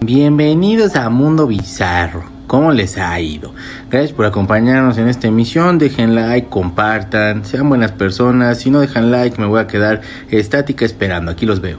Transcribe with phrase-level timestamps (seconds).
[0.00, 2.24] Bienvenidos a Mundo Bizarro.
[2.46, 3.54] ¿Cómo les ha ido?
[3.90, 5.78] Gracias por acompañarnos en esta emisión.
[5.78, 8.58] Dejen like, compartan, sean buenas personas.
[8.58, 11.30] Si no dejan like, me voy a quedar estática esperando.
[11.30, 11.78] Aquí los veo.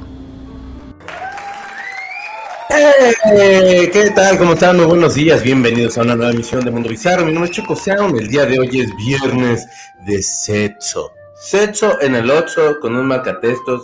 [2.69, 3.89] ¡Eh!
[3.91, 4.37] ¿Qué tal?
[4.37, 4.77] ¿Cómo están?
[4.77, 5.41] Muy buenos días.
[5.41, 7.25] Bienvenidos a una nueva emisión de Mundo Bizarro.
[7.25, 8.19] Mi nombre es Chico Sound.
[8.19, 9.67] El día de hoy es viernes
[10.05, 11.11] de sexo.
[11.35, 13.83] Sexo en el 8 con un marcatextos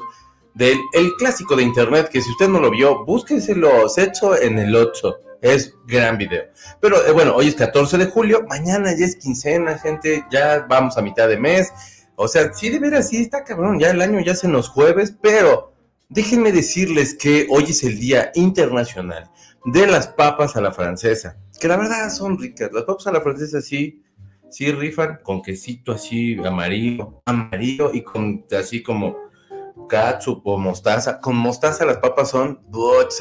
[0.60, 4.76] del el clásico de internet que si usted no lo vio, búsquenselo, Sexo en el
[4.76, 5.16] 8.
[5.42, 6.44] Es gran video.
[6.82, 10.98] Pero eh, bueno, hoy es 14 de julio, mañana ya es quincena, gente, ya vamos
[10.98, 11.72] a mitad de mes.
[12.18, 15.16] O sea, sí, de veras, sí está cabrón, ya el año ya se nos jueves,
[15.22, 15.74] pero
[16.10, 19.32] déjenme decirles que hoy es el Día Internacional
[19.64, 22.70] de las papas a la francesa, que la verdad son ricas.
[22.74, 24.04] Las papas a la francesa sí,
[24.50, 29.29] sí rifan con quesito así amarillo, amarillo y con así como
[29.90, 31.20] ketchup o mostaza.
[31.20, 32.62] Con mostaza las papas son,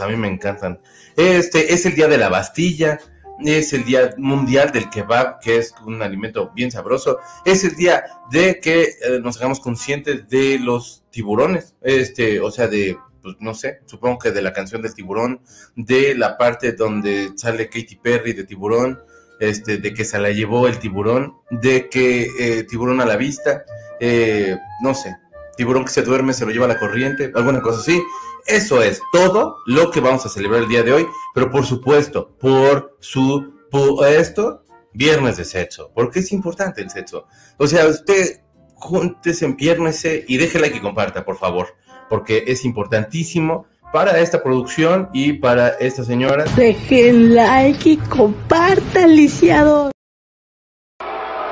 [0.01, 0.81] a mí me encantan.
[1.17, 2.99] Este es el día de la Bastilla,
[3.45, 7.19] es el día mundial del kebab, que es un alimento bien sabroso.
[7.45, 12.69] Es el día de que eh, nos hagamos conscientes de los tiburones, este, o sea,
[12.69, 15.41] de pues no sé, supongo que de la canción del tiburón,
[15.75, 19.01] de la parte donde sale Katy Perry de tiburón,
[19.41, 23.65] este, de que se la llevó el tiburón, de que eh, tiburón a la vista,
[24.01, 25.17] eh, no sé,
[25.59, 28.01] tiburón que se duerme se lo lleva a la corriente, alguna cosa así.
[28.47, 32.35] Eso es todo lo que vamos a celebrar el día de hoy, pero por supuesto,
[32.39, 34.63] por supuesto,
[34.95, 37.27] viernes de sexo, porque es importante el sexo.
[37.59, 38.41] O sea, usted
[38.75, 41.75] júntese, empiérnese y déjela que comparta, por favor,
[42.09, 46.45] porque es importantísimo para esta producción y para esta señora.
[46.57, 49.91] Dejen like y compartan, lisiado.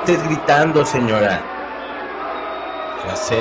[0.05, 1.56] Estés gritando, señora.
[3.07, 3.39] Ya sé,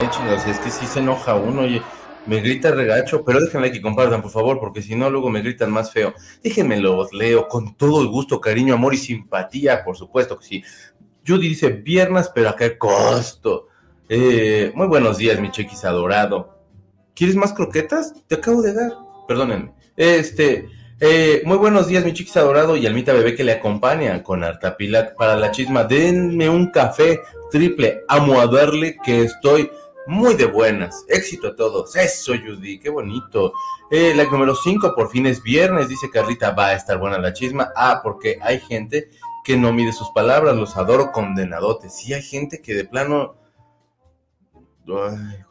[0.51, 1.83] es que sí se enoja uno, y
[2.27, 5.73] me grita regacho, pero déjenme que compartan, por favor, porque si no, luego me gritan
[5.73, 6.15] más feo.
[6.41, 10.65] Déjenme los leo con todo el gusto, cariño, amor y simpatía, por supuesto que sí.
[11.27, 13.67] Judy dice, viernes, pero a qué costo.
[14.09, 16.57] Eh, muy buenos días, mi chequis adorado.
[17.15, 18.15] ¿Quieres más croquetas?
[18.29, 18.93] Te acabo de dar.
[19.27, 19.75] Perdónenme.
[19.97, 20.69] Este,
[21.01, 25.15] eh, muy buenos días, mi chiquis adorado y Almita Bebé que le acompaña con Artapila
[25.15, 25.85] para la chisma.
[25.85, 27.21] Denme un café
[27.51, 28.03] triple.
[28.09, 29.71] Amo a verle que estoy
[30.07, 31.05] muy de buenas.
[31.09, 31.95] Éxito a todos.
[31.97, 33.53] Eso, Judy, qué bonito.
[33.91, 35.89] Eh, número 5, por fin es viernes.
[35.89, 37.73] Dice Carlita, va a estar buena la chisma.
[37.77, 39.11] Ah, porque hay gente
[39.45, 40.57] que no mide sus palabras.
[40.57, 41.95] Los adoro condenadotes.
[41.95, 43.37] Sí, hay gente que de plano.
[44.89, 45.45] Ay,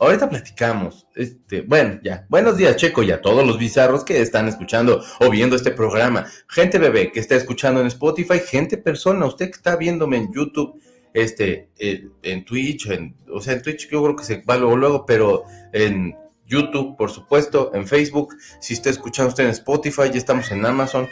[0.00, 1.08] Ahorita platicamos.
[1.14, 2.24] Este, bueno, ya.
[2.28, 6.26] Buenos días, Checo, y a todos los bizarros que están escuchando o viendo este programa.
[6.48, 10.80] Gente bebé que está escuchando en Spotify, gente persona, usted que está viéndome en YouTube,
[11.12, 14.76] este, eh, en Twitch, en, o sea, en Twitch yo creo que se va luego,
[14.76, 16.16] luego, pero en
[16.46, 21.08] YouTube, por supuesto, en Facebook, si está escuchando usted en Spotify, ya estamos en Amazon.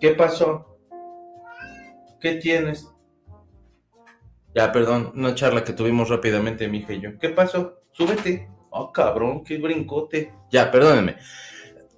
[0.00, 0.78] ¿Qué pasó?
[2.20, 2.86] ¿Qué tienes?
[4.54, 7.18] Ya, perdón, una charla que tuvimos rápidamente, mi hija yo.
[7.18, 7.82] ¿Qué pasó?
[7.92, 8.48] Súbete.
[8.70, 10.32] Oh, cabrón, qué brincote.
[10.50, 11.16] Ya, perdónenme.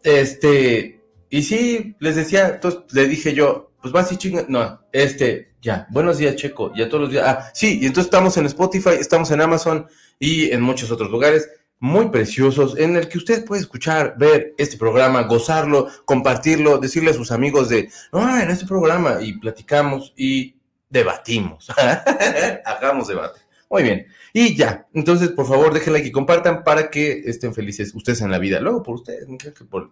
[0.03, 4.45] Este, y sí, les decía, entonces le dije yo, pues vas y chinga.
[4.49, 6.73] No, este, ya, buenos días, Checo.
[6.75, 7.25] Ya todos los días.
[7.27, 9.87] Ah, sí, y entonces estamos en Spotify, estamos en Amazon
[10.19, 11.49] y en muchos otros lugares
[11.79, 17.15] muy preciosos en el que usted puede escuchar, ver este programa, gozarlo, compartirlo, decirle a
[17.15, 20.62] sus amigos de, ah, en este programa y platicamos y
[20.93, 21.69] debatimos.
[22.65, 23.41] Hagamos debate.
[23.71, 24.07] Muy bien.
[24.35, 24.87] Y ya.
[24.93, 28.61] Entonces, por favor, déjenle like y compartan para que estén felices ustedes en la vida.
[28.61, 29.27] Luego por ustedes.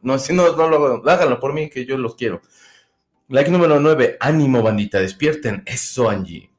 [0.03, 2.43] No, si no, no lo háganlo por mí, que yo los quiero.
[3.28, 4.19] Like número 9.
[4.21, 5.00] Ánimo, bandita.
[5.00, 5.62] Despierten.
[5.65, 6.50] Eso, Angie.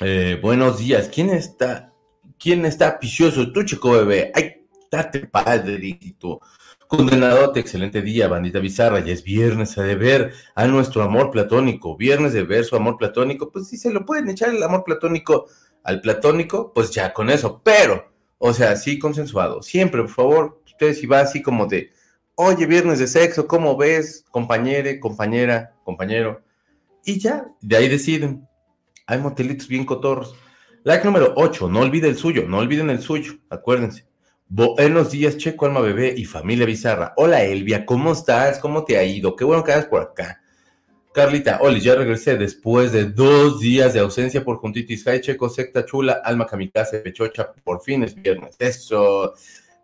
[0.00, 1.10] Eh, buenos días.
[1.12, 1.92] ¿Quién está?
[2.38, 3.52] ¿Quién está picioso?
[3.52, 4.32] Tú, chico bebé.
[4.34, 6.40] Ay, date padrito.
[6.88, 9.00] Condenadote, excelente día, bandita bizarra.
[9.00, 11.98] Ya es viernes a de ver a nuestro amor platónico.
[11.98, 13.52] Viernes de ver su amor platónico.
[13.52, 15.48] Pues si se lo pueden echar el amor platónico
[15.84, 17.60] al platónico, pues ya con eso.
[17.62, 19.60] Pero, o sea, sí consensuado.
[19.62, 21.92] Siempre, por favor, ustedes si va así como de,
[22.36, 24.24] oye, viernes de sexo, ¿cómo ves?
[24.30, 26.42] Compañere, compañera, compañero.
[27.04, 28.48] Y ya, de ahí deciden.
[29.06, 30.34] Hay motelitos bien cotorros.
[30.84, 34.07] Like número 8, no olviden el suyo, no olviden el suyo, acuérdense.
[34.50, 37.12] Buenos días, Checo, Alma Bebé y familia Bizarra.
[37.18, 38.58] Hola, Elvia, ¿cómo estás?
[38.58, 39.36] ¿Cómo te ha ido?
[39.36, 40.40] Qué bueno que hagas por acá.
[41.12, 45.06] Carlita, Oli, ya regresé después de dos días de ausencia por juntitis.
[45.06, 48.56] Hi, Checo, secta chula, alma kamikaze, pechocha, por fin es viernes.
[48.58, 49.34] Eso.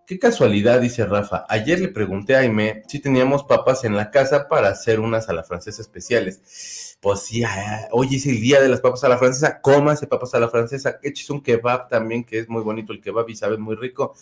[0.06, 1.44] Qué casualidad, dice Rafa.
[1.46, 5.34] Ayer le pregunté a Aime si teníamos papas en la casa para hacer unas a
[5.34, 6.96] la francesa especiales.
[7.02, 9.60] Pues sí, ah, hoy es el día de las papas a la francesa.
[9.60, 10.99] Cómase papas a la francesa.
[11.02, 14.14] Eches un kebab también, que es muy bonito el kebab y sabe muy rico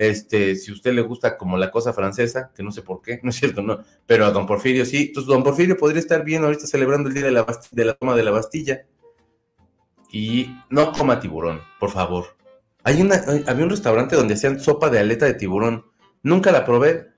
[0.00, 3.28] Este, si usted le gusta como la cosa francesa, que no sé por qué, no
[3.28, 5.08] es cierto, no, pero a don Porfirio sí.
[5.08, 8.30] Entonces, don Porfirio podría estar bien ahorita celebrando el día de la, toma de la
[8.30, 8.86] Bastilla.
[10.10, 12.34] Y no coma tiburón, por favor.
[12.82, 15.84] Hay una, había un restaurante donde hacían sopa de aleta de tiburón.
[16.22, 17.08] Nunca la probé,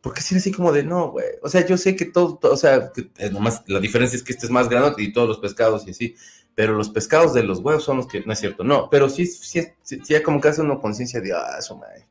[0.00, 1.26] porque es así como de, no, güey.
[1.42, 4.46] O sea, yo sé que todo, o sea, eh, nomás la diferencia es que este
[4.46, 6.16] es más grande y todos los pescados y así.
[6.56, 8.90] Pero los pescados de los huevos son los que, no es cierto, no.
[8.90, 12.08] Pero sí, sí, sí, como que hace una conciencia de, ah, eso, madre.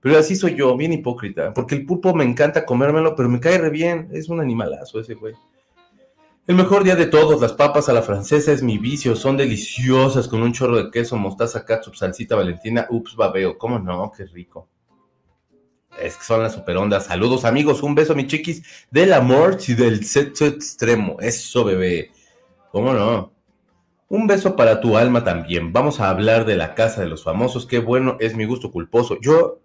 [0.00, 1.52] Pero así soy yo, bien hipócrita.
[1.52, 4.08] Porque el pulpo me encanta comérmelo, pero me cae re bien.
[4.12, 5.34] Es un animalazo ese, güey.
[6.46, 10.26] El mejor día de todos, las papas a la francesa es mi vicio, son deliciosas
[10.26, 14.10] con un chorro de queso, mostaza, ketchup, salsita valentina, ups, babeo, ¿cómo no?
[14.16, 14.66] Qué rico.
[16.00, 17.04] Es que son las superondas.
[17.04, 21.18] Saludos amigos, un beso mi chiquis del amor y del sexo extremo.
[21.20, 22.10] Eso bebé.
[22.72, 23.32] ¿Cómo no?
[24.08, 25.72] Un beso para tu alma también.
[25.72, 27.66] Vamos a hablar de la casa de los famosos.
[27.66, 29.18] Qué bueno, es mi gusto culposo.
[29.20, 29.60] Yo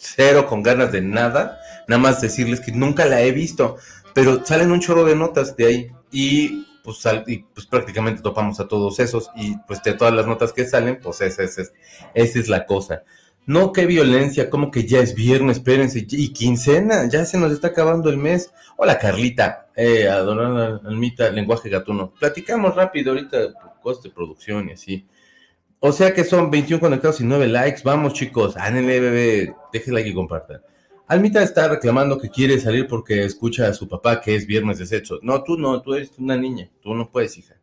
[0.00, 1.60] cero con ganas de nada.
[1.86, 3.76] Nada más decirles que nunca la he visto.
[4.14, 5.90] Pero salen un chorro de notas de ahí.
[6.10, 9.30] Y pues, y, pues prácticamente topamos a todos esos.
[9.36, 11.62] Y pues de todas las notas que salen, pues esa, esa,
[12.14, 13.04] esa es la cosa.
[13.46, 17.68] No, qué violencia, como que ya es viernes, espérense, y quincena, ya se nos está
[17.68, 18.52] acabando el mes.
[18.76, 22.12] Hola Carlita, eh, adorada Almita, lenguaje gatuno.
[22.18, 25.06] Platicamos rápido ahorita, cosas de producción y así.
[25.82, 27.80] O sea que son 21 conectados y 9 likes.
[27.82, 30.60] Vamos chicos, ánenle bebé, deje like y compartan.
[31.06, 34.84] Almita está reclamando que quiere salir porque escucha a su papá que es viernes de
[34.84, 35.18] sexo.
[35.22, 37.56] No, tú no, tú eres una niña, tú no puedes, hija.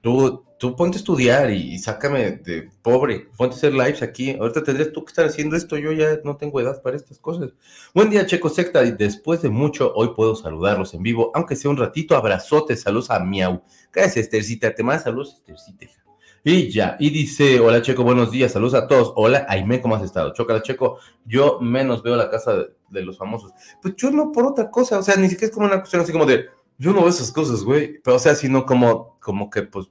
[0.00, 4.32] Tú, tú ponte a estudiar y, sácame de pobre, ponte a hacer lives aquí.
[4.32, 7.50] Ahorita tendrías tú que estar haciendo esto, yo ya no tengo edad para estas cosas.
[7.94, 11.76] Buen día, Checo Secta, después de mucho, hoy puedo saludarlos en vivo, aunque sea un
[11.76, 13.62] ratito, abrazote, saludos a Miau.
[13.92, 15.84] Gracias, Estercita, te manda saludos, Estercita.
[15.84, 16.07] Y
[16.48, 19.12] ya, y dice, hola Checo, buenos días, saludos a todos.
[19.16, 20.32] Hola, Aime, ¿cómo has estado?
[20.32, 22.54] Chocala Checo, yo menos veo la casa
[22.88, 23.52] de, los famosos.
[23.82, 26.12] Pues yo no por otra cosa, o sea, ni siquiera es como una cuestión así
[26.12, 26.46] como de,
[26.78, 28.00] yo no veo esas cosas, güey.
[28.02, 29.88] Pero, o sea, sino como, como que, pues,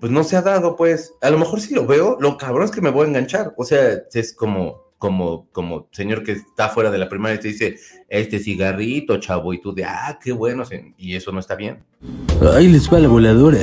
[0.00, 1.12] pues no se ha dado, pues.
[1.20, 3.52] A lo mejor si lo veo, lo cabrón es que me voy a enganchar.
[3.58, 7.48] O sea, es como, como, como señor que está fuera de la primaria y te
[7.48, 7.76] dice,
[8.08, 10.62] este cigarrito, chavo, y tú de, ah, qué bueno,
[10.96, 11.84] y eso no está bien.
[12.54, 13.58] Ahí les va la voladora.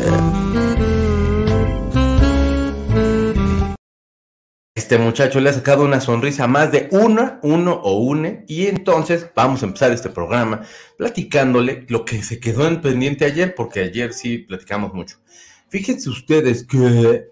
[4.75, 9.29] Este muchacho le ha sacado una sonrisa más de una, uno o une, y entonces
[9.35, 10.61] vamos a empezar este programa
[10.97, 15.17] platicándole lo que se quedó en pendiente ayer, porque ayer sí platicamos mucho.
[15.69, 17.27] Fíjense ustedes que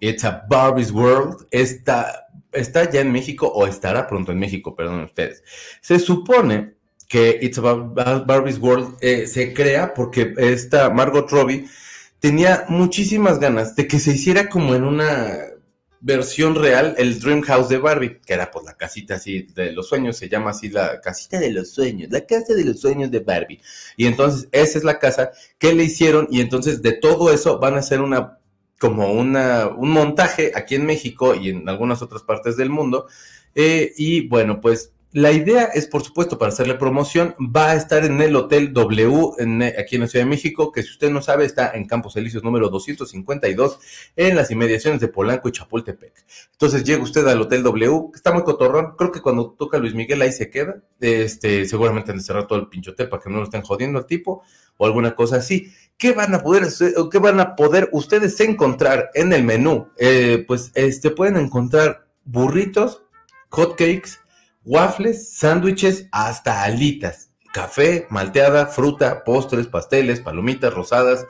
[0.00, 5.04] It's a Barbie's World está, está ya en México o estará pronto en México, perdón
[5.04, 5.44] ustedes.
[5.80, 6.74] Se supone
[7.06, 11.68] que It's a Barbie's World eh, se crea porque esta Margot Robbie
[12.18, 15.51] tenía muchísimas ganas de que se hiciera como en una
[16.02, 19.88] versión real el Dream House de Barbie, que era pues la casita así de los
[19.88, 23.20] sueños, se llama así la casita de los sueños, la casa de los sueños de
[23.20, 23.60] Barbie.
[23.96, 27.74] Y entonces esa es la casa que le hicieron y entonces de todo eso van
[27.74, 28.38] a hacer una
[28.80, 33.06] como una, un montaje aquí en México y en algunas otras partes del mundo.
[33.54, 38.04] Eh, y bueno, pues la idea es, por supuesto, para hacerle promoción, va a estar
[38.04, 39.32] en el Hotel W
[39.78, 42.42] aquí en la Ciudad de México, que si usted no sabe, está en Campos Elíseos
[42.42, 43.78] número 252,
[44.16, 46.24] en las inmediaciones de Polanco y Chapultepec.
[46.52, 49.94] Entonces llega usted al Hotel W, que está muy cotorrón, creo que cuando toca Luis
[49.94, 53.38] Miguel ahí se queda, este, seguramente han de cerrar todo el pinchote para que no
[53.38, 54.42] lo estén jodiendo al tipo,
[54.78, 55.72] o alguna cosa así.
[55.98, 56.64] ¿Qué van a poder,
[57.10, 59.88] qué van a poder ustedes encontrar en el menú?
[59.98, 63.02] Eh, pues este, pueden encontrar burritos,
[63.50, 64.21] hotcakes,
[64.64, 71.26] waffles, sándwiches, hasta alitas, café, malteada, fruta, postres, pasteles, palomitas rosadas,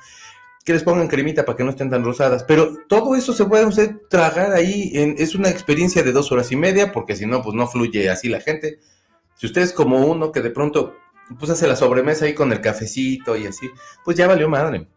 [0.65, 2.45] que les pongan cremita para que no estén tan rosadas.
[2.45, 4.93] Pero todo eso se puede usted tragar ahí.
[5.19, 8.29] Es una experiencia de dos horas y media, porque si no, pues no fluye así
[8.29, 8.79] la gente.
[9.35, 10.95] Si usted es como uno que de pronto
[11.39, 13.69] pues hace la sobremesa ahí con el cafecito y así,
[14.05, 14.89] pues ya valió madre.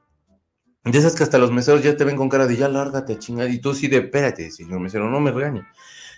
[0.83, 3.49] Ya sabes que hasta los meseros ya te ven con cara de ya lárgate, chingada.
[3.49, 5.65] Y tú sí de, espérate, señor mesero, no me regañe.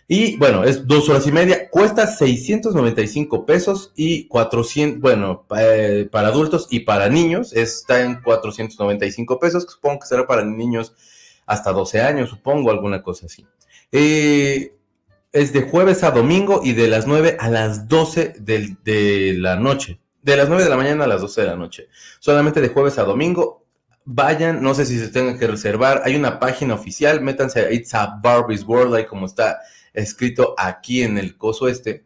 [0.09, 6.29] Y bueno, es dos horas y media, cuesta 695 pesos y 400, bueno, eh, para
[6.29, 10.93] adultos y para niños está en 495 pesos, que supongo que será para niños
[11.45, 13.45] hasta 12 años, supongo, alguna cosa así.
[13.91, 14.77] Eh,
[15.33, 19.99] es de jueves a domingo y de las 9 a las 12 de, la noche.
[20.21, 21.89] De las 9 de la mañana a las 12 de la noche.
[22.19, 23.65] Solamente de jueves a domingo.
[24.05, 26.01] Vayan, no sé si se tengan que reservar.
[26.05, 29.59] Hay una página oficial, métanse a It's a Barbie's World, ahí como está
[30.01, 32.05] escrito aquí en el coso este,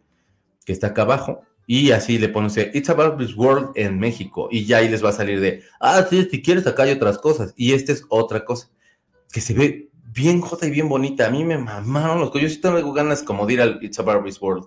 [0.65, 4.65] que está acá abajo, y así le pones It's About This World en México, y
[4.65, 7.73] ya ahí les va a salir de, ah, si quieres acá hay otras cosas, y
[7.73, 8.69] esta es otra cosa,
[9.31, 11.27] que se ve bien jota y bien bonita.
[11.27, 14.03] A mí me mamaron los Yo sí tengo ganas como de ir al It's a
[14.03, 14.65] Barbie's World.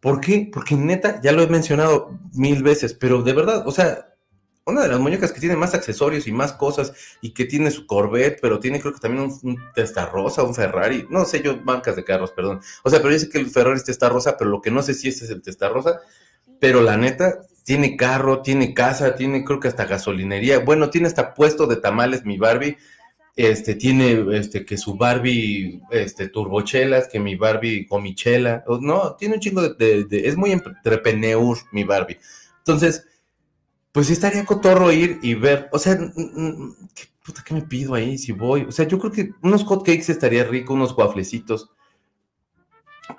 [0.00, 0.48] ¿Por qué?
[0.52, 4.13] Porque neta, ya lo he mencionado mil veces, pero de verdad, o sea,
[4.66, 7.86] una de las muñecas que tiene más accesorios y más cosas y que tiene su
[7.86, 11.96] Corvette, pero tiene creo que también un, un Testarrosa, un Ferrari, no sé yo, marcas
[11.96, 12.60] de carros, perdón.
[12.82, 15.08] O sea, pero sé que el Ferrari es Testarrosa, pero lo que no sé si
[15.08, 16.00] este es el Testarrosa,
[16.60, 21.34] pero la neta, tiene carro, tiene casa, tiene creo que hasta gasolinería, bueno, tiene hasta
[21.34, 22.78] puesto de tamales mi Barbie,
[23.36, 29.40] este, tiene este, que su Barbie, este, turbochelas, que mi Barbie comichela, no, tiene un
[29.40, 32.18] chingo de, de es muy entrepreneur mi Barbie.
[32.58, 33.06] Entonces,
[33.94, 38.32] pues estaría cotorro ir y ver, o sea, ¿qué, puta, ¿qué me pido ahí si
[38.32, 38.62] voy?
[38.62, 41.70] O sea, yo creo que unos hotcakes estaría rico, unos guaflecitos.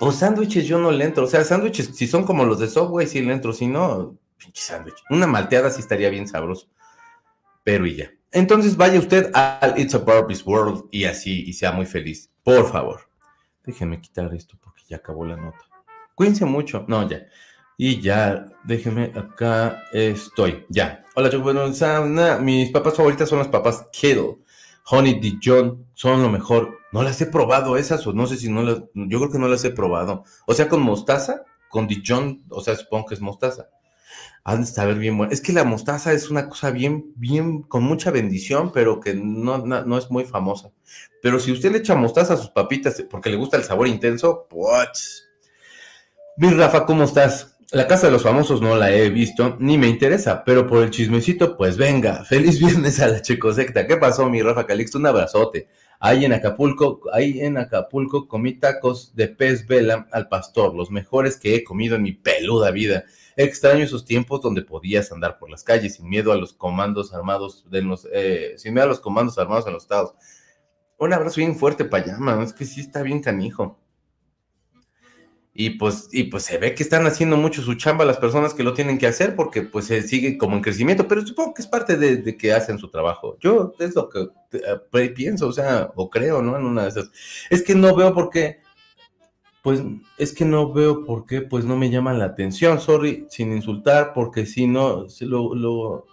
[0.01, 3.08] O sándwiches yo no le entro, o sea, sándwiches, si son como los de Subway,
[3.08, 5.01] sí le entro, si no, pinche sándwich.
[5.10, 6.67] Una malteada sí estaría bien sabroso,
[7.63, 8.12] pero y ya.
[8.34, 12.70] Entonces vaya usted al It's a Barbie's World y así, y sea muy feliz, por
[12.70, 13.00] favor.
[13.63, 15.63] Déjenme quitar esto porque ya acabó la nota.
[16.15, 17.27] Cuídense mucho, no, ya.
[17.77, 20.65] Y ya, déjeme, acá estoy.
[20.70, 21.03] Ya.
[21.15, 21.65] Hola, yo, bueno,
[22.41, 24.38] mis papas favoritas son las papas Kettle.
[24.88, 26.77] Honey Dijon son lo mejor.
[26.91, 28.77] No las he probado esas, o no sé si no las.
[28.94, 30.24] Yo creo que no las he probado.
[30.46, 33.70] O sea, con mostaza, con Dijon, o sea, supongo que es mostaza.
[34.46, 35.34] Han de saber bien bueno.
[35.34, 39.58] Es que la mostaza es una cosa bien, bien, con mucha bendición, pero que no,
[39.58, 40.72] no, no es muy famosa.
[41.22, 44.46] Pero si usted le echa mostaza a sus papitas porque le gusta el sabor intenso,
[44.50, 45.27] pues.
[46.38, 47.54] Mi Rafa, ¿cómo estás?
[47.72, 50.91] La Casa de los Famosos no la he visto, ni me interesa, pero por el
[50.91, 52.24] chismecito, pues venga.
[52.29, 53.88] Feliz viernes a la Checosecta.
[53.88, 55.00] ¿Qué pasó, mi Rafa Calixto?
[55.00, 55.67] Un abrazote.
[56.00, 61.38] Ahí en Acapulco, ahí en Acapulco comí tacos de pez vela al pastor, los mejores
[61.38, 63.05] que he comido en mi peluda vida.
[63.36, 67.65] Extraño esos tiempos donde podías andar por las calles sin miedo a los comandos armados
[67.72, 70.13] de los, eh, sin miedo a los comandos armados en los estados.
[70.98, 73.79] Un abrazo bien fuerte, Payama, es que sí está bien canijo.
[75.57, 78.62] Y pues, y pues se ve que están haciendo mucho su chamba las personas que
[78.62, 81.67] lo tienen que hacer porque pues se sigue como en crecimiento, pero supongo que es
[81.69, 83.38] parte de, que hacen su trabajo.
[83.39, 86.57] Yo es lo que eh, pienso, o sea, o creo, ¿no?
[86.57, 87.09] En una de esas.
[87.50, 88.59] Es que no veo por qué,
[89.63, 89.81] pues
[90.17, 94.12] es que no veo por qué, pues no me llama la atención, sorry, sin insultar,
[94.13, 96.05] porque si no, lo,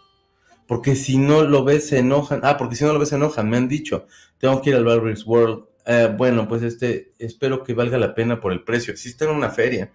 [0.68, 3.50] porque si no lo ves se enojan, ah, porque si no lo ves se enojan,
[3.50, 4.06] me han dicho,
[4.38, 8.40] tengo que ir al Barber's World eh, bueno, pues este, espero que valga la pena
[8.40, 8.96] por el precio.
[8.96, 9.92] Sí está en una feria,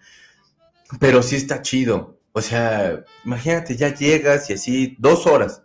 [0.99, 2.19] pero sí está chido.
[2.33, 5.63] O sea, imagínate, ya llegas y así, dos horas.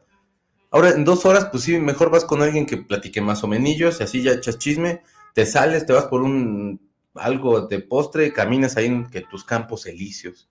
[0.70, 4.00] Ahora, en dos horas, pues sí, mejor vas con alguien que platique más o menos,
[4.00, 5.02] y así ya echas chisme,
[5.34, 6.80] te sales, te vas por un
[7.14, 10.48] algo de postre, caminas ahí en que tus campos elíseos,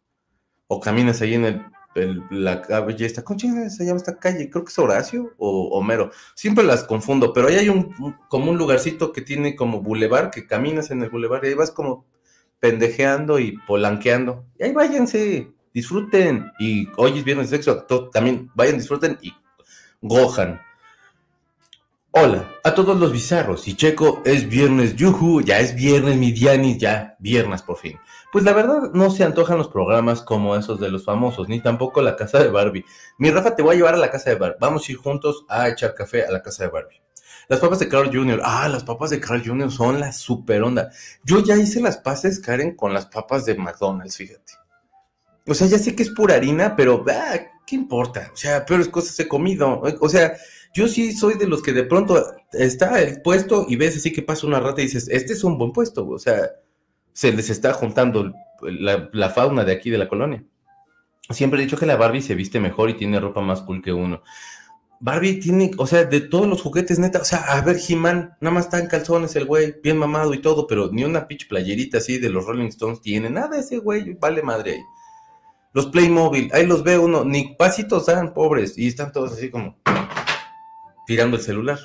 [0.68, 4.50] o caminas ahí en el la calle esta, ¿cómo se llama esta calle?
[4.50, 6.12] Creo que es Horacio o Homero.
[6.36, 7.94] Siempre las confundo, pero ahí hay un,
[8.30, 11.72] como un lugarcito que tiene como bulevar, que caminas en el bulevar y ahí vas
[11.72, 12.06] como
[12.60, 14.46] pendejeando y polanqueando.
[14.58, 16.52] Y ahí váyanse, disfruten.
[16.60, 19.34] Y hoy es viernes sexo, también vayan, disfruten y
[20.02, 20.62] gojan.
[22.14, 23.68] Hola a todos los bizarros.
[23.68, 27.98] Y Checo, es viernes, yuhu, ya es viernes, mi Dianis, ya, viernes por fin.
[28.32, 32.02] Pues la verdad no se antojan los programas como esos de los famosos, ni tampoco
[32.02, 32.86] la casa de Barbie.
[33.18, 34.58] Mi Rafa, te voy a llevar a la casa de Barbie.
[34.60, 37.02] Vamos a ir juntos a echar café a la casa de Barbie.
[37.50, 38.40] Las papas de Carl Jr.
[38.44, 39.70] Ah, las papas de Carl Jr.
[39.70, 40.90] son la super onda.
[41.26, 44.54] Yo ya hice las pases, Karen, con las papas de McDonald's, fíjate.
[45.46, 48.30] O sea, ya sé que es pura harina, pero ah, ¿qué importa?
[48.34, 49.82] O sea, peores cosas he comido.
[50.00, 50.38] O sea,
[50.74, 54.22] yo sí soy de los que de pronto está el puesto y ves así que
[54.22, 56.08] pasa una rata y dices, este es un buen puesto.
[56.08, 56.52] O sea,
[57.14, 60.44] se les está juntando la, fauna de aquí de la colonia.
[61.30, 63.94] Siempre he dicho que la Barbie se viste mejor y tiene ropa más cool que
[63.94, 64.22] uno.
[65.00, 68.54] Barbie tiene, o sea, de todos los juguetes, neta, o sea, a ver, He-Man, nada
[68.54, 71.98] más está en calzones el güey, bien mamado y todo, pero ni una pitch playerita
[71.98, 74.82] así de los Rolling Stones tiene, nada ese güey, vale madre ahí.
[75.74, 79.78] Los Playmobil, ahí los ve uno, ni pasitos dan, pobres, y están todos así como
[81.08, 81.80] tirando el celular.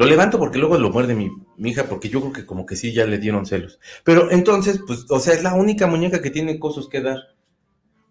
[0.00, 2.94] Lo levanto porque luego lo muerde mi, hija, porque yo creo que como que sí
[2.94, 3.78] ya le dieron celos.
[4.02, 7.18] Pero entonces, pues, o sea, es la única muñeca que tiene cosas que dar.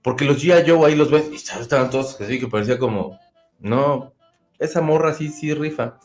[0.03, 0.69] Porque los G.I.
[0.69, 3.17] Joe ahí los ves y estaban todos así que parecía como,
[3.57, 4.13] no,
[4.59, 5.99] esa morra sí, sí rifa.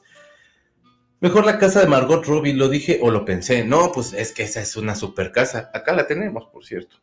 [1.21, 3.63] Mejor la casa de Margot Robbie, lo dije o lo pensé.
[3.63, 5.71] No, pues es que esa es una super casa.
[5.75, 6.97] Acá la tenemos, por cierto.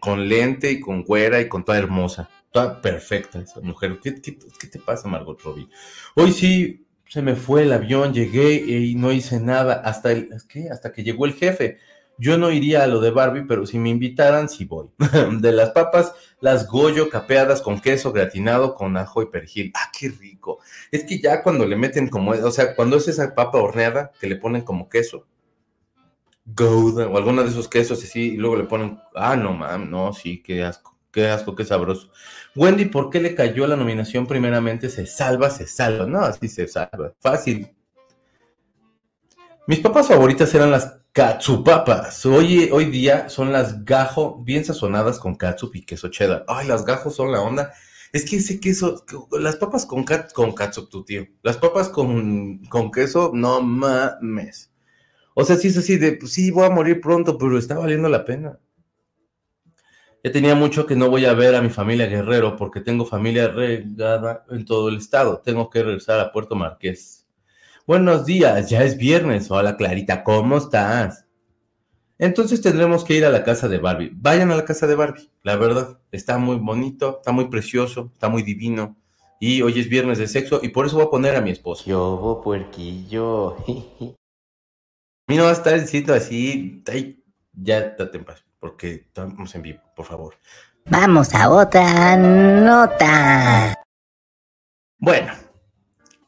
[0.00, 2.30] Con lente y con güera y con toda hermosa.
[2.52, 3.98] Toda perfecta esa mujer.
[4.00, 5.68] ¿Qué, qué, qué te pasa, Margot Robbie?
[6.14, 6.83] Hoy sí
[7.14, 10.68] se me fue el avión, llegué y no hice nada hasta el, ¿qué?
[10.68, 11.78] hasta que llegó el jefe.
[12.18, 14.88] Yo no iría a lo de Barbie, pero si me invitaran, sí voy.
[15.38, 19.70] de las papas, las Goyo capeadas con queso gratinado con ajo y perejil.
[19.76, 20.58] Ah, qué rico.
[20.90, 24.26] Es que ya cuando le meten como, o sea, cuando es esa papa horneada que
[24.26, 25.28] le ponen como queso,
[26.44, 30.12] Gouda o alguno de esos quesos así, y luego le ponen, ah, no, mam, no,
[30.12, 32.10] sí, qué asco, qué asco, qué sabroso.
[32.56, 34.90] Wendy, ¿por qué le cayó la nominación primeramente?
[34.90, 36.06] Se salva, se salva.
[36.06, 37.12] No, así se salva.
[37.20, 37.70] Fácil.
[39.66, 42.26] Mis papas favoritas eran las katsupapas.
[42.26, 46.44] Hoy, hoy día son las gajo bien sazonadas con katsup y queso cheddar.
[46.48, 47.72] Ay, las gajos son la onda.
[48.12, 51.26] Es que ese queso, las papas con, katsup, tu tío.
[51.42, 54.72] Las papas con, con queso, no mames.
[55.34, 58.08] O sea, sí es así de, pues sí, voy a morir pronto, pero está valiendo
[58.08, 58.58] la pena.
[60.24, 63.48] Ya tenía mucho que no voy a ver a mi familia Guerrero porque tengo familia
[63.48, 65.42] regada en todo el estado.
[65.44, 67.26] Tengo que regresar a Puerto Marqués.
[67.86, 69.50] Buenos días, ya es viernes.
[69.50, 71.26] Hola Clarita, ¿cómo estás?
[72.16, 74.12] Entonces tendremos que ir a la casa de Barbie.
[74.14, 76.00] Vayan a la casa de Barbie, la verdad.
[76.10, 78.96] Está muy bonito, está muy precioso, está muy divino.
[79.38, 81.84] Y hoy es viernes de sexo y por eso voy a poner a mi esposo.
[81.84, 83.58] Yo, puerquillo.
[85.28, 86.82] mí no va a estar diciendo así,
[87.52, 90.38] ya date en paz, porque estamos en vivo, por favor.
[90.86, 93.74] Vamos a otra nota.
[94.96, 95.34] Bueno,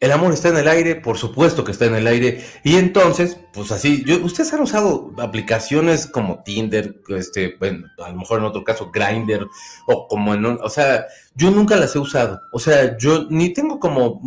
[0.00, 2.44] el amor está en el aire, por supuesto que está en el aire.
[2.62, 8.18] Y entonces, pues así, yo, ustedes han usado aplicaciones como Tinder, este, bueno, a lo
[8.18, 9.48] mejor en otro caso Grindr,
[9.86, 12.38] o como en, o sea, yo nunca las he usado.
[12.52, 14.20] O sea, yo ni tengo como,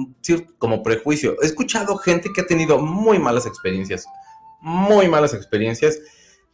[0.58, 1.36] como prejuicio.
[1.44, 4.08] He escuchado gente que ha tenido muy malas experiencias
[4.62, 6.00] muy malas experiencias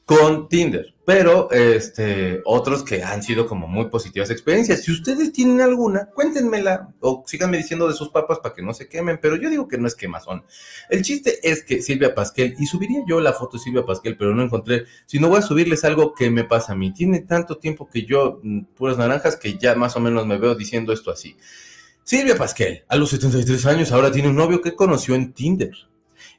[0.06, 4.84] con Tinder, pero este, otros que han sido como muy positivas experiencias.
[4.84, 8.88] Si ustedes tienen alguna, cuéntenmela o síganme diciendo de sus papas para que no se
[8.88, 10.44] quemen, pero yo digo que no es quemazón.
[10.92, 14.36] El chiste es que Silvia Pasquel, y subiría yo la foto de Silvia Pasquel, pero
[14.36, 16.94] no encontré, si no voy a subirles algo que me pasa a mí.
[16.94, 20.54] Tiene tanto tiempo que yo, mm, puras naranjas, que ya más o menos me veo
[20.54, 21.36] diciendo esto así.
[22.04, 25.74] Silvia Pasquel, a los 73 años, ahora tiene un novio que conoció en Tinder.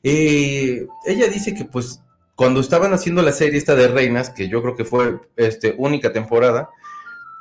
[0.05, 2.01] Eh, ella dice que pues
[2.37, 6.13] cuando estaban haciendo la serie esta de Reinas, que yo creo que fue este, única
[6.13, 6.69] temporada,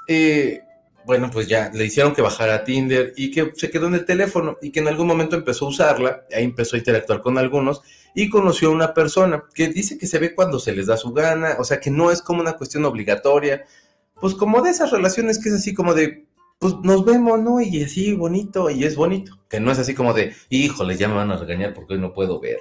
[0.08, 0.62] eh,
[1.06, 4.06] bueno, pues ya le hicieron que bajara a Tinder y que se quedó en el
[4.06, 7.82] teléfono y que en algún momento empezó a usarla, ahí empezó a interactuar con algunos
[8.16, 11.14] y conoció a una persona que dice que se ve cuando se les da su
[11.14, 13.66] gana, o sea que no es como una cuestión obligatoria,
[14.20, 16.26] pues como de esas relaciones que es así como de,
[16.58, 17.60] pues nos vemos, ¿no?
[17.60, 19.38] Y así bonito, y es bonito.
[19.50, 22.14] Que no es así como de, híjole, ya me van a regañar porque hoy no
[22.14, 22.60] puedo ver,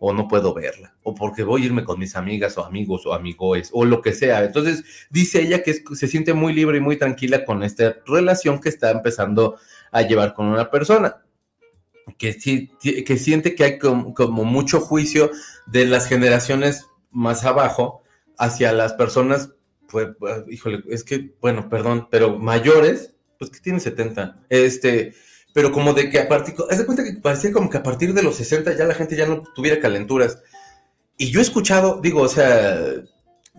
[0.00, 3.14] o no puedo verla, o porque voy a irme con mis amigas o amigos o
[3.14, 4.44] amigos, o lo que sea.
[4.44, 8.68] Entonces, dice ella que se siente muy libre y muy tranquila con esta relación que
[8.68, 9.58] está empezando
[9.90, 11.22] a llevar con una persona.
[12.16, 12.38] Que,
[12.80, 15.30] que siente que hay como, mucho juicio
[15.66, 18.02] de las generaciones más abajo
[18.38, 19.52] hacia las personas,
[19.90, 20.08] pues,
[20.48, 25.14] híjole, es que, bueno, perdón, pero mayores, pues que tiene 70, este,
[25.52, 28.14] pero como de que a partir, haz de cuenta que parecía como que a partir
[28.14, 30.42] de los 60 ya la gente ya no tuviera calenturas.
[31.16, 32.78] Y yo he escuchado, digo, o sea,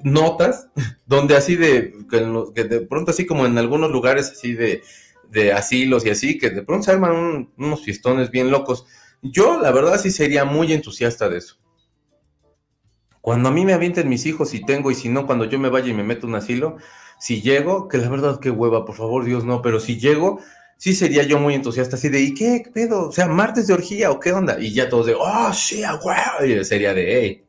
[0.04, 0.70] notas
[1.06, 4.82] donde así de, que, de pronto así como en algunos lugares así de,
[5.30, 8.86] de asilos y así, que de pronto se arman unos fistones bien locos.
[9.22, 11.58] Yo, la verdad, sí sería muy entusiasta de eso.
[13.22, 15.70] Cuando a mí me avienten mis hijos y tengo, y si no, cuando yo me
[15.70, 16.78] vaya y me meto un asilo,
[17.20, 20.40] si llego, que la verdad qué hueva, por favor, Dios no, pero si llego,
[20.80, 23.10] sí sería yo muy entusiasta, así de, ¿y qué, pedo?
[23.10, 24.58] O sea, martes de orgía o qué onda?
[24.60, 26.00] Y ya todos de, oh, sí, a
[26.44, 27.44] y sería de, hey.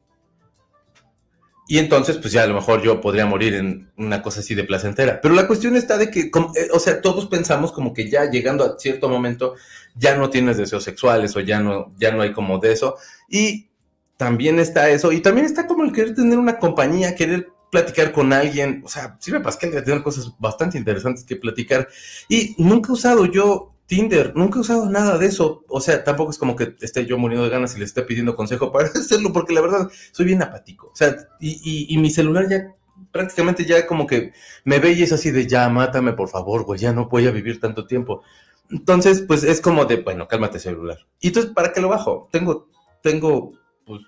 [1.68, 4.64] Y entonces, pues ya a lo mejor yo podría morir en una cosa así de
[4.64, 5.20] placentera.
[5.20, 8.64] Pero la cuestión está de que, eh, o sea, todos pensamos como que ya llegando
[8.64, 9.54] a cierto momento
[9.94, 12.96] ya no tienes deseos sexuales o ya no, ya no hay como de eso.
[13.28, 13.70] Y
[14.16, 15.12] también está eso.
[15.12, 18.82] Y también está como el querer tener una compañía, querer platicar con alguien.
[18.84, 21.88] O sea, Silvia Pascal debe tener cosas bastante interesantes que platicar.
[22.28, 25.64] Y nunca he usado yo Tinder, nunca he usado nada de eso.
[25.66, 28.36] O sea, tampoco es como que esté yo muriendo de ganas y le esté pidiendo
[28.36, 30.90] consejo para hacerlo, porque la verdad soy bien apático.
[30.92, 32.72] O sea, y, mi celular ya
[33.10, 34.32] prácticamente ya como que
[34.64, 37.32] me ve y es así de ya, mátame por favor, güey, ya no voy a
[37.32, 38.22] vivir tanto tiempo.
[38.70, 40.98] Entonces, pues es como de, bueno, cálmate celular.
[41.18, 42.28] Y entonces, ¿para qué lo bajo?
[42.30, 42.68] Tengo,
[43.02, 43.54] tengo,
[43.84, 44.02] pues,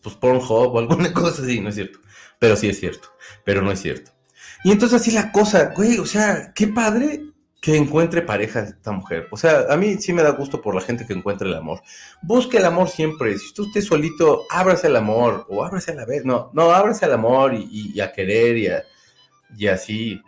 [0.00, 1.98] pues Pornhub o alguna cosa así, ¿no es cierto?
[2.38, 3.08] Pero sí es cierto,
[3.44, 4.10] pero no es cierto.
[4.64, 7.20] Y entonces así la cosa, güey, o sea, qué padre
[7.64, 9.26] que encuentre pareja esta mujer.
[9.30, 11.80] O sea, a mí sí me da gusto por la gente que encuentre el amor.
[12.20, 13.38] Busque el amor siempre.
[13.38, 16.26] Si usted solito, ábrase al amor o ábrase a la vez.
[16.26, 18.68] No, no, ábrase al amor y, a querer y,
[19.56, 20.20] y así.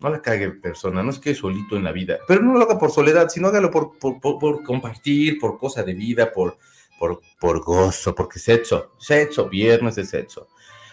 [0.00, 2.18] No la cague persona, no es que solito en la vida.
[2.28, 5.94] Pero no lo haga por soledad, sino hágalo por, por, por, compartir, por cosa de
[5.94, 6.58] vida, por,
[6.98, 10.48] por, por gozo, porque sexo, sexo, viernes de sexo.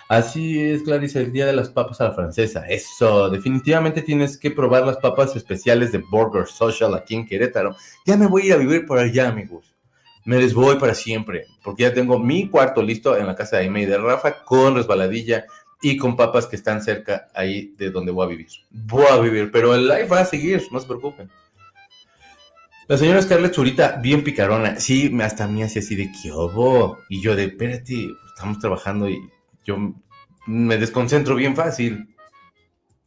[0.09, 2.65] Así es, Clarice, el día de las papas a la francesa.
[2.67, 7.75] Eso, definitivamente tienes que probar las papas especiales de Burger Social aquí en Querétaro.
[8.07, 9.75] Ya me voy a ir a vivir por allá, amigos.
[10.25, 13.63] Me les voy para siempre, porque ya tengo mi cuarto listo en la casa de
[13.63, 15.45] Aime y de Rafa con resbaladilla
[15.79, 18.47] y con papas que están cerca ahí de donde voy a vivir.
[18.71, 21.29] Voy a vivir, pero el live va a seguir, no se preocupen.
[22.87, 24.79] La señora Scarlett Zurita, bien picarona.
[24.79, 26.33] Sí, hasta a mí hacía así de que
[27.09, 29.21] Y yo de, espérate, estamos trabajando y
[29.63, 29.93] yo
[30.45, 32.15] me desconcentro bien fácil.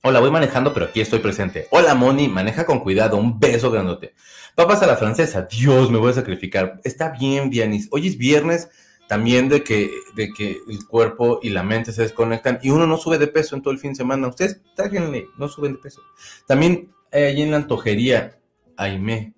[0.02, 1.68] Hola, voy manejando, pero aquí estoy presente.
[1.70, 3.16] Hola, Moni, maneja con cuidado.
[3.16, 4.14] Un beso grandote.
[4.54, 5.42] Papas a la francesa.
[5.42, 6.80] Dios, me voy a sacrificar.
[6.82, 7.88] Está bien, Vianis.
[7.92, 8.68] Hoy es viernes
[9.08, 12.96] también de que, de que el cuerpo y la mente se desconectan y uno no
[12.96, 14.26] sube de peso en todo el fin de semana.
[14.28, 16.00] Ustedes, tráiganle, no suben de peso.
[16.46, 18.38] También eh, en la antojería,
[18.76, 19.34] Aime,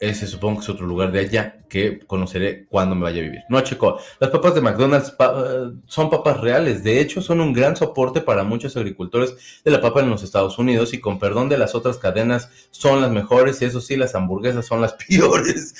[0.00, 3.40] ese supongo que es otro lugar de allá que conoceré cuando me vaya a vivir.
[3.48, 6.84] No, chico, las papas de McDonald's eh, son papas reales.
[6.84, 9.34] De hecho, son un gran soporte para muchos agricultores
[9.64, 13.00] de la papa en los Estados Unidos y con perdón de las otras cadenas son
[13.02, 15.74] las mejores y eso sí, las hamburguesas son las peores.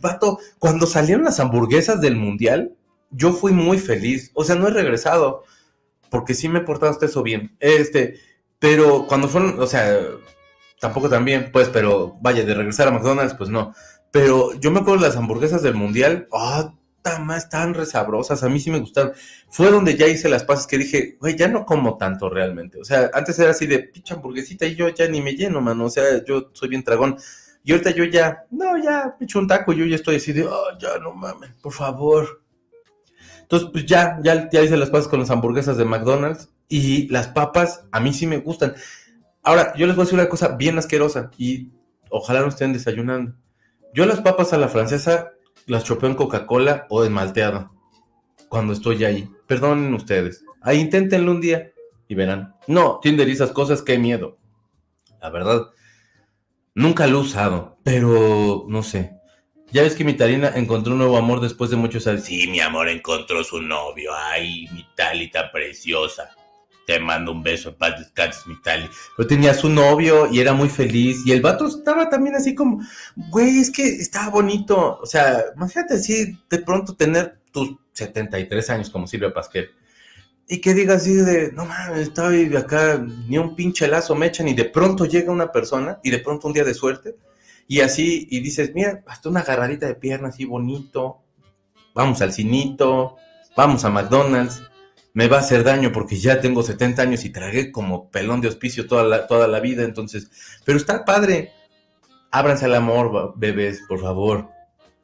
[0.00, 2.72] Vato, cuando salieron las hamburguesas del mundial,
[3.10, 4.30] yo fui muy feliz.
[4.34, 5.42] O sea, no he regresado
[6.08, 7.56] porque sí me he portado hasta eso bien.
[7.58, 8.20] Este,
[8.60, 9.98] pero cuando fueron, o sea,
[10.84, 13.74] tampoco también, pues, pero vaya, de regresar a McDonald's, pues no.
[14.10, 16.74] Pero yo me acuerdo de las hamburguesas del mundial, oh,
[17.22, 19.14] más tan resabrosas, a mí sí me gustaron.
[19.48, 22.78] Fue donde ya hice las pasas que dije, güey, ya no como tanto realmente.
[22.78, 25.86] O sea, antes era así de pinche hamburguesita y yo ya ni me lleno, mano.
[25.86, 27.16] O sea, yo soy bien dragón.
[27.62, 30.78] Y ahorita yo ya, no, ya me un taco, yo ya estoy así de, oh,
[30.78, 32.42] ya no mames, por favor.
[33.40, 37.28] Entonces, pues ya, ya, ya hice las pasas con las hamburguesas de McDonald's y las
[37.28, 38.74] papas a mí sí me gustan.
[39.44, 41.68] Ahora, yo les voy a decir una cosa bien asquerosa y
[42.08, 43.34] ojalá no estén desayunando.
[43.92, 45.32] Yo las papas a la francesa
[45.66, 47.70] las chopeo en Coca-Cola o en malteado
[48.48, 49.28] cuando estoy ahí.
[49.46, 50.44] Perdonen ustedes.
[50.62, 51.72] Ahí inténtenlo un día
[52.08, 52.54] y verán.
[52.66, 54.38] No, Tinder y esas cosas, qué miedo.
[55.20, 55.68] La verdad,
[56.74, 59.12] nunca lo he usado, pero no sé.
[59.72, 62.24] Ya ves que mi Talina encontró un nuevo amor después de muchos años.
[62.24, 64.12] Sí, mi amor encontró su novio.
[64.14, 66.34] Ay, mi Talita preciosa
[66.86, 68.90] te mando un beso, paz descanses, mi tal.
[69.16, 71.22] Pero tenía su novio y era muy feliz.
[71.24, 72.80] Y el vato estaba también así como,
[73.16, 74.98] güey, es que estaba bonito.
[75.00, 79.70] O sea, imagínate así de pronto tener tus 73 años como Silvia Pasquel.
[80.46, 84.48] Y que digas así de, no mames, estoy acá, ni un pinche lazo me echan.
[84.48, 87.16] Y de pronto llega una persona, y de pronto un día de suerte,
[87.66, 91.22] y así, y dices, mira, hasta una agarradita de pierna así bonito.
[91.94, 93.16] Vamos al cinito,
[93.56, 94.62] vamos a McDonald's
[95.14, 98.48] me va a hacer daño porque ya tengo 70 años y tragué como pelón de
[98.48, 100.28] hospicio toda la, toda la vida, entonces,
[100.64, 101.52] pero está padre.
[102.32, 104.48] Ábranse al amor, bebés, por favor.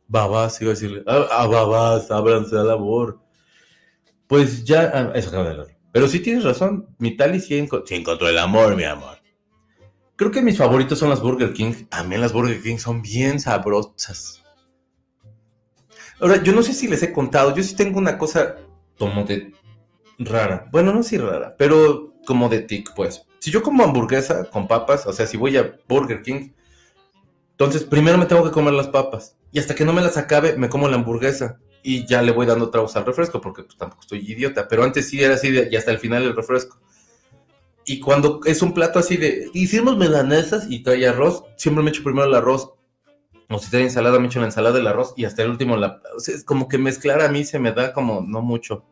[0.09, 3.20] Babás, iba a decirle, ah, ah babás, ábranse al amor.
[4.27, 5.77] Pues ya, ah, eso acaba de.
[5.92, 9.18] Pero sí tienes razón, mi Tali sí, encontró el amor, mi amor.
[10.16, 11.87] Creo que mis favoritos son las Burger King.
[11.88, 14.42] También las Burger King son bien sabrosas.
[16.20, 18.57] Ahora, yo no sé si les he contado, yo sí tengo una cosa
[18.99, 19.55] como de
[20.20, 20.68] rara.
[20.70, 23.26] Bueno, no sí rara, pero como de tic, pues.
[23.38, 26.50] Si yo como hamburguesa con papas, o sea, si voy a Burger King,
[27.52, 29.37] entonces primero me tengo que comer las papas.
[29.52, 31.59] Y hasta que no me las acabe, me como la hamburguesa.
[31.83, 34.68] Y ya le voy dando tragos al refresco, porque pues tampoco estoy idiota.
[34.68, 36.78] Pero antes sí era así y hasta el final el refresco.
[37.87, 42.04] Y cuando es un plato así de, hicimos melanesas y trae arroz, siempre me echo
[42.04, 42.74] primero el arroz.
[43.48, 46.00] O si trae ensalada, me echo la ensalada, el arroz y hasta el último la...
[46.16, 48.85] O sea, es como que mezclar a mí se me da como no mucho.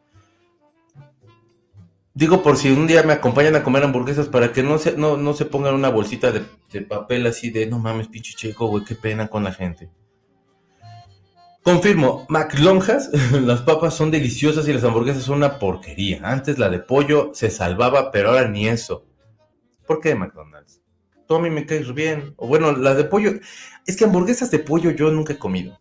[2.19, 5.17] Digo, por si un día me acompañan a comer hamburguesas para que no se, no,
[5.17, 8.97] no se pongan una bolsita de, papel así de, no mames, pinche chico, güey, qué
[8.97, 9.89] pena con la gente.
[11.63, 16.21] Confirmo, McLonjas, las papas son deliciosas y las hamburguesas son una porquería.
[16.25, 19.07] Antes la de pollo se salvaba, pero ahora ni eso.
[19.87, 20.83] ¿Por qué McDonald's?
[21.29, 22.35] Todo a mí me cae bien.
[22.37, 23.31] O bueno, la de pollo.
[23.87, 25.79] Es que hamburguesas de pollo yo nunca he comido.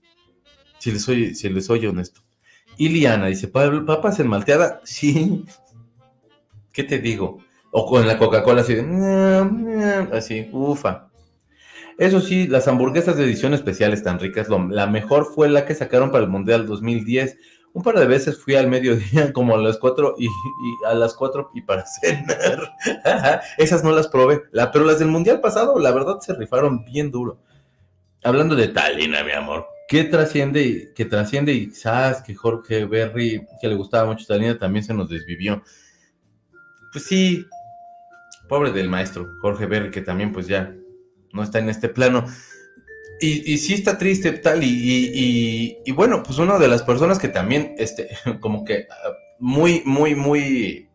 [0.78, 2.22] Si les soy, si les soy honesto.
[2.78, 4.82] Iliana dice, papas en malteada.
[4.86, 5.44] Sí,
[6.78, 7.40] ¿qué te digo?
[7.72, 11.10] O con la Coca-Cola así de, así, ufa.
[11.98, 14.48] Eso sí, las hamburguesas de edición especial están ricas.
[14.48, 17.38] la mejor fue la que sacaron para el Mundial 2010.
[17.74, 20.28] Un par de veces fui al mediodía, como a las 4 y,
[20.88, 22.72] a las 4 y para cenar.
[23.58, 24.44] Esas no las probé.
[24.72, 27.40] Pero las del Mundial pasado, la verdad, se rifaron bien duro.
[28.24, 29.66] Hablando de Talina, mi amor.
[29.88, 30.94] ¿Qué trasciende?
[30.96, 35.10] Que trasciende y sabes que Jorge Berry, que le gustaba mucho Talina, también se nos
[35.10, 35.64] desvivió
[36.92, 37.46] pues sí,
[38.48, 40.74] pobre del maestro Jorge Berry, que también pues ya
[41.34, 42.26] no está en este plano.
[43.20, 47.74] Y, sí está triste tal, y, y, bueno, pues una de las personas que también,
[47.80, 48.88] este, como que
[49.40, 50.88] muy, muy, muy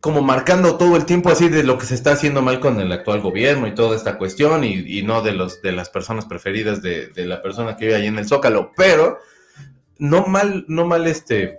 [0.00, 2.90] como marcando todo el tiempo así de lo que se está haciendo mal con el
[2.90, 7.06] actual gobierno y toda esta cuestión y, no de los de las personas preferidas de,
[7.06, 9.18] de, la persona que vive ahí en el Zócalo, pero
[9.98, 11.58] no mal, no mal este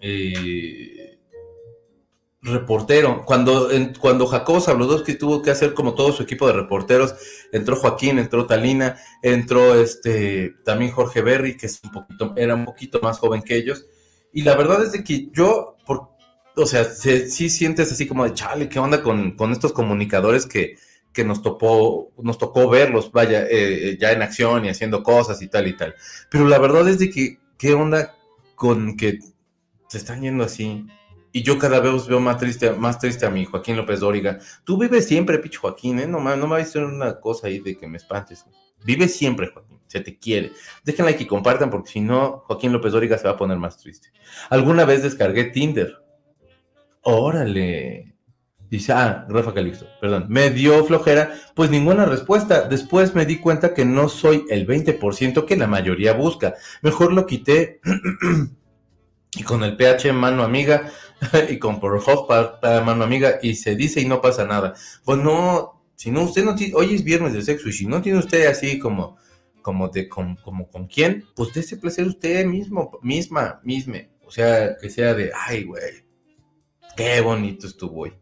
[0.00, 1.01] eh,
[2.42, 3.24] reportero.
[3.24, 7.14] Cuando, cuando Jacobo Sabludowski tuvo que hacer como todo su equipo de reporteros,
[7.52, 12.64] entró Joaquín, entró Talina, entró este también Jorge Berry, que es un poquito, era un
[12.64, 13.86] poquito más joven que ellos.
[14.32, 16.10] Y la verdad es de que yo, por,
[16.56, 20.76] o sea, sí sientes así como de chale, ¿qué onda con, estos comunicadores que,
[21.12, 25.40] que nos topó, nos tocó verlos, vaya, eh, eh, ya en acción y haciendo cosas
[25.42, 25.94] y tal y tal.
[26.30, 28.16] Pero la verdad es de que, ¿qué onda
[28.56, 29.20] con que
[29.88, 30.86] se están yendo así?
[31.32, 34.38] Y yo cada vez veo más triste, más triste a mi Joaquín López Dóriga.
[34.64, 36.06] Tú vives siempre, picho Joaquín, ¿eh?
[36.06, 38.44] No, no me vais a hacer una cosa ahí de que me espantes.
[38.84, 39.80] Vive siempre, Joaquín.
[39.86, 40.52] Se te quiere.
[40.84, 43.78] Dejen like y compartan porque si no, Joaquín López Dóriga se va a poner más
[43.78, 44.12] triste.
[44.50, 46.02] Alguna vez descargué Tinder
[47.02, 48.14] Órale.
[48.70, 50.26] Dice, ah, Rafa Calixto, perdón.
[50.28, 52.62] Me dio flojera, pues ninguna respuesta.
[52.62, 56.54] Después me di cuenta que no soy el 20% que la mayoría busca.
[56.80, 57.80] Mejor lo quité
[59.34, 60.90] y con el PH mano amiga
[61.48, 64.74] y con Pornhub para mano amiga y se dice y no pasa nada.
[65.04, 68.02] Pues no, si no, usted no tiene, hoy es viernes de sexo y si no
[68.02, 69.16] tiene usted así como,
[69.62, 73.98] como de, como, como con quién, pues dése placer usted mismo, misma, misma.
[74.26, 76.12] O sea, que sea de, ay, güey
[76.96, 78.12] Qué bonito estuvo hoy.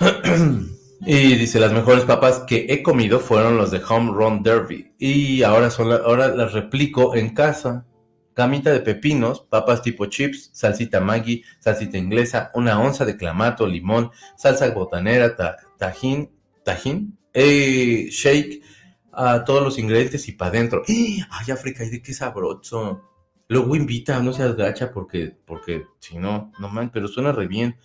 [1.00, 4.94] y dice, las mejores papas que he comido fueron los de Home Run Derby.
[4.98, 7.84] Y ahora, son ahora las replico en casa.
[8.38, 14.12] Camita de pepinos, papas tipo chips, salsita Maggi, salsita inglesa, una onza de clamato, limón,
[14.36, 15.34] salsa botanera,
[15.76, 16.30] tajín,
[16.64, 18.62] tajín, eh, shake,
[19.10, 20.84] a todos los ingredientes y para adentro.
[20.88, 21.82] ¡Ay, África!
[21.82, 23.02] ¡Y de qué sabroso!
[23.48, 27.76] Luego invita, no seas gacha porque, porque si no, no man, pero suena re bien.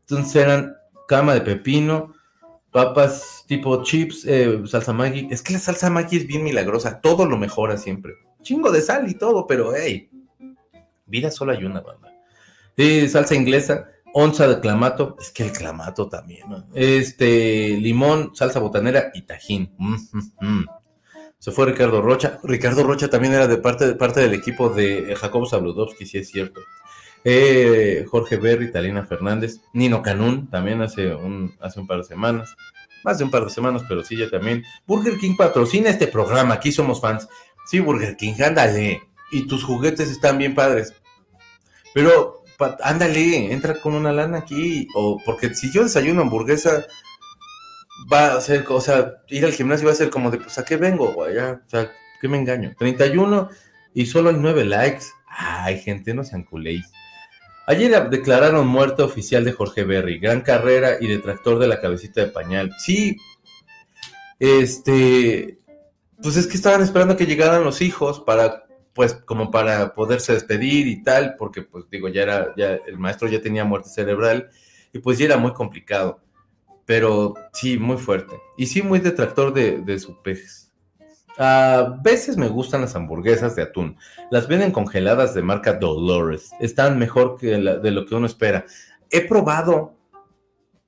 [0.00, 0.74] Entonces eran
[1.08, 2.12] cama de pepino,
[2.70, 5.28] papas tipo chips, eh, salsa Maggi.
[5.30, 8.12] Es que la salsa Maggi es bien milagrosa, todo lo mejora siempre.
[8.42, 10.10] Chingo de sal y todo, pero hey,
[11.06, 12.12] vida solo hay una, banda.
[13.08, 16.66] Salsa inglesa, onza de clamato, es que el clamato también, ¿no?
[16.74, 19.72] Este, limón, salsa botanera y tajín.
[21.38, 22.38] Se fue Ricardo Rocha.
[22.44, 26.28] Ricardo Rocha también era de parte, de parte del equipo de Jacobo Zabludovsky, si es
[26.28, 26.60] cierto.
[27.24, 32.54] Eh, Jorge Berry, Talina Fernández, Nino Canún, también hace un, hace un par de semanas.
[33.04, 34.62] Más de un par de semanas, pero sí, ya también.
[34.86, 37.28] Burger King patrocina este programa, aquí somos fans.
[37.66, 39.02] Sí, Burger King, ándale.
[39.30, 40.94] Y tus juguetes están bien padres.
[41.94, 42.44] Pero,
[42.82, 44.88] ándale, entra con una lana aquí.
[44.94, 46.86] O porque si yo desayuno hamburguesa,
[48.12, 50.64] va a ser, o sea, ir al gimnasio va a ser como de, pues, ¿a
[50.64, 51.36] qué vengo, güey?
[51.38, 52.74] o sea, ¿qué me engaño?
[52.78, 53.48] 31
[53.94, 55.04] y solo hay 9 likes.
[55.26, 56.86] Ay, gente, no sean culéis.
[57.66, 62.26] Ayer declararon muerte oficial de Jorge Berry, gran carrera y detractor de la cabecita de
[62.28, 62.72] pañal.
[62.78, 63.16] Sí,
[64.40, 65.58] este,
[66.22, 70.86] pues es que estaban esperando que llegaran los hijos para, pues, como para poderse despedir
[70.86, 74.50] y tal, porque, pues, digo, ya era, ya el maestro ya tenía muerte cerebral
[74.92, 76.20] y pues ya era muy complicado.
[76.84, 78.36] Pero sí, muy fuerte.
[78.56, 80.72] Y sí, muy detractor de, de su pez.
[81.38, 83.96] A veces me gustan las hamburguesas de atún.
[84.30, 86.50] Las venden congeladas de marca Dolores.
[86.60, 88.66] Están mejor que de lo que uno espera.
[89.10, 89.96] He probado.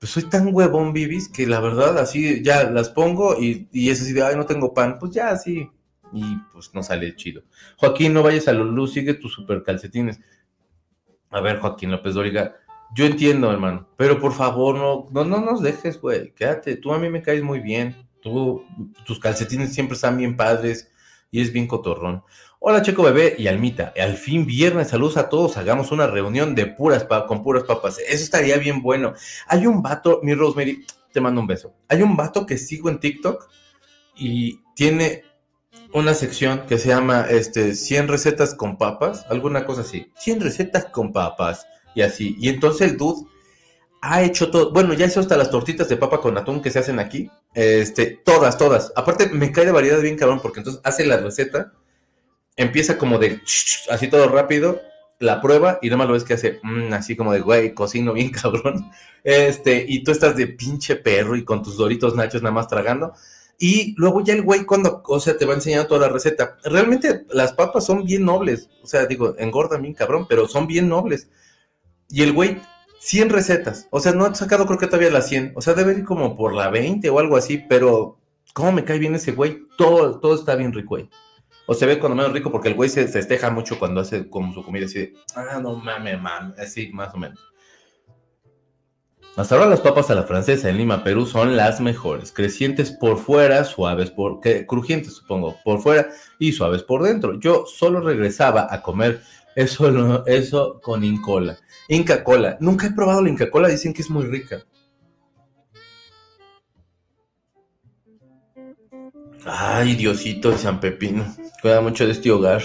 [0.05, 4.03] Pues soy tan huevón, Bibis, que la verdad así ya las pongo y, y es
[4.03, 4.99] así de, ay, no tengo pan.
[4.99, 5.71] Pues ya así.
[6.13, 7.41] Y pues no sale chido.
[7.79, 10.21] Joaquín, no vayas a Lulú, sigue tus super calcetines.
[11.31, 12.55] A ver, Joaquín López Dóriga,
[12.95, 16.35] yo entiendo, hermano, pero por favor, no, no, no nos dejes, güey.
[16.35, 18.07] Quédate, tú a mí me caes muy bien.
[18.21, 18.63] Tú,
[19.07, 20.93] tus calcetines siempre están bien padres
[21.31, 22.23] y es bien cotorrón.
[22.67, 23.93] Hola, Checo Bebé y Almita.
[23.95, 25.59] Al fin viernes, saludos a todos.
[25.59, 27.99] Hagamos una reunión de puras con puras papas.
[27.99, 29.13] Eso estaría bien bueno.
[29.49, 31.75] Hay un vato, mi Rosemary, te mando un beso.
[31.91, 33.51] Hay un vato que sigo en TikTok
[34.17, 35.25] y tiene
[35.93, 40.11] una sección que se llama este 100 recetas con papas, alguna cosa así.
[40.17, 42.35] 100 recetas con papas y así.
[42.41, 43.27] Y entonces el dude
[44.01, 46.79] ha hecho todo, bueno, ya hizo hasta las tortitas de papa con atún que se
[46.79, 48.91] hacen aquí, este, todas, todas.
[48.97, 51.75] Aparte me cae de variedad bien cabrón porque entonces hace la receta,
[52.57, 53.41] empieza como de
[53.91, 54.81] así todo rápido,
[55.19, 58.13] la prueba y nada más lo ves que hace mm, así como de güey, cocino
[58.13, 58.91] bien cabrón.
[59.23, 63.15] Este, y tú estás de pinche perro y con tus doritos nachos nada más tragando.
[63.59, 66.59] Y luego ya el güey cuando, o sea, te va enseñando toda la receta.
[66.65, 68.69] Realmente las papas son bien nobles.
[68.83, 71.29] O sea, digo, engordan bien cabrón, pero son bien nobles.
[72.09, 72.61] Y el güey,
[72.99, 73.87] 100 recetas.
[73.91, 75.53] O sea, no ha sacado creo que todavía las 100.
[75.55, 78.19] O sea, debe ir como por la 20 o algo así, pero
[78.55, 79.63] ¿cómo me cae bien ese güey?
[79.79, 81.09] Todo, todo está bien rico, güey.
[81.67, 84.53] O se ve cuando menos rico porque el güey se festeja mucho cuando hace como
[84.53, 87.39] su comida así de, ah, no mames, mames, así más o menos.
[89.37, 93.19] Hasta ahora las papas a la francesa en Lima, Perú son las mejores, crecientes por
[93.19, 97.41] fuera, suaves por, crujientes supongo, por fuera y suaves por dentro.
[97.41, 99.23] Yo solo regresaba a comer
[99.57, 101.59] eso, eso con Incola.
[101.89, 104.65] Inca Cola, nunca he probado la Inca Cola, dicen que es muy rica.
[109.47, 112.63] Ay, Diosito de San Pepino, cuida mucho de este hogar.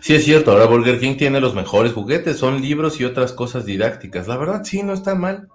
[0.00, 3.64] Sí, es cierto, ahora Burger King tiene los mejores juguetes, son libros y otras cosas
[3.64, 4.28] didácticas.
[4.28, 5.48] La verdad, sí, no está mal.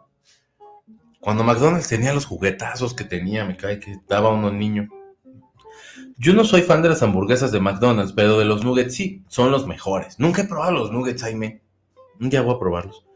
[1.21, 4.89] Cuando McDonald's tenía los juguetazos que tenía, me cae que daba uno niño.
[6.17, 9.51] Yo no soy fan de las hamburguesas de McDonald's, pero de los nuggets sí, son
[9.51, 10.19] los mejores.
[10.19, 11.61] Nunca he probado los nuggets, Jaime.
[12.19, 13.06] Un día voy a probarlos.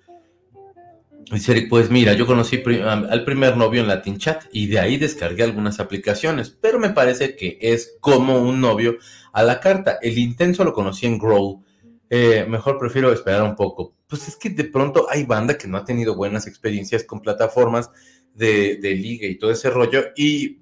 [1.31, 5.43] Dice pues mira, yo conocí al primer novio en Latin Chat y de ahí descargué
[5.43, 8.97] algunas aplicaciones, pero me parece que es como un novio
[9.31, 9.97] a la carta.
[10.01, 11.63] El intenso lo conocí en Grow.
[12.09, 13.95] Eh, mejor prefiero esperar un poco.
[14.07, 17.89] Pues es que de pronto hay banda que no ha tenido buenas experiencias con plataformas
[18.33, 20.59] de, de liga y todo ese rollo, y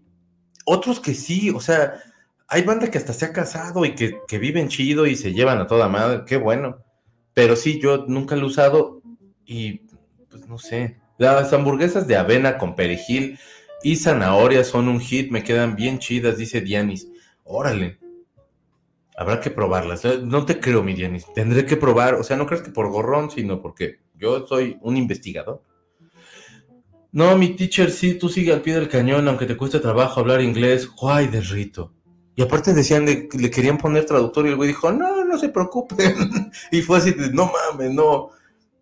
[0.65, 1.93] otros que sí, o sea,
[2.47, 5.59] hay banda que hasta se ha casado y que, que viven chido y se llevan
[5.59, 6.77] a toda madre, qué bueno.
[7.33, 9.01] Pero sí, yo nunca lo he usado
[9.45, 9.81] y
[10.29, 10.97] pues no sé.
[11.17, 13.37] Las hamburguesas de avena con perejil
[13.83, 17.07] y zanahoria son un hit, me quedan bien chidas, dice Dianis.
[17.43, 17.99] Órale.
[19.17, 20.03] Habrá que probarlas.
[20.23, 21.25] No te creo, mi Dianis.
[21.33, 24.95] Tendré que probar, o sea, no crees que por gorrón, sino porque yo soy un
[24.95, 25.63] investigador.
[27.11, 30.41] No, mi teacher, sí, tú sigue al pie del cañón, aunque te cueste trabajo hablar
[30.41, 30.87] inglés.
[30.87, 31.93] Guay de rito.
[32.35, 35.49] Y aparte decían, le, le querían poner traductor y el güey dijo, no, no se
[35.49, 36.51] preocupen.
[36.71, 38.29] y fue así, no mames, no.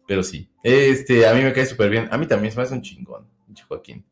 [0.08, 2.08] Pero sí, este, a mí me cae súper bien.
[2.12, 3.28] A mí también se me hace un chingón,
[3.68, 4.06] Joaquín.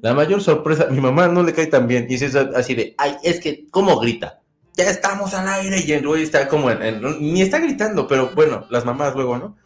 [0.00, 2.06] La mayor sorpresa, mi mamá no le cae tan bien.
[2.08, 4.40] Y es así de, ay, es que, ¿cómo grita?
[4.74, 8.66] Ya estamos al aire y el güey está como en, ni está gritando, pero bueno,
[8.70, 9.56] las mamás luego, ¿no?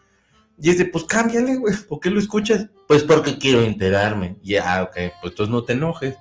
[0.61, 2.66] Y es de, pues cámbiale, güey, ¿por qué lo escuchas?
[2.88, 4.37] Pues porque quiero enterarme.
[4.42, 6.16] Ya, ok, pues entonces no te enojes.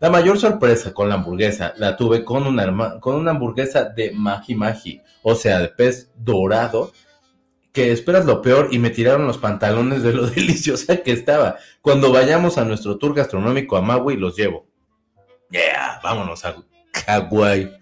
[0.00, 4.54] La mayor sorpresa con la hamburguesa la tuve con una, con una hamburguesa de Magi
[4.54, 6.92] Magi, o sea, de pez dorado,
[7.72, 11.56] que esperas lo peor y me tiraron los pantalones de lo deliciosa que estaba.
[11.80, 14.66] Cuando vayamos a nuestro tour gastronómico a Maui, los llevo.
[15.50, 16.56] Yeah, vámonos a
[17.06, 17.80] Hawái.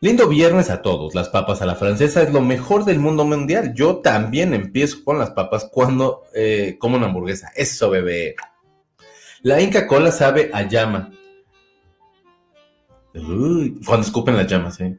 [0.00, 1.14] Lindo viernes a todos.
[1.14, 3.72] Las papas a la francesa es lo mejor del mundo mundial.
[3.74, 7.50] Yo también empiezo con las papas cuando eh, como una hamburguesa.
[7.56, 8.34] Eso, bebé.
[9.42, 11.10] La Inca Cola sabe a llama.
[13.14, 14.98] cuando escupen las llamas, ¿eh?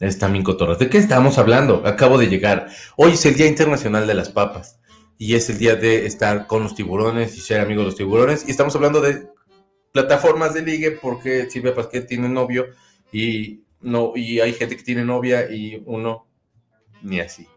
[0.00, 0.78] Es también cotorras.
[0.78, 1.82] ¿De qué estamos hablando?
[1.84, 2.68] Acabo de llegar.
[2.96, 4.78] Hoy es el Día Internacional de las Papas.
[5.18, 8.46] Y es el día de estar con los tiburones y ser amigos de los tiburones.
[8.46, 9.26] Y estamos hablando de
[9.92, 12.66] plataformas de ligue porque Silvia Pasquet tiene novio
[13.12, 16.28] y no y hay gente que tiene novia y uno
[17.02, 17.48] ni así.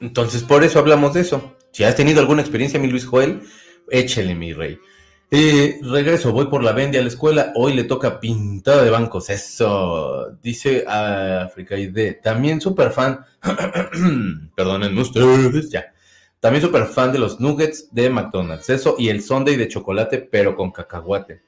[0.00, 1.56] Entonces, por eso hablamos de eso.
[1.72, 3.42] Si has tenido alguna experiencia, mi Luis Joel,
[3.90, 4.78] échele, mi rey.
[5.32, 7.52] Eh, regreso, voy por la vende a la escuela.
[7.54, 9.30] Hoy le toca pintada de bancos.
[9.30, 12.16] Eso, dice África ID.
[12.20, 13.24] También súper fan.
[14.56, 15.84] Perdónenme ustedes, ya.
[16.40, 18.70] También súper fan de los nuggets de McDonald's.
[18.70, 21.42] Eso y el Sunday de chocolate, pero con cacahuate.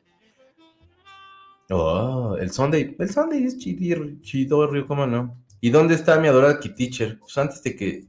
[1.70, 2.94] Oh, el Sunday.
[2.96, 5.38] El Sunday es chido, río, ¿cómo no?
[5.60, 7.18] ¿Y dónde está mi adorada Teacher?
[7.18, 8.04] Pues antes de que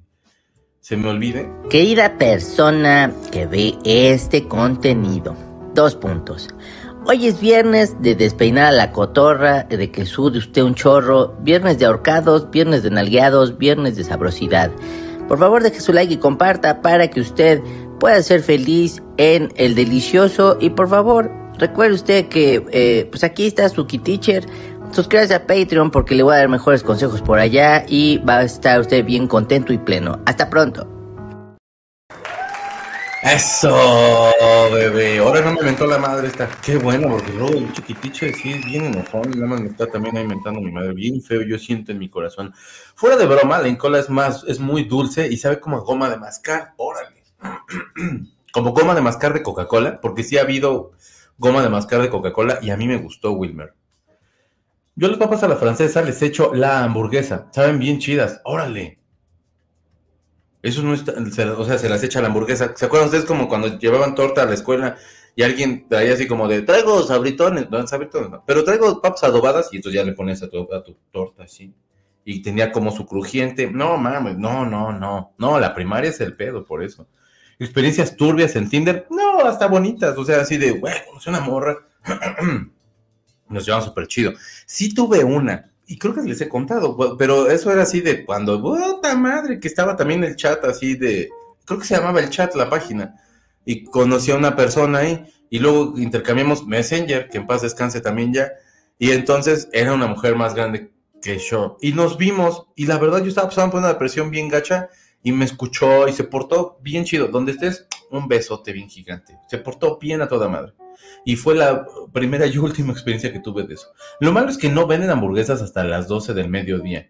[0.81, 1.49] se me olvide.
[1.69, 6.49] Querida persona que ve este contenido Dos puntos.
[7.05, 11.79] Hoy es viernes de despeinar a la cotorra, de que sude usted un chorro, viernes
[11.79, 14.71] de ahorcados, viernes de nalgueados, viernes de sabrosidad.
[15.27, 17.61] Por favor deje su like y comparta para que usted
[17.99, 23.47] pueda ser feliz en el delicioso y por favor recuerde usted que eh, pues aquí
[23.47, 24.45] está su teacher.
[24.91, 28.43] Suscríbase a Patreon porque le voy a dar mejores consejos por allá y va a
[28.43, 30.19] estar usted bien contento y pleno.
[30.25, 30.92] Hasta pronto.
[33.23, 34.31] Eso,
[34.73, 35.19] bebé.
[35.19, 36.49] Ahora no me inventó la madre esta.
[36.61, 39.39] Qué bueno, porque luego el chiquiticho sí es bien enojón.
[39.47, 40.93] Más me está también inventando mi madre.
[40.93, 42.53] Bien feo, yo siento en mi corazón.
[42.95, 46.17] Fuera de broma, la Incola es más, es muy dulce y sabe como goma de
[46.17, 46.73] mascar.
[46.75, 47.23] Órale.
[48.51, 50.91] como goma de mascar de Coca-Cola, porque sí ha habido
[51.37, 53.73] goma de mascar de Coca-Cola y a mí me gustó Wilmer.
[54.95, 57.47] Yo las papas a la francesa les echo la hamburguesa.
[57.51, 58.41] Saben bien chidas.
[58.43, 58.99] Órale.
[60.63, 61.13] Eso no está,
[61.57, 62.73] o sea, se las echa la hamburguesa.
[62.75, 64.97] ¿Se acuerdan ustedes como cuando llevaban torta a la escuela
[65.35, 69.75] y alguien traía así como de, traigo sabritones, no, sabritones, pero traigo papas adobadas y
[69.75, 71.73] entonces ya le pones a tu, tu torta así.
[72.23, 73.69] Y tenía como su crujiente.
[73.69, 75.33] No, mames, no, no, no.
[75.37, 77.07] No, la primaria es el pedo, por eso.
[77.59, 80.17] Experiencias turbias en Tinder, no, hasta bonitas.
[80.17, 81.77] O sea, así de, güey, conocí una morra.
[83.49, 84.31] Nos llevaban súper chido.
[84.65, 88.61] Sí tuve una, y creo que les he contado, pero eso era así de cuando,
[88.61, 91.29] puta madre, que estaba también el chat así de,
[91.65, 93.15] creo que se llamaba el chat la página,
[93.65, 98.33] y conocí a una persona ahí, y luego intercambiamos Messenger, que en paz descanse también
[98.33, 98.51] ya,
[98.97, 103.19] y entonces era una mujer más grande que yo, y nos vimos, y la verdad
[103.19, 104.89] yo estaba pasando por una depresión bien gacha,
[105.23, 107.29] y me escuchó y se portó bien chido.
[107.29, 109.39] Donde estés, un besote bien gigante.
[109.47, 110.73] Se portó bien a toda madre.
[111.25, 113.87] Y fue la primera y última experiencia que tuve de eso.
[114.19, 117.09] Lo malo es que no venden hamburguesas hasta las 12 del mediodía.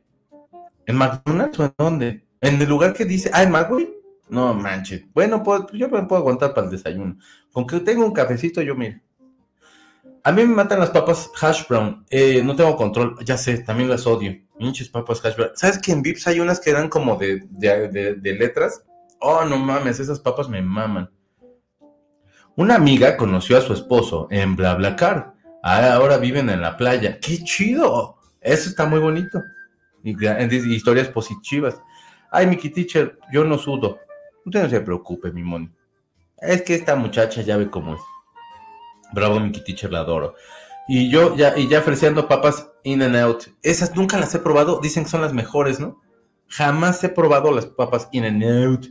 [0.86, 2.26] ¿En McDonald's o en dónde?
[2.42, 3.90] ¿En el lugar que dice, ah, en Magui?
[4.30, 5.06] No manches.
[5.14, 7.18] Bueno, pues, yo me puedo aguantar para el desayuno.
[7.52, 9.02] Con que tengo un cafecito, yo mire.
[10.26, 12.06] A mí me matan las papas hash brown.
[12.10, 13.16] Eh, no tengo control.
[13.26, 14.38] Ya sé, también las odio.
[14.58, 15.52] Pinches papas hash brown.
[15.56, 18.84] ¿Sabes que en Vips hay unas que eran como de, de, letras?
[19.20, 21.10] Oh, no mames, esas papas me maman.
[22.56, 25.34] Una amiga conoció a su esposo en BlaBlaCar.
[25.64, 27.20] Ah, ahora viven en la playa.
[27.20, 28.18] ¡Qué chido!
[28.42, 29.42] Eso está muy bonito.
[30.04, 30.16] Y,
[30.74, 31.82] historias positivas.
[32.30, 34.00] Ay, Mickey Teacher, yo no sudo.
[34.46, 35.72] Usted no se preocupe, mi moni.
[36.38, 38.02] Es que esta muchacha ya ve cómo es.
[39.14, 40.36] Bravo, Mickey Teacher, la adoro.
[40.88, 43.46] Y yo ya, y ya ofreciendo papas In and Out.
[43.64, 46.02] Esas nunca las he probado, dicen que son las mejores, ¿no?
[46.50, 48.88] Jamás he probado las papas In and Out.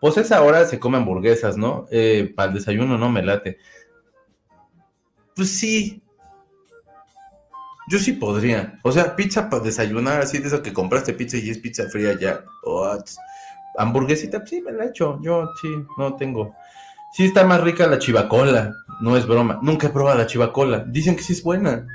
[0.00, 1.86] Pues esa hora se come hamburguesas, ¿no?
[1.90, 3.58] Eh, para el desayuno no me late.
[5.36, 6.02] Pues sí.
[7.88, 8.78] Yo sí podría.
[8.82, 12.18] O sea, pizza para desayunar, así de eso que compraste pizza y es pizza fría
[12.18, 12.44] ya.
[13.76, 15.18] hamburguesita, pues sí me la he hecho.
[15.22, 16.54] Yo sí, no tengo.
[17.12, 19.58] Sí está más rica la chivacola, no es broma.
[19.62, 20.84] Nunca he probado la chivacola.
[20.86, 21.86] Dicen que sí es buena.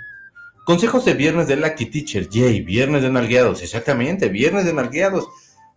[0.66, 2.28] Consejos de viernes de Lucky Teacher.
[2.28, 3.64] Yay, viernes de nalgueados.
[3.64, 5.26] Exactamente, viernes de nalgueados.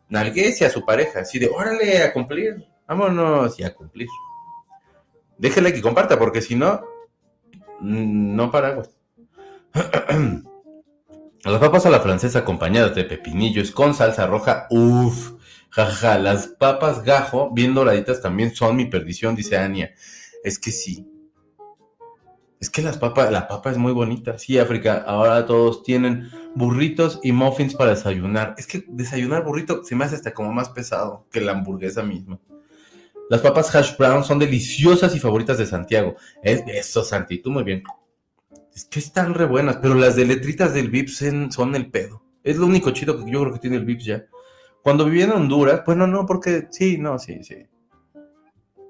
[0.09, 1.21] Nalguese a su pareja.
[1.21, 2.67] Así de, órale, a cumplir.
[2.87, 4.09] Vámonos y a cumplir.
[5.37, 6.83] Déjele que comparta, porque si no,
[7.81, 8.91] no paraguas.
[11.45, 14.67] Las papas a la francesa acompañadas de pepinillos con salsa roja.
[14.71, 15.33] Uff.
[15.71, 19.95] Jaja, las papas gajo, bien doraditas, también son mi perdición, dice Ania.
[20.43, 21.07] Es que sí.
[22.59, 24.37] Es que las papas, la papa es muy bonita.
[24.37, 26.29] Sí, África, ahora todos tienen
[26.59, 28.55] burritos y muffins para desayunar.
[28.59, 32.39] Es que desayunar burrito se me hace hasta como más pesado que la hamburguesa misma.
[33.31, 36.17] Las papas hash brown son deliciosas y favoritas de Santiago.
[36.43, 37.85] Es, eso, Santi, tú muy bien.
[38.75, 42.23] Es que están re buenas, pero las de letritas del Vips son el pedo.
[42.43, 44.25] Es lo único chido que yo creo que tiene el Vips ya.
[44.83, 47.67] Cuando vivía en Honduras, bueno, no, porque sí, no, sí, sí.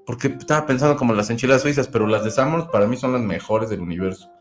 [0.05, 3.21] Porque estaba pensando como las enchiladas suizas, pero las de Samuels para mí son las
[3.21, 4.31] mejores del universo.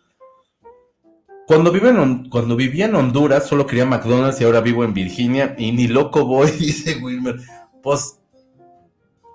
[1.49, 5.55] Cuando, vive en, cuando vivía en Honduras, solo quería McDonald's y ahora vivo en Virginia
[5.57, 7.37] y ni loco voy, dice Wilmer.
[7.83, 8.21] Pues,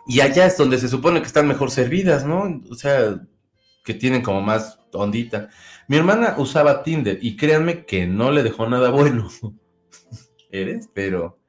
[0.05, 2.61] y allá es donde se supone que están mejor servidas, ¿no?
[2.70, 3.20] O sea,
[3.84, 5.49] que tienen como más ondita.
[5.88, 9.28] Mi hermana usaba Tinder y créanme que no le dejó nada bueno.
[10.51, 11.39] Eres, pero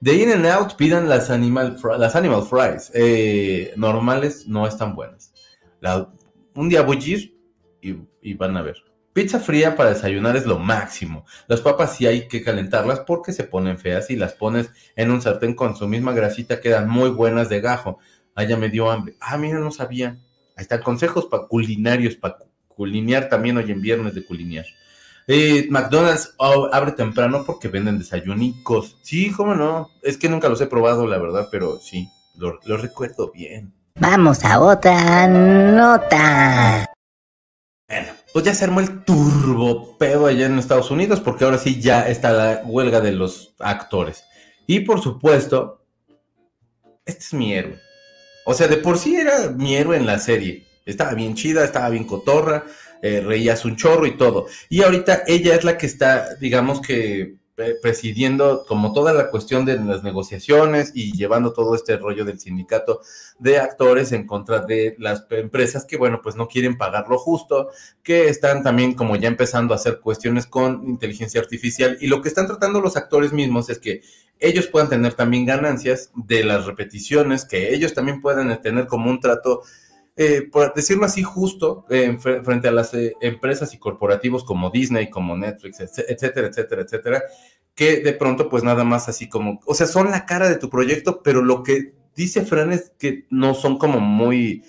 [0.00, 2.92] de In and Out pidan las Animal, las animal Fries.
[2.94, 5.32] Eh, normales no están buenas.
[6.54, 7.34] un día voy a ir
[8.20, 8.76] y, van a ver.
[9.12, 11.24] Pizza fría para desayunar es lo máximo.
[11.48, 15.20] Las papas sí hay que calentarlas porque se ponen feas y las pones en un
[15.20, 17.98] sartén con su misma grasita quedan muy buenas de gajo.
[18.34, 19.16] Ah, ya me dio hambre.
[19.20, 20.18] Ah, mira, no sabía.
[20.56, 22.36] Ahí están consejos para culinarios, para
[22.68, 24.64] culinear también hoy en viernes de culinear.
[25.26, 28.96] Eh, McDonald's abre temprano porque venden desayunicos.
[29.02, 29.90] Sí, cómo no.
[30.02, 33.72] Es que nunca los he probado, la verdad, pero sí, lo, recuerdo bien.
[33.96, 36.92] Vamos a otra nota.
[37.88, 41.80] Bueno, pues ya se armó el turbo pedo allá en Estados Unidos porque ahora sí
[41.80, 44.24] ya está la huelga de los actores.
[44.66, 45.84] Y por supuesto,
[47.04, 47.78] este es mi héroe.
[48.44, 50.64] O sea, de por sí era mi héroe en la serie.
[50.86, 52.64] Estaba bien chida, estaba bien cotorra,
[53.02, 54.46] eh, reías un chorro y todo.
[54.68, 57.39] Y ahorita ella es la que está, digamos que
[57.82, 63.00] presidiendo como toda la cuestión de las negociaciones y llevando todo este rollo del sindicato
[63.38, 67.70] de actores en contra de las empresas que, bueno, pues no quieren pagar lo justo,
[68.02, 71.96] que están también como ya empezando a hacer cuestiones con inteligencia artificial.
[72.00, 74.02] Y lo que están tratando los actores mismos es que
[74.40, 79.20] ellos puedan tener también ganancias de las repeticiones, que ellos también puedan tener como un
[79.20, 79.62] trato
[80.16, 85.08] eh, por decirlo así, justo eh, frente a las eh, empresas y corporativos como Disney,
[85.08, 87.22] como Netflix, etcétera, etcétera, etcétera,
[87.74, 90.68] que de pronto pues nada más así como, o sea, son la cara de tu
[90.68, 94.62] proyecto, pero lo que dice Fran es que no son como muy,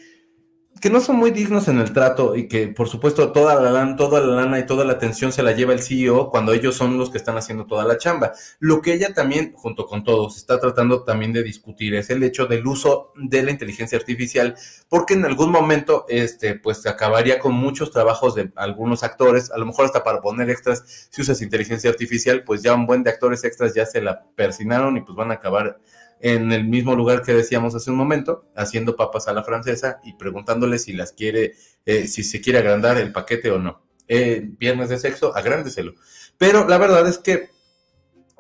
[0.82, 3.96] que no son muy dignos en el trato y que por supuesto toda la, lana,
[3.96, 6.98] toda la lana y toda la atención se la lleva el CEO cuando ellos son
[6.98, 8.34] los que están haciendo toda la chamba.
[8.58, 12.48] Lo que ella también, junto con todos, está tratando también de discutir es el hecho
[12.48, 14.56] del uso de la inteligencia artificial,
[14.90, 19.60] porque en algún momento, este, pues se acabaría con muchos trabajos de algunos actores, a
[19.60, 23.12] lo mejor hasta para poner extras, si usas inteligencia artificial, pues ya un buen de
[23.12, 25.78] actores extras ya se la persinaron y pues van a acabar
[26.22, 30.14] en el mismo lugar que decíamos hace un momento, haciendo papas a la francesa y
[30.14, 31.56] preguntándole si las quiere,
[31.86, 33.82] eh, si se quiere agrandar el paquete o no.
[34.08, 35.96] Eh, viernes de sexo, agrándeselo.
[36.38, 37.50] Pero la verdad es que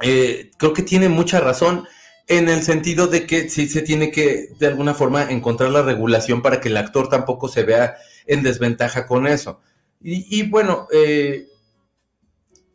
[0.01, 1.87] eh, creo que tiene mucha razón
[2.27, 6.41] en el sentido de que sí se tiene que, de alguna forma, encontrar la regulación
[6.41, 9.59] para que el actor tampoco se vea en desventaja con eso.
[10.01, 11.47] Y, y bueno, eh,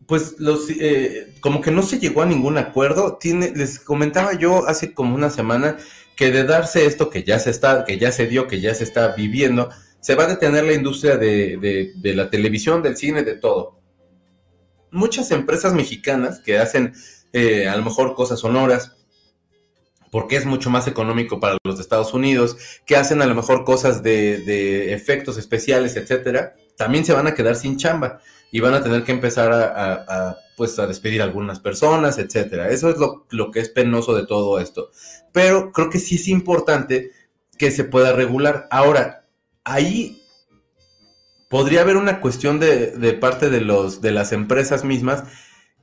[0.07, 3.19] pues los eh, como que no se llegó a ningún acuerdo.
[3.19, 5.77] Tiene, les comentaba yo hace como una semana
[6.17, 8.85] que de darse esto que ya se está, que ya se dio, que ya se
[8.85, 9.69] está viviendo,
[10.01, 13.79] se va a detener la industria de, la televisión, del cine, de todo.
[14.91, 16.95] Muchas empresas mexicanas que hacen
[17.33, 18.93] eh, a lo mejor cosas sonoras,
[20.11, 24.03] porque es mucho más económico para los Estados Unidos, que hacen a lo mejor cosas
[24.03, 28.21] de efectos especiales, etcétera, también se van a quedar sin chamba
[28.57, 32.71] y van a tener que empezar a, pues, a despedir a algunas personas, etcétera.
[32.71, 34.91] Eso es lo, lo, que es penoso de todo esto.
[35.31, 37.11] Pero creo que sí es importante
[37.59, 38.67] que se pueda regular.
[38.71, 39.27] Ahora,
[39.63, 40.23] ahí
[41.51, 45.25] podría haber una cuestión de, de parte de, los, de las empresas mismas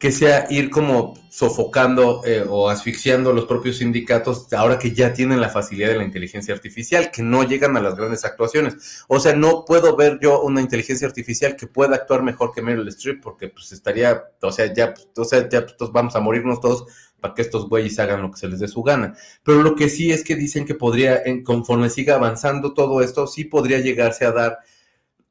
[0.04, 5.39] que sea ir como sofocando eh, o asfixiando los propios sindicatos ahora que ya tienen
[5.39, 9.06] la facilidad de la inteligencia artificial, que no llegan a las grandes actuaciones.
[9.08, 12.86] O sea, no puedo ver yo una inteligencia artificial que pueda actuar mejor que Meryl
[12.89, 16.84] Streep porque pues estaría, o sea, ya, o sea, ya pues, vamos a morirnos todos
[17.22, 19.16] para que estos güeyes hagan lo que se les dé su gana.
[19.41, 23.45] Pero lo que sí es que dicen que podría, conforme siga avanzando todo esto, sí
[23.45, 24.60] podría llegarse a dar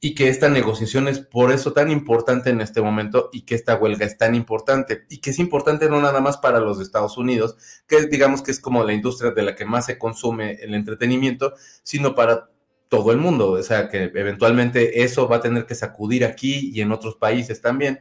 [0.05, 3.77] y que esta negociación es por eso tan importante en este momento y que esta
[3.77, 7.57] huelga es tan importante y que es importante no nada más para los Estados Unidos,
[7.87, 11.55] que digamos que es como la industria de la que más se consume el entretenimiento,
[11.85, 12.51] sino para
[12.89, 16.81] todo el mundo, o sea que eventualmente eso va a tener que sacudir aquí y
[16.81, 18.01] en otros países también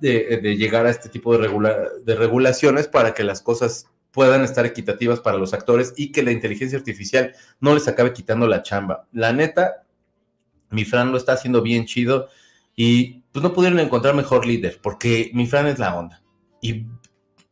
[0.00, 1.48] de, llegar a este tipo de,
[2.04, 6.30] de regulaciones para que las cosas puedan estar equitativas para los actores y que la
[6.30, 9.06] inteligencia artificial no les acabe quitando la chamba.
[9.12, 9.86] La neta,
[10.70, 12.28] mi Fran lo está haciendo bien chido
[12.76, 16.22] y pues no pudieron encontrar mejor líder porque mi Fran es la onda.
[16.60, 16.86] Y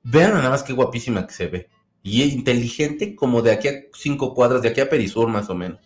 [0.02, 1.68] vean nada más qué guapísima que se ve.
[2.02, 5.80] Y inteligente como de aquí a cinco cuadras, de aquí a Perisur más o menos.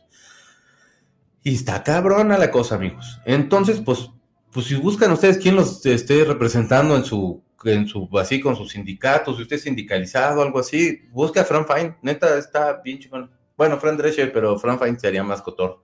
[1.43, 3.18] Y está cabrona la cosa, amigos.
[3.24, 4.11] Entonces, pues,
[4.53, 8.72] pues si buscan ustedes quién los esté representando en su, en su, así con sus
[8.72, 13.31] sindicatos, si usted es sindicalizado, algo así, busca a Fran Fine, neta, está bien chingón.
[13.57, 15.83] Bueno, Fran Drescher, pero Fran Fine sería más cotor.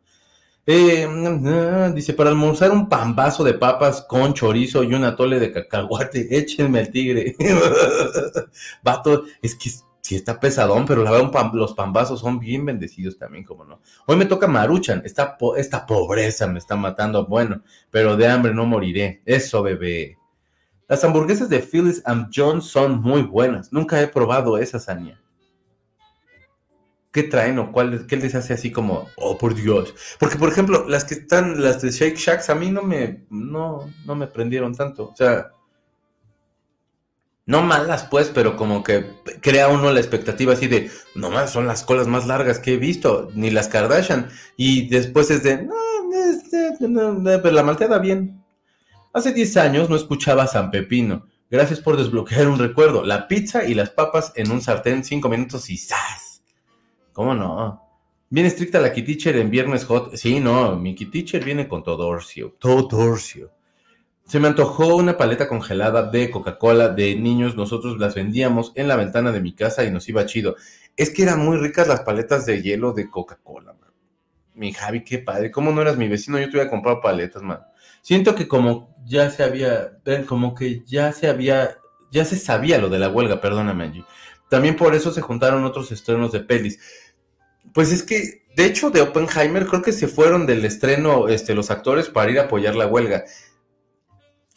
[0.68, 6.26] Eh, dice, para almorzar un pambazo de papas con chorizo y un atole de cacahuate,
[6.36, 7.36] échenme el tigre.
[8.82, 13.44] Vato, es que sí está pesadón, pero la verdad los pambazos son bien bendecidos también,
[13.44, 13.80] como no.
[14.06, 18.66] Hoy me toca maruchan, esta, esta pobreza me está matando, bueno, pero de hambre no
[18.66, 19.22] moriré.
[19.24, 20.18] Eso, bebé.
[20.88, 23.72] Las hamburguesas de Phyllis and John son muy buenas.
[23.72, 25.20] Nunca he probado esas, Ania.
[27.16, 29.94] ¿Qué traen o cuál, qué les hace así como, oh por Dios?
[30.20, 33.90] Porque, por ejemplo, las que están, las de Shake Shacks, a mí no me, no,
[34.04, 35.12] no me prendieron tanto.
[35.12, 35.50] O sea,
[37.46, 39.06] no malas pues, pero como que
[39.40, 42.76] crea uno la expectativa así de, no más, son las colas más largas que he
[42.76, 44.28] visto, ni las Kardashian.
[44.58, 45.66] Y después es de,
[46.80, 48.44] no, no, pero la malteada bien.
[49.14, 51.28] Hace 10 años no escuchaba San Pepino.
[51.50, 53.06] Gracias por desbloquear un recuerdo.
[53.06, 56.25] La pizza y las papas en un sartén, 5 minutos y ¡zas!
[57.16, 57.82] ¿Cómo no?
[58.28, 60.14] Bien estricta la Kiteacher en Viernes Hot.
[60.16, 62.54] Sí, no, mi Kiteacher viene con Todorcio.
[62.58, 63.54] Todorcio.
[64.26, 67.56] Se me antojó una paleta congelada de Coca-Cola de niños.
[67.56, 70.56] Nosotros las vendíamos en la ventana de mi casa y nos iba chido.
[70.94, 73.74] Es que eran muy ricas las paletas de hielo de Coca-Cola.
[74.52, 75.50] Mi Javi, qué padre.
[75.50, 76.38] ¿Cómo no eras mi vecino?
[76.38, 77.60] Yo te hubiera comprado paletas, man.
[78.02, 81.78] Siento que como ya se había, como que ya se había,
[82.10, 84.04] ya se sabía lo de la huelga, perdóname, Angie.
[84.48, 86.78] También por eso se juntaron otros estrenos de pelis.
[87.76, 91.70] Pues es que, de hecho, de Oppenheimer creo que se fueron del estreno este, los
[91.70, 93.24] actores para ir a apoyar la huelga.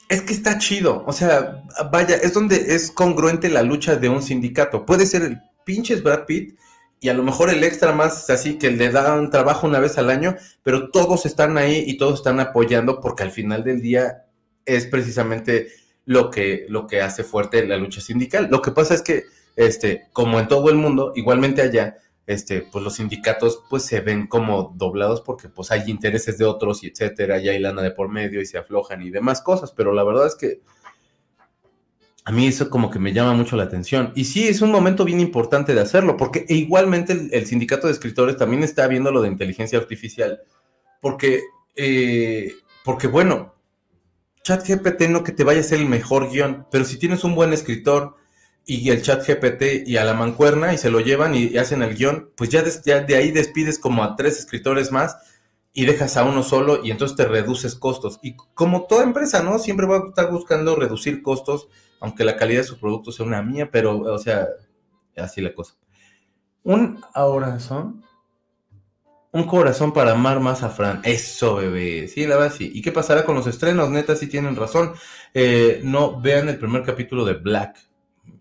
[0.08, 4.24] Es que está chido, o sea, vaya, es donde es congruente la lucha de un
[4.24, 4.86] sindicato.
[4.86, 6.58] Puede ser el pinches Brad Pitt
[7.02, 10.10] y a lo mejor el extra más así que le dan trabajo una vez al
[10.10, 14.28] año, pero todos están ahí y todos están apoyando porque al final del día
[14.66, 15.68] es precisamente
[16.06, 18.48] lo que, lo que hace fuerte la lucha sindical.
[18.50, 19.26] Lo que pasa es que,
[19.58, 21.98] este, como en todo el mundo, igualmente allá,
[22.30, 26.84] este, pues los sindicatos pues se ven como doblados porque pues hay intereses de otros
[26.84, 29.94] y etcétera, y hay lana de por medio y se aflojan y demás cosas, pero
[29.94, 30.62] la verdad es que
[32.26, 34.14] a mí eso como que me llama mucho la atención.
[34.16, 38.38] Y sí, es un momento bien importante de hacerlo, porque igualmente el, sindicato de escritores
[38.38, 40.40] también está viendo lo de inteligencia artificial,
[41.02, 41.42] porque,
[41.76, 42.54] eh,
[42.86, 43.56] porque bueno,
[44.44, 47.54] ChatGPT no que te vaya a ser el mejor guion, pero si tienes un buen
[47.54, 48.18] escritor
[48.70, 52.30] y el ChatGPT y a la mancuerna y se lo llevan y, hacen el guion,
[52.36, 55.18] pues ya, ya de ahí despides como a tres escritores más
[55.74, 58.20] y dejas a uno solo y entonces te reduces costos.
[58.22, 59.58] Y como toda empresa, ¿no?
[59.58, 61.68] Siempre va a estar buscando reducir costos,
[62.00, 64.48] aunque la calidad de su producto sea una mía, pero, o sea,
[65.18, 65.74] así la cosa.
[66.62, 68.04] Un corazón.
[69.32, 71.02] Un corazón para amar más a Fran.
[71.04, 72.08] Eso, bebé.
[72.08, 72.72] Sí, la verdad, sí.
[72.72, 73.90] ¿Y qué pasará con los estrenos?
[73.90, 74.94] Neta, sí tienen razón.
[75.34, 77.89] Eh, no vean el primer capítulo de Black.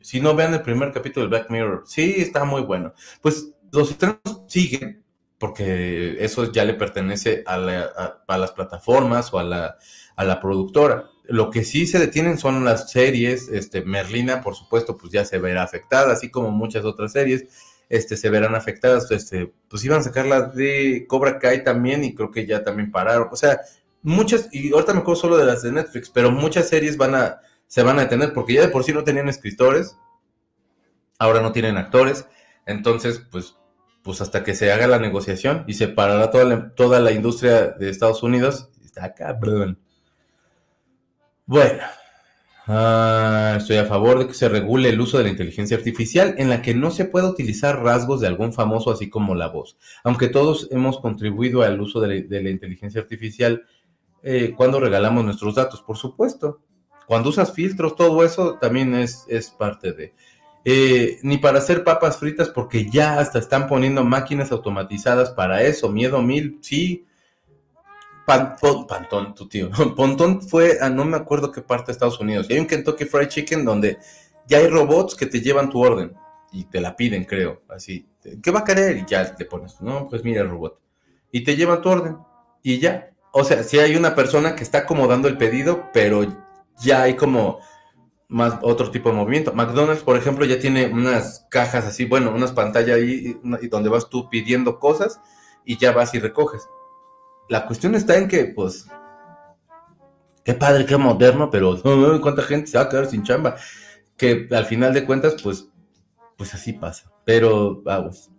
[0.00, 1.84] Si no vean el primer capítulo de Black Mirror.
[1.86, 2.92] Sí, está muy bueno.
[3.22, 5.02] Pues los estrenos siguen
[5.38, 9.78] porque eso ya le pertenece a, las plataformas o a la,
[10.16, 11.04] a la, productora.
[11.24, 15.38] Lo que sí se detienen son las series, este, Merlina, por supuesto, pues ya se
[15.38, 17.46] verá afectada, así como muchas otras series,
[17.88, 22.30] este, se verán afectadas, este, pues iban a sacarla de Cobra Kai también y creo
[22.30, 23.60] que ya también pararon, o sea,
[24.02, 27.40] muchas, y ahorita me acuerdo solo de las de Netflix, pero muchas series van a,
[27.68, 29.96] se van a detener porque ya de por sí no tenían escritores,
[31.18, 32.26] ahora no tienen actores,
[32.66, 33.58] entonces, pues
[34.08, 37.72] pues hasta que se haga la negociación y se parará toda la, toda la industria
[37.72, 38.70] de Estados Unidos.
[38.82, 39.78] Está cabrón.
[41.44, 41.82] Bueno,
[42.66, 46.48] ah, estoy a favor de que se regule el uso de la inteligencia artificial en
[46.48, 49.76] la que no se pueda utilizar rasgos de algún famoso así como la voz.
[50.04, 53.64] Aunque todos hemos contribuido al uso de la, inteligencia artificial
[54.22, 56.62] eh, cuando regalamos nuestros datos, por supuesto.
[57.08, 60.12] Cuando usas filtros, todo eso también es, es parte de...
[60.62, 65.88] Eh, ni para hacer papas fritas, porque ya hasta están poniendo máquinas automatizadas para eso.
[65.88, 67.06] Miedo mil, sí.
[68.26, 69.70] Pantón, tu tío.
[69.96, 72.46] Pontón fue a no me acuerdo qué parte de Estados Unidos.
[72.50, 73.96] Y hay un Kentucky Fried Chicken donde
[74.46, 76.12] ya hay robots que te llevan tu orden
[76.52, 77.62] y te la piden, creo.
[77.70, 78.06] Así,
[78.42, 78.98] ¿qué va a querer?
[78.98, 80.78] Y ya te pones, no, pues mira el robot.
[81.32, 82.18] Y te llevan tu orden
[82.62, 83.12] y ya.
[83.32, 86.26] O sea, si hay una persona que está acomodando el pedido, pero
[86.80, 87.60] ya hay como
[88.28, 89.52] más otro tipo de movimiento.
[89.54, 93.38] McDonald's, por ejemplo, ya tiene unas cajas así, bueno, unas pantallas ahí
[93.70, 95.20] donde vas tú pidiendo cosas
[95.64, 96.68] y ya vas y recoges.
[97.48, 98.86] La cuestión está en que, pues,
[100.44, 101.80] qué padre, qué moderno, pero
[102.20, 103.56] cuánta gente se va a quedar sin chamba.
[104.16, 105.68] Que al final de cuentas, pues,
[106.36, 107.10] pues así pasa.
[107.24, 108.30] Pero, vamos,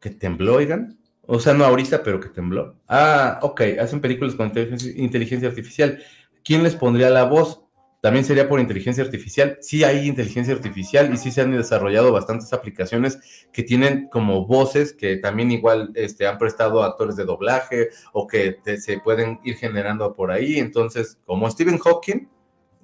[0.00, 0.98] que tembló, oigan.
[1.22, 2.76] O sea, no ahorita, pero que tembló.
[2.88, 4.52] Ah, ok, hacen películas con
[4.96, 6.02] inteligencia artificial.
[6.44, 7.62] ¿Quién les pondría la voz?
[8.02, 9.58] También sería por inteligencia artificial.
[9.60, 13.20] Sí hay inteligencia artificial y sí se han desarrollado bastantes aplicaciones
[13.52, 18.58] que tienen como voces que también igual este, han prestado actores de doblaje o que
[18.80, 20.58] se pueden ir generando por ahí.
[20.58, 22.26] Entonces, como Stephen Hawking,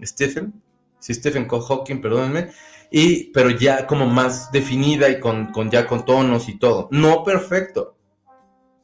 [0.05, 0.63] Stephen,
[1.01, 2.51] sí, Stephen Hawking, perdónenme,
[2.89, 6.89] y, pero ya como más definida y con, con ya con tonos y todo.
[6.93, 7.97] No perfecto.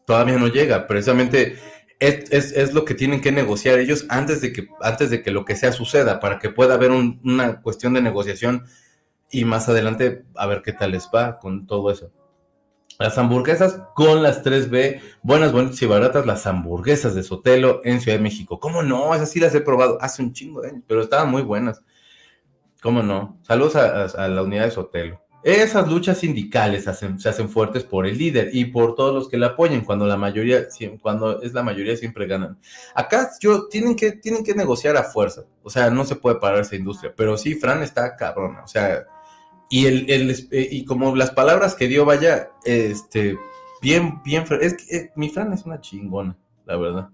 [0.05, 0.89] Todavía no llega.
[0.89, 1.59] Precisamente
[2.01, 5.57] es, lo que tienen que negociar ellos antes de que, antes de que lo que
[5.57, 8.67] sea suceda, para que pueda haber una cuestión de negociación
[9.31, 12.11] y más adelante a ver qué tal les va con todo eso.
[12.99, 18.19] Las hamburguesas con las 3B, buenas, buenas y baratas, las hamburguesas de Sotelo en Ciudad
[18.19, 18.61] de México.
[18.61, 19.15] ¿Cómo no?
[19.15, 21.83] Esas sí las he probado hace un chingo de años, pero estaban muy buenas.
[22.81, 23.41] ¿Cómo no?
[23.43, 25.24] Saludos a la unidad de Sotelo.
[25.45, 29.45] Esas luchas sindicales se hacen fuertes por el líder y por todos los que le
[29.45, 30.67] apoyen, cuando la mayoría,
[31.03, 32.59] cuando es la mayoría siempre ganan.
[32.95, 36.61] Acá yo, tienen que, tienen que negociar a fuerza, o sea, no se puede parar
[36.61, 39.05] esa industria, pero sí, Fran está cabrona, o sea,
[39.69, 43.37] y, el, el eh, y como las palabras que dio, vaya, este,
[43.83, 47.11] bien, bien, es que eh, mi Fran es una chingona, la verdad.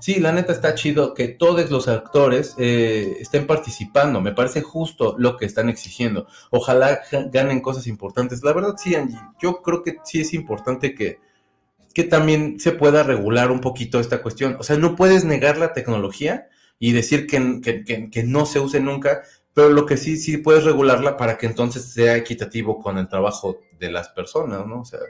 [0.00, 4.20] Sí, la neta está chido que todos los actores eh, estén participando.
[4.20, 6.26] Me parece justo lo que están exigiendo.
[6.50, 7.00] Ojalá
[7.32, 8.42] ganen cosas importantes.
[8.42, 9.18] La verdad, sí, Angie.
[9.40, 11.18] Yo creo que sí es importante que,
[11.94, 14.56] que también se pueda regular un poquito esta cuestión.
[14.60, 18.80] O sea, no puedes negar la tecnología y decir que, que, que no se use
[18.80, 19.22] nunca,
[19.52, 23.58] pero lo que sí, sí puedes regularla para que entonces sea equitativo con el trabajo
[23.80, 24.82] de las personas, ¿no?
[24.82, 25.00] O sea,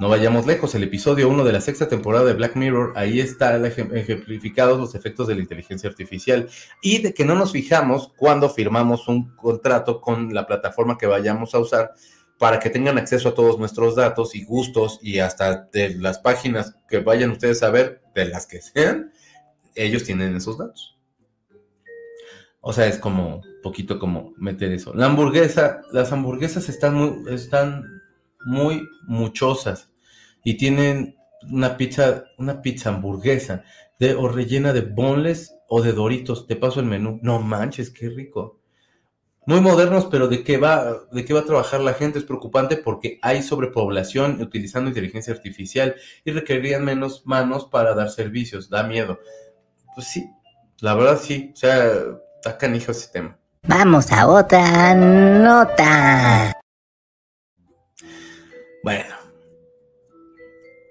[0.00, 3.66] no vayamos lejos, el episodio 1 de la sexta temporada de Black Mirror, ahí están
[3.66, 6.48] ejemplificados los efectos de la inteligencia artificial
[6.80, 11.54] y de que no nos fijamos cuando firmamos un contrato con la plataforma que vayamos
[11.54, 11.92] a usar
[12.38, 16.76] para que tengan acceso a todos nuestros datos y gustos y hasta de las páginas
[16.88, 19.12] que vayan ustedes a ver, de las que sean,
[19.74, 20.98] ellos tienen esos datos.
[22.62, 24.94] O sea, es como poquito como meter eso.
[24.94, 27.84] La hamburguesa, las hamburguesas están muy, están
[28.46, 29.89] muy muchosas
[30.44, 31.16] y tienen
[31.50, 33.64] una pizza, una pizza hamburguesa
[33.98, 36.46] de o rellena de boneless o de doritos.
[36.46, 37.18] Te paso el menú.
[37.22, 38.58] No manches, qué rico.
[39.46, 42.76] Muy modernos, pero de qué va, de qué va a trabajar la gente es preocupante
[42.76, 48.68] porque hay sobrepoblación utilizando inteligencia artificial y requerirían menos manos para dar servicios.
[48.68, 49.18] Da miedo.
[49.94, 50.30] Pues sí,
[50.80, 51.50] la verdad sí.
[51.52, 51.90] O sea,
[52.36, 53.38] está canijo ese tema.
[53.62, 56.52] Vamos a otra nota.
[58.82, 59.14] Bueno,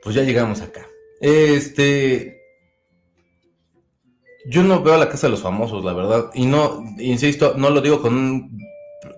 [0.09, 0.87] pues ya llegamos acá.
[1.21, 2.41] Este.
[4.47, 6.31] Yo no veo la casa de los famosos, la verdad.
[6.33, 8.59] Y no, insisto, no lo digo con un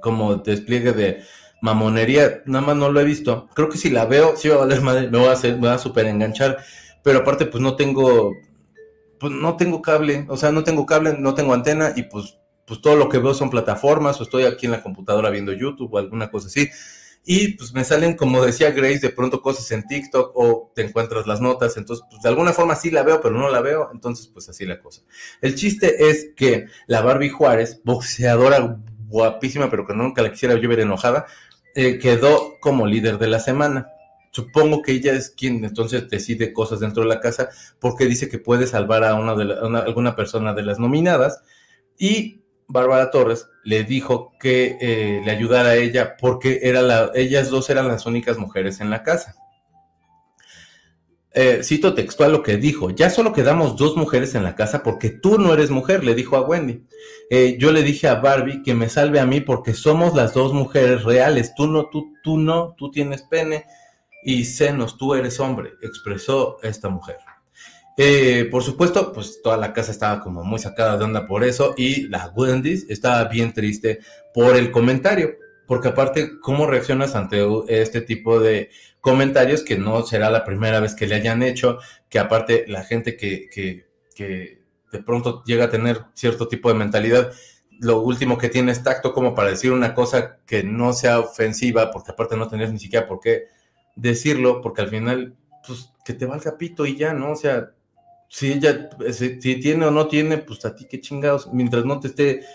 [0.01, 1.21] como despliegue de
[1.61, 3.47] mamonería, nada más no lo he visto.
[3.55, 5.67] Creo que si la veo, sí va a valer madre, me va a hacer, me
[5.67, 6.57] va a super enganchar.
[7.03, 8.33] Pero aparte, pues no tengo,
[9.17, 12.37] pues no tengo cable, o sea, no tengo cable, no tengo antena, y pues,
[12.67, 15.93] pues todo lo que veo son plataformas, o estoy aquí en la computadora viendo YouTube
[15.93, 16.69] o alguna cosa así
[17.23, 21.27] y pues me salen, como decía Grace, de pronto cosas en TikTok o te encuentras
[21.27, 24.27] las notas, entonces pues de alguna forma sí la veo, pero no la veo, entonces
[24.27, 25.03] pues así la cosa.
[25.41, 30.67] El chiste es que la Barbie Juárez, boxeadora guapísima, pero que nunca la quisiera yo
[30.67, 31.27] ver enojada,
[31.75, 33.87] eh, quedó como líder de la semana.
[34.31, 37.49] Supongo que ella es quien entonces decide cosas dentro de la casa
[37.79, 41.41] porque dice que puede salvar a una de alguna persona de las nominadas
[41.97, 42.40] y
[42.71, 47.69] Bárbara Torres le dijo que eh, le ayudara a ella porque era la, ellas dos
[47.69, 49.35] eran las únicas mujeres en la casa.
[51.33, 55.09] Eh, cito textual lo que dijo, ya solo quedamos dos mujeres en la casa porque
[55.09, 56.85] tú no eres mujer, le dijo a Wendy.
[57.29, 60.53] Eh, yo le dije a Barbie que me salve a mí porque somos las dos
[60.53, 63.65] mujeres reales, tú no, tú, tú no, tú tienes pene
[64.23, 67.17] y senos, tú eres hombre, expresó esta mujer.
[67.97, 71.73] Eh, por supuesto, pues toda la casa estaba como muy sacada de onda por eso
[71.77, 73.99] y la Wendy's estaba bien triste
[74.33, 75.35] por el comentario,
[75.67, 78.69] porque aparte, ¿cómo reaccionas ante este tipo de
[79.01, 81.79] comentarios que no será la primera vez que le hayan hecho?
[82.09, 84.61] Que aparte la gente que, que,
[84.91, 87.31] de pronto llega a tener cierto tipo de mentalidad,
[87.79, 91.91] lo último que tiene es tacto como para decir una cosa que no sea ofensiva,
[91.91, 93.45] porque aparte no tenías ni siquiera por qué
[93.95, 95.35] decirlo, porque al final,
[95.65, 97.31] pues que te valga pito y ya, ¿no?
[97.31, 97.71] O sea,
[98.31, 102.07] si ella, si, tiene o no tiene, pues a ti qué chingados, mientras no te
[102.07, 102.45] esté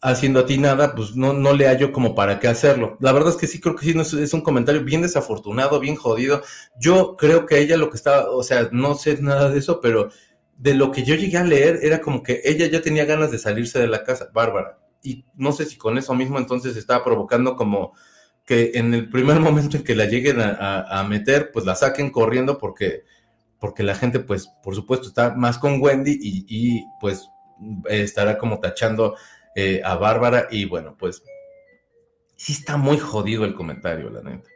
[0.00, 2.96] haciendo a ti nada, pues no, no le hallo como para qué hacerlo.
[2.98, 6.42] La verdad es que sí, creo que sí, es, un comentario bien desafortunado, bien jodido.
[6.76, 10.10] Yo creo que ella lo que estaba, o sea, no sé nada de eso, pero
[10.56, 13.38] de lo que yo llegué a leer era como que ella ya tenía ganas de
[13.38, 14.80] salirse de la casa, Bárbara.
[15.04, 17.92] Y no sé si con eso mismo entonces estaba provocando como
[18.44, 22.58] que en el primer momento en que la lleguen a meter, pues la saquen corriendo
[22.58, 23.04] porque
[23.62, 27.28] porque la gente, pues, por supuesto, está más con Wendy y, pues
[27.88, 29.14] estará como tachando
[29.54, 31.22] eh, a Bárbara y bueno, pues
[32.34, 34.48] sí está muy jodido el comentario, la neta.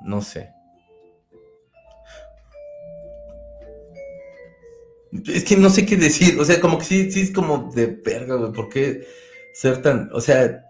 [0.00, 0.52] No sé.
[5.26, 7.86] Es que no sé qué decir, o sea, como que sí, sí es como de
[7.86, 9.08] verga, güey, ¿por qué
[9.54, 10.64] ser tan, o sea,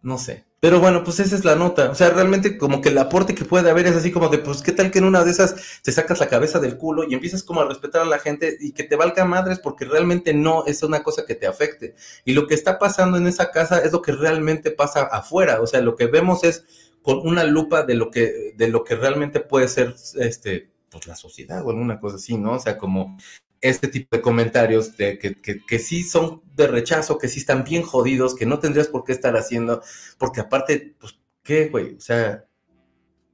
[0.00, 0.46] no sé.
[0.60, 1.90] Pero bueno, pues esa es la nota.
[1.90, 4.60] O sea, realmente como que el aporte que puede haber es así como de, pues,
[4.60, 7.42] ¿qué tal que en una de esas te sacas la cabeza del culo y empiezas
[7.42, 10.82] como a respetar a la gente y que te valga madres porque realmente no es
[10.82, 11.94] una cosa que te afecte?
[12.26, 15.62] Y lo que está pasando en esa casa es lo que realmente pasa afuera.
[15.62, 16.64] O sea, lo que vemos es
[17.00, 21.16] con una lupa de lo que, de lo que realmente puede ser, este, pues la
[21.16, 22.52] sociedad o alguna cosa así, ¿no?
[22.52, 23.16] O sea, como
[23.60, 27.82] este tipo de comentarios de que, que, sí son de rechazo, que sí están bien
[27.82, 29.82] jodidos, que no tendrías por qué estar haciendo,
[30.18, 31.96] porque aparte, pues, ¿qué, güey?
[31.96, 32.46] O sea,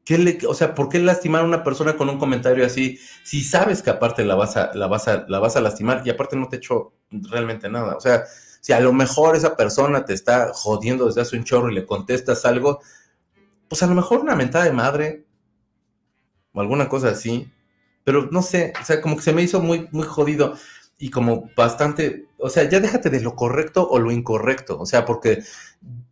[0.04, 3.82] ¿qué o sea, ¿por qué lastimar a una persona con un comentario así si sabes
[3.82, 6.48] que aparte la vas a, la vas a, la vas a lastimar y aparte no
[6.48, 7.96] te hecho realmente nada?
[7.96, 8.24] O sea,
[8.60, 11.86] si a lo mejor esa persona te está jodiendo desde hace un chorro y le
[11.86, 12.80] contestas algo,
[13.68, 15.24] pues a lo mejor una mentada de madre
[16.52, 17.48] o alguna cosa así,
[18.06, 20.56] pero no sé, o sea, como que se me hizo muy, muy jodido
[20.96, 25.04] y como bastante, o sea, ya déjate de lo correcto o lo incorrecto, o sea,
[25.04, 25.42] porque,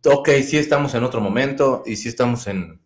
[0.03, 2.81] ok, sí estamos en otro momento y sí estamos en,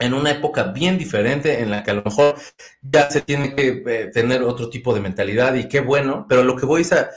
[0.00, 2.34] en una época bien diferente en la que a lo mejor
[2.82, 6.56] ya se tiene que eh, tener otro tipo de mentalidad y qué bueno, pero lo
[6.56, 7.08] que voy a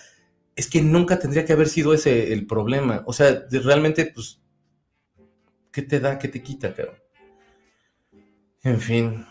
[0.56, 4.40] es que nunca tendría que haber sido ese el problema, o sea, realmente, pues,
[5.72, 6.94] ¿qué te da, qué te quita, pero
[8.62, 9.26] En fin,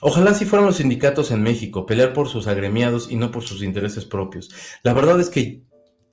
[0.00, 3.62] Ojalá si fueran los sindicatos en México, pelear por sus agremiados y no por sus
[3.62, 4.50] intereses propios.
[4.82, 5.62] La verdad es que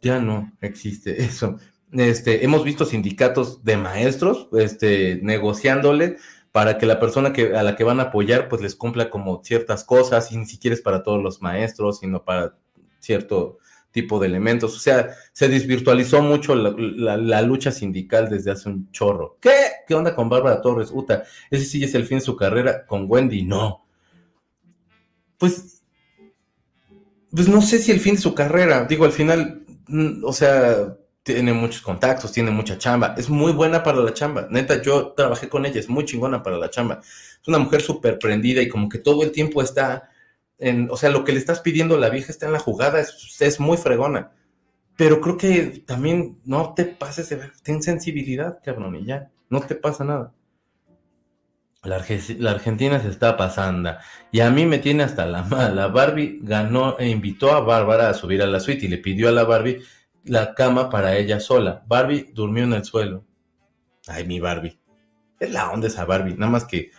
[0.01, 1.57] ya no existe eso.
[1.93, 6.17] Este, hemos visto sindicatos de maestros este, negociándole
[6.51, 9.41] para que la persona que, a la que van a apoyar pues les cumpla como
[9.43, 12.57] ciertas cosas, y ni siquiera es para todos los maestros, sino para
[12.99, 13.59] cierto
[13.97, 14.75] tipo de elementos.
[14.75, 19.37] O sea, se desvirtualizó mucho la, lucha sindical desde hace un chorro.
[19.41, 19.55] ¿Qué?
[19.87, 20.91] ¿Qué onda con Bárbara Torres?
[20.93, 22.85] Uta, ese sí es el fin de su carrera.
[22.85, 23.83] Con Wendy, no.
[25.39, 25.81] Pues,
[27.31, 28.85] pues no sé si el fin de su carrera.
[28.85, 33.15] Digo, al final, mm, o sea, tiene muchos contactos, tiene mucha chamba.
[33.17, 34.47] Es muy buena para la chamba.
[34.51, 36.99] Neta, yo trabajé con ella, es muy chingona para la chamba.
[37.01, 40.11] Es una mujer súper prendida y como que todo el tiempo está
[40.89, 43.77] o sea, lo que le estás pidiendo la vieja está en la jugada, es, muy
[43.77, 44.31] fregona.
[44.95, 50.03] Pero creo que también no te pases ten sensibilidad, cabrón, y ya, no te pasa
[50.03, 50.33] nada.
[51.83, 51.95] La,
[52.51, 53.95] Argentina se está pasando.
[54.31, 55.87] Y a mí me tiene hasta la mala.
[55.87, 59.31] Barbie ganó e invitó a Bárbara a subir a la suite y le pidió a
[59.31, 59.81] la Barbie
[60.25, 61.83] la cama para ella sola.
[61.87, 63.23] Barbie durmió en el suelo.
[64.07, 64.77] Ay, mi Barbie.
[65.39, 66.35] Es la onda esa Barbie.
[66.35, 66.91] Nada más que,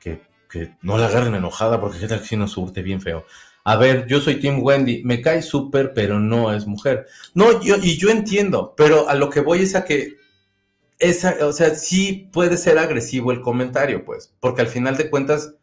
[0.00, 0.22] que
[0.52, 3.24] que no la agarren enojada porque qué tal si nos surte bien feo.
[3.64, 7.06] A ver, yo soy Tim Wendy, me cae súper, pero no es mujer.
[7.32, 10.16] No, yo, y yo entiendo, pero a lo que voy es a que
[10.98, 15.54] esa, o sea, sí puede ser agresivo el comentario, pues, porque al final de cuentas,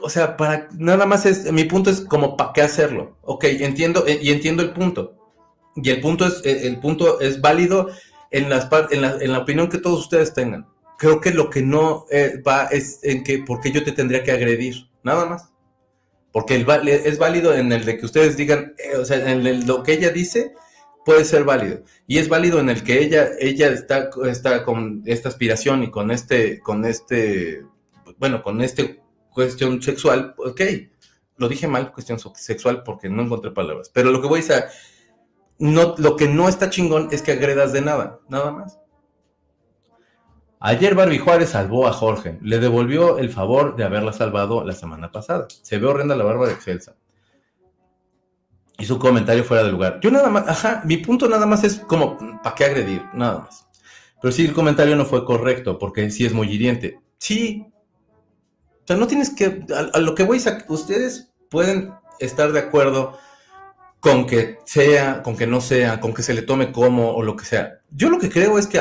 [0.00, 3.18] o sea, para nada más es, mi punto es como para qué hacerlo.
[3.22, 5.16] Ok, entiendo, eh, y entiendo el punto.
[5.76, 7.90] Y el punto es, eh, el punto es válido
[8.30, 10.71] en, las, en, la, en la opinión que todos ustedes tengan
[11.02, 14.30] creo que lo que no eh, va es en que, porque yo te tendría que
[14.30, 14.88] agredir?
[15.02, 15.50] Nada más.
[16.30, 19.82] Porque el, es válido en el de que ustedes digan, eh, o sea, en lo
[19.82, 20.54] que ella dice,
[21.04, 21.82] puede ser válido.
[22.06, 26.12] Y es válido en el que ella, ella está, está con esta aspiración y con
[26.12, 27.64] este, con este,
[28.18, 29.00] bueno, con este
[29.34, 30.60] cuestión sexual, ok.
[31.36, 33.90] Lo dije mal, cuestión sexual, porque no encontré palabras.
[33.92, 34.64] Pero lo que voy a decir,
[35.58, 38.78] no, lo que no está chingón es que agredas de nada, nada más.
[40.64, 45.10] Ayer Barbie Juárez salvó a Jorge, le devolvió el favor de haberla salvado la semana
[45.10, 45.48] pasada.
[45.62, 46.94] Se ve horrenda la barba de Excelsa.
[48.78, 49.98] Y su comentario fuera de lugar.
[50.00, 53.02] Yo nada más, ajá, mi punto nada más es como, ¿para qué agredir?
[53.12, 53.66] Nada más.
[54.20, 57.00] Pero sí, el comentario no fue correcto, porque sí es muy hiriente.
[57.18, 57.66] Sí.
[58.84, 63.18] O sea, no tienes que, a, lo que voy a ustedes pueden estar de acuerdo
[63.98, 67.34] con que sea, con que no sea, con que se le tome como o lo
[67.34, 67.80] que sea.
[67.90, 68.80] Yo lo que creo es que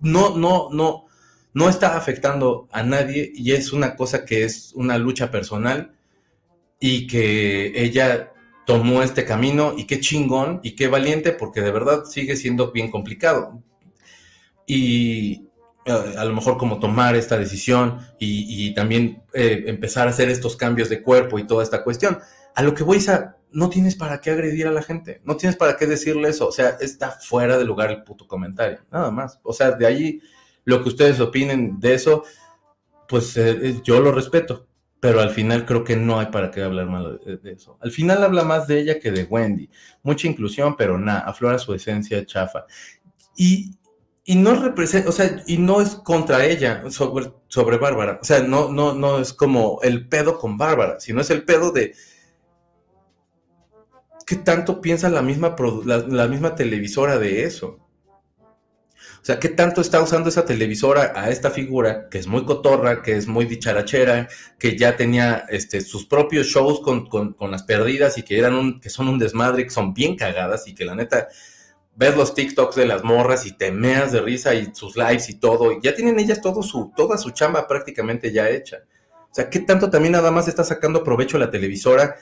[0.00, 1.06] no, no, no,
[1.52, 5.92] no está afectando a nadie y es una cosa que es una lucha personal
[6.78, 8.32] y que ella
[8.66, 12.90] tomó este camino y qué chingón y qué valiente porque de verdad sigue siendo bien
[12.90, 13.62] complicado.
[14.66, 15.48] Y
[15.84, 20.56] eh, a lo mejor como tomar esta decisión y, también eh, empezar a hacer estos
[20.56, 22.18] cambios de cuerpo y toda esta cuestión.
[22.54, 25.56] A lo que voy a, no tienes para qué agredir a la gente, no tienes
[25.56, 29.40] para qué decirle eso, o sea, está fuera de lugar el puto comentario, nada más.
[29.42, 30.20] O sea, de ahí
[30.64, 32.24] lo que ustedes opinen de eso,
[33.08, 34.66] pues eh, eh, yo lo respeto,
[35.00, 37.78] pero al final creo que no hay para qué hablar mal de, eso.
[37.80, 39.70] Al final habla más de ella que de Wendy.
[40.02, 42.66] Mucha inclusión, pero nada, aflora su esencia chafa.
[43.34, 43.72] Y,
[44.24, 48.18] y no representa, o sea, y no es contra ella, sobre, sobre Bárbara.
[48.20, 51.72] O sea, no, no, no es como el pedo con Bárbara, sino es el pedo
[51.72, 51.94] de
[54.30, 57.80] ¿qué tanto piensa la misma, la, misma televisora de eso?
[58.14, 63.02] O sea, ¿qué tanto está usando esa televisora a esta figura que es muy cotorra,
[63.02, 68.22] que es muy dicharachera, que ya tenía este, sus propios shows con, las perdidas y
[68.22, 71.26] que, eran un, que son un desmadre, que son bien cagadas y que la neta
[71.96, 75.40] ves los TikToks de las morras y te meas de risa y sus lives y
[75.40, 78.84] todo, y ya tienen ellas todo su, toda su chamba prácticamente ya hecha.
[79.28, 82.14] O sea, ¿qué tanto también nada más está sacando provecho la televisora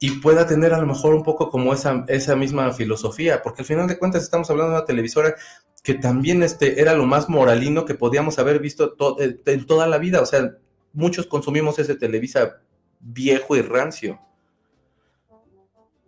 [0.00, 3.66] y pueda tener a lo mejor un poco como esa, esa misma filosofía, porque al
[3.66, 5.34] final de cuentas estamos hablando de una televisora
[5.82, 9.98] que también este, era lo más moralino que podíamos haber visto eh, en toda la
[9.98, 10.56] vida, o sea,
[10.92, 12.60] muchos consumimos ese Televisa
[13.00, 14.20] viejo y rancio.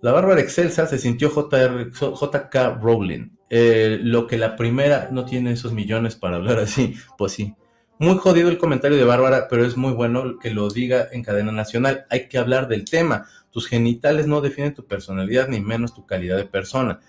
[0.01, 3.31] La Bárbara Excelsa se sintió JK Rowling.
[3.51, 7.55] Eh, lo que la primera no tiene esos millones para hablar así, pues sí.
[7.99, 11.53] Muy jodido el comentario de Bárbara, pero es muy bueno que lo diga en cadena
[11.53, 12.07] nacional.
[12.09, 13.27] Hay que hablar del tema.
[13.51, 17.01] Tus genitales no definen tu personalidad ni menos tu calidad de persona.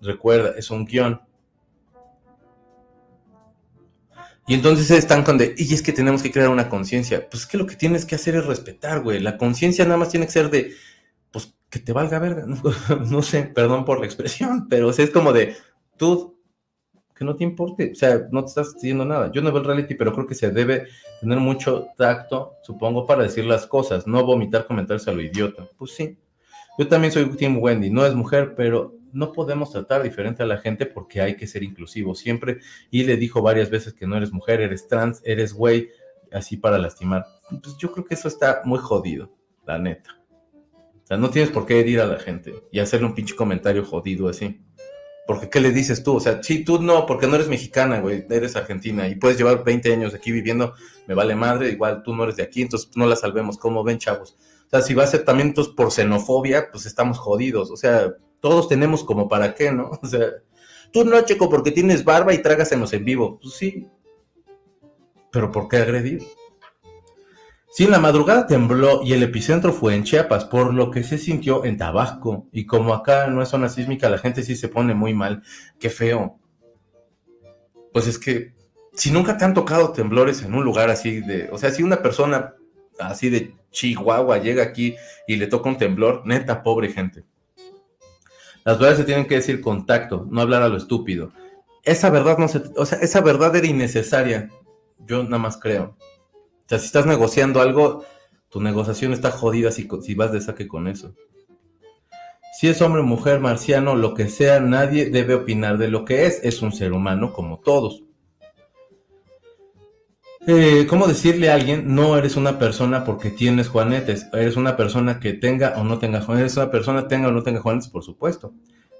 [0.00, 1.20] Recuerda, es un guion.
[4.46, 7.28] Y entonces están con de, y es que tenemos que crear una conciencia.
[7.28, 9.20] Pues es que lo que tienes que hacer es respetar, güey.
[9.20, 10.72] La conciencia nada más tiene que ser de,
[11.30, 12.46] pues que te valga verga.
[13.10, 15.56] No, sé, perdón por la expresión, pero es como de,
[15.98, 16.37] tú
[17.18, 19.32] que no te importe, o sea, no te estás diciendo nada.
[19.32, 20.86] Yo no veo el reality, pero creo que se debe
[21.20, 25.68] tener mucho tacto, supongo, para decir las cosas, no vomitar comentarios a lo idiota.
[25.76, 26.16] Pues sí,
[26.78, 30.58] yo también soy Team Wendy, no es mujer, pero no podemos tratar diferente a la
[30.58, 32.60] gente porque hay que ser inclusivo siempre.
[32.90, 35.88] Y le dijo varias veces que no eres mujer, eres trans, eres güey,
[36.32, 37.26] así para lastimar.
[37.50, 39.34] Pues yo creo que eso está muy jodido,
[39.66, 40.20] la neta.
[41.02, 44.28] sea, no tienes por qué herir a la gente y hacerle un pinche comentario jodido
[44.28, 44.60] así.
[45.28, 46.16] Porque, ¿qué le dices tú?
[46.16, 49.62] O sea, sí, tú no, porque no eres mexicana, güey, eres argentina y puedes llevar
[49.62, 50.72] 20 años aquí viviendo,
[51.06, 53.98] me vale madre, igual tú no eres de aquí, entonces no la salvemos, ¿cómo ven,
[53.98, 54.38] chavos?
[54.68, 57.70] O sea, si va a ser también por xenofobia, pues estamos jodidos.
[57.70, 59.90] O sea, todos tenemos como para qué, ¿no?
[60.02, 60.28] O sea,
[60.94, 63.38] tú no, Checo, porque tienes barba y tragas en en vivo.
[63.38, 63.86] Pues sí.
[65.30, 66.22] Pero ¿por qué agredir?
[67.70, 71.18] Sí, en la madrugada tembló y el epicentro fue en Chiapas, por lo que se
[71.18, 72.46] sintió en Tabasco.
[72.50, 75.42] Y como acá no es zona sísmica, la gente sí se pone muy mal.
[75.78, 76.38] Qué feo.
[77.92, 78.54] Pues es que
[78.94, 82.02] si nunca te han tocado temblores en un lugar así de, o sea, si una
[82.02, 82.54] persona
[82.98, 84.96] así de Chihuahua llega aquí
[85.26, 87.24] y le toca un temblor, neta, pobre gente.
[88.64, 91.32] Las verdades se tienen que decir contacto, no hablar a lo estúpido.
[91.84, 94.50] Esa verdad no se, o sea, esa verdad era innecesaria.
[95.06, 95.96] Yo nada más creo.
[96.68, 98.04] Sea, si estás negociando algo,
[98.50, 101.14] tu negociación está jodida si, si vas de saque con eso.
[102.58, 106.40] Si es hombre, mujer, marciano, lo que sea, nadie debe opinar de lo que es.
[106.42, 108.02] Es un ser humano como todos.
[110.46, 114.26] Eh, ¿Cómo decirle a alguien, no eres una persona porque tienes juanetes?
[114.32, 116.52] Eres una persona que tenga o no tenga juanetes.
[116.52, 118.52] Eres una persona tenga o no tenga juanetes, por supuesto.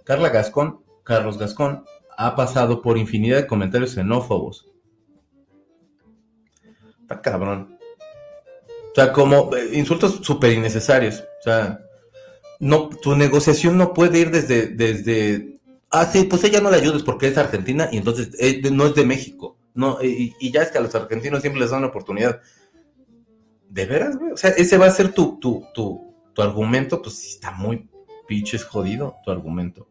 [0.05, 1.85] Carla Gascón, Carlos Gascón,
[2.16, 4.66] ha pasado por infinidad de comentarios xenófobos.
[7.09, 7.79] Está cabrón.
[8.93, 11.25] O sea, como eh, insultos súper innecesarios.
[11.41, 11.81] O sea,
[12.61, 15.59] no, tu negociación no puede ir desde, desde,
[15.91, 18.95] ah, sí, pues ella no le ayudes porque es argentina y entonces eh, no es
[18.95, 19.57] de México.
[19.73, 22.43] No, y, ya es que a los argentinos siempre les dan una oportunidad.
[23.71, 24.33] ¿De veras, güey?
[24.33, 27.89] O sea, ese va a ser tu, tu, tu, tu argumento, pues sí está muy
[28.27, 29.89] pinches jodido tu argumento.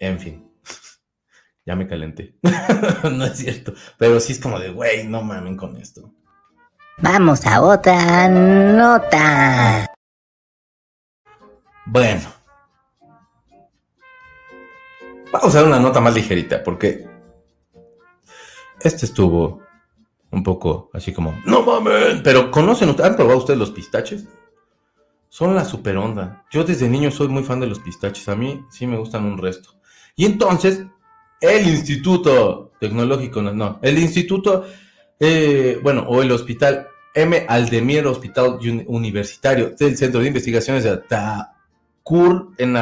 [0.00, 0.43] En fin.
[1.66, 2.36] Ya me calenté.
[3.12, 3.74] no es cierto.
[3.98, 6.12] Pero sí es como de, güey, no mamen con esto.
[6.98, 9.86] Vamos a otra nota.
[11.86, 12.32] Bueno.
[15.32, 17.08] Vamos a dar una nota más ligerita, porque
[18.80, 19.62] este estuvo
[20.30, 24.26] un poco así como, no mames, pero ¿conocen, han probado ustedes los pistaches?
[25.28, 26.44] Son la super onda.
[26.52, 29.38] Yo desde niño soy muy fan de los pistaches, a mí sí me gustan un
[29.38, 29.70] resto.
[30.14, 30.84] Y entonces,
[31.44, 34.66] el Instituto Tecnológico, no, el Instituto,
[35.20, 37.46] eh, bueno, o el Hospital M.
[37.48, 42.76] Aldemir Hospital Universitario del Centro de Investigaciones de Atakur en,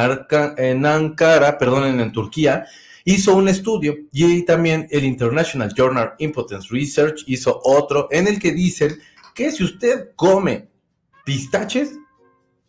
[0.57, 2.65] en Ankara, perdón, en Turquía,
[3.05, 8.53] hizo un estudio y también el International Journal Impotence Research hizo otro en el que
[8.53, 8.97] dicen
[9.35, 10.67] que si usted come
[11.25, 11.97] pistaches,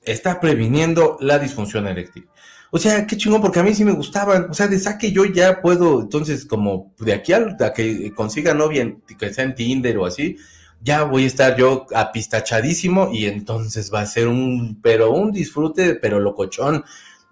[0.03, 2.29] está previniendo la disfunción eréctil.
[2.77, 4.51] O sea, qué chingón, porque a mí sí me gustaban.
[4.51, 8.97] O sea, de saque yo ya puedo, entonces, como de aquí a, que consiga novia,
[9.17, 10.39] que sea en Tinder o así,
[10.83, 15.95] ya voy a estar yo apistachadísimo y entonces va a ser un, pero un disfrute,
[15.95, 16.85] pero locochón.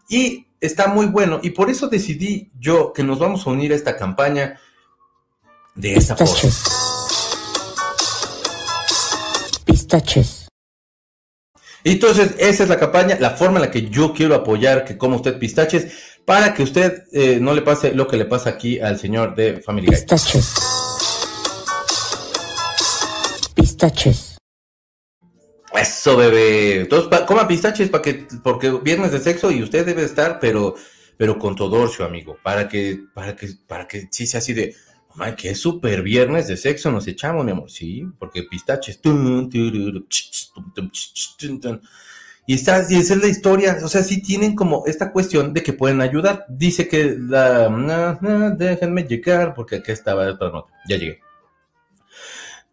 [0.08, 3.74] Y está muy bueno y por eso decidí yo que nos vamos a unir a
[3.74, 4.60] esta campaña
[5.74, 6.36] de esta forma.
[9.64, 10.41] Pistaches.
[11.84, 15.16] Entonces, esa es la campaña, la forma en la que yo quiero apoyar que coma
[15.16, 15.92] usted pistaches
[16.24, 19.60] para que usted eh, no le pase lo que le pasa aquí al señor de
[19.60, 19.96] Family Guy.
[19.96, 20.54] Pistaches.
[23.54, 24.38] Pistaches.
[25.74, 26.82] Eso, bebé.
[26.82, 30.76] Entonces, coma pistaches para que, porque viernes de sexo y usted debe estar, pero,
[31.16, 34.76] pero con todorcio, amigo, para que, para que, para que sí sea así de,
[35.36, 39.00] que es súper viernes de sexo nos echamos, mi amor, sí, porque pistaches.
[42.44, 45.62] Y está, y esa es la historia, o sea, sí tienen como esta cuestión de
[45.62, 46.44] que pueden ayudar.
[46.48, 48.18] Dice que la,
[48.56, 51.20] déjenme llegar, porque aquí estaba nota, ya llegué.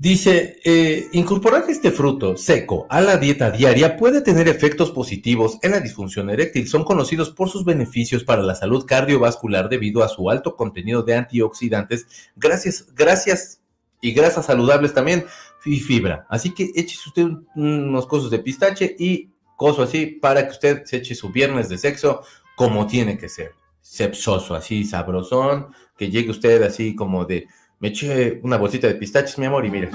[0.02, 5.72] Dice, eh, incorporar este fruto seco a la dieta diaria puede tener efectos positivos en
[5.72, 6.70] la disfunción eréctil.
[6.70, 11.16] Son conocidos por sus beneficios para la salud cardiovascular debido a su alto contenido de
[11.16, 13.60] antioxidantes, gracias, gracias
[14.00, 15.26] y grasas saludables también
[15.66, 16.26] y fibra.
[16.30, 20.96] Así que échese usted unos cosos de pistache y coso así para que usted se
[20.96, 22.22] eche su viernes de sexo
[22.56, 23.52] como tiene que ser.
[23.82, 27.48] Sepsoso, así sabrosón, que llegue usted así como de
[27.80, 29.90] me eché una bolsita de pistaches, mi amor, y mire.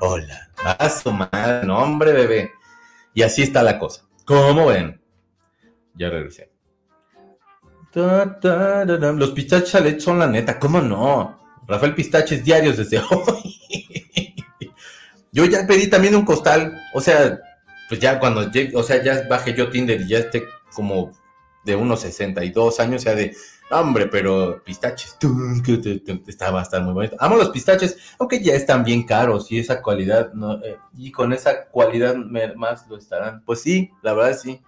[0.00, 0.50] Hola.
[0.64, 2.52] A su madre, no, hombre, bebé.
[3.14, 4.02] Y así está la cosa.
[4.24, 5.00] ¿Cómo ven?
[5.94, 6.50] Ya regresé.
[7.94, 11.38] Los pistaches a son la neta, ¿cómo no?
[11.66, 14.34] Rafael Pistaches diarios desde hoy.
[15.32, 17.38] yo ya pedí también un costal, o sea,
[17.88, 21.12] pues ya cuando llegue, o sea, ya bajé yo Tinder y ya esté como
[21.64, 23.34] de unos 62 años, o sea, de
[23.70, 25.18] Hombre, pero pistaches,
[26.26, 27.16] estaba a muy bonito.
[27.18, 30.32] Amo los pistaches, aunque ya están bien caros y esa cualidad,
[30.64, 33.42] eh, y con esa cualidad más lo estarán.
[33.44, 34.62] Pues sí, la verdad sí.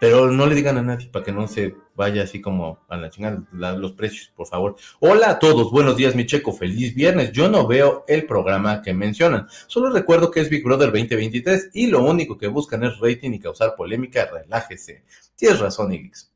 [0.00, 3.10] Pero no le digan a nadie para que no se vaya así como a la
[3.10, 4.76] chingada los precios, por favor.
[5.00, 7.32] Hola a todos, buenos días, mi checo, feliz viernes.
[7.32, 9.48] Yo no veo el programa que mencionan.
[9.66, 13.40] Solo recuerdo que es Big Brother 2023 y lo único que buscan es rating y
[13.40, 14.26] causar polémica.
[14.32, 15.04] Relájese.
[15.34, 16.32] Tienes razón, Ilix.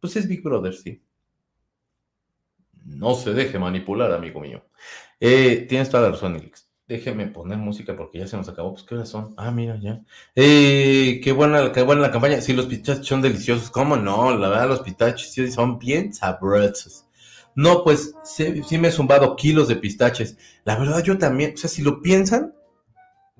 [0.00, 1.00] Pues es Big Brother, sí.
[2.96, 4.64] No se deje manipular, amigo mío.
[5.20, 6.68] Eh, tienes toda la razón, Ilix.
[6.86, 8.72] Déjeme poner música porque ya se nos acabó.
[8.72, 9.34] Pues, ¿qué horas son?
[9.36, 10.00] Ah, mira, ya.
[10.34, 12.40] Eh, qué buena, qué buena la campaña.
[12.40, 13.70] Sí, los pistaches son deliciosos.
[13.70, 14.34] ¿Cómo no?
[14.36, 17.04] La verdad, los pistaches sí son bien sabrosos.
[17.54, 20.38] No, pues sí, me he zumbado kilos de pistaches.
[20.64, 21.52] La verdad, yo también.
[21.54, 22.54] O sea, si lo piensan,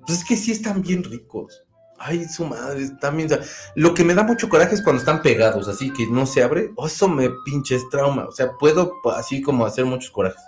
[0.05, 1.63] pues es que sí están bien ricos.
[1.99, 3.29] Ay, su madre, también.
[3.75, 6.71] Lo que me da mucho coraje es cuando están pegados, así que no se abre.
[6.75, 8.25] Oh, eso me pinches trauma.
[8.25, 10.41] O sea, puedo así como hacer muchos corajes.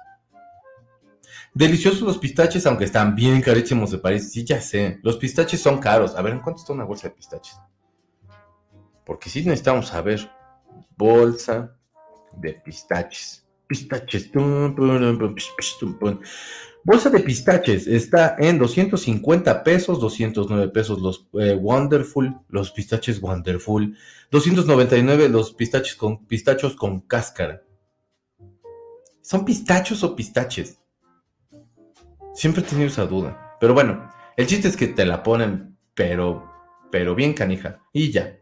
[1.54, 4.32] Deliciosos los pistaches, aunque están bien carísimos de París.
[4.32, 5.00] Sí, ya sé.
[5.04, 6.16] Los pistaches son caros.
[6.16, 7.60] A ver, ¿en cuánto está una bolsa de pistaches?
[9.06, 10.32] Porque sí necesitamos saber.
[10.96, 11.76] Bolsa
[12.38, 13.41] de pistaches.
[13.72, 14.30] Pistaches.
[16.84, 23.96] Bolsa de pistaches está en 250 pesos, 209 pesos los eh, Wonderful, los pistaches Wonderful,
[24.30, 27.64] 299 los pistaches con pistachos con cáscara.
[29.22, 30.78] ¿Son pistachos o pistaches?
[32.34, 33.56] Siempre he tenido esa duda.
[33.62, 36.52] Pero bueno, el chiste es que te la ponen, pero,
[36.92, 37.80] pero bien canija.
[37.94, 38.38] Y ya.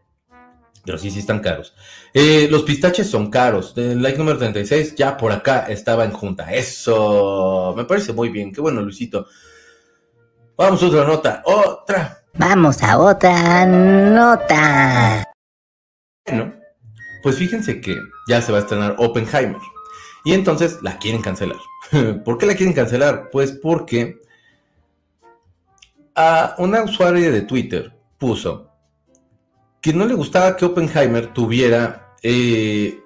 [0.84, 1.74] Pero sí, sí están caros.
[2.14, 3.74] Eh, los pistaches son caros.
[3.76, 6.52] El like número 36 ya por acá estaba en junta.
[6.52, 8.52] Eso me parece muy bien.
[8.52, 9.26] Qué bueno, Luisito.
[10.56, 11.42] Vamos a otra nota.
[11.44, 12.22] Otra.
[12.34, 15.30] Vamos a otra nota.
[16.26, 16.54] Bueno,
[17.22, 17.96] pues fíjense que
[18.28, 19.60] ya se va a estrenar Oppenheimer.
[20.24, 21.58] Y entonces la quieren cancelar.
[22.24, 23.30] ¿Por qué la quieren cancelar?
[23.30, 24.18] Pues porque
[26.14, 28.69] a una usuaria de Twitter puso
[29.80, 33.00] que no le gustaba que Oppenheimer tuviera, eh,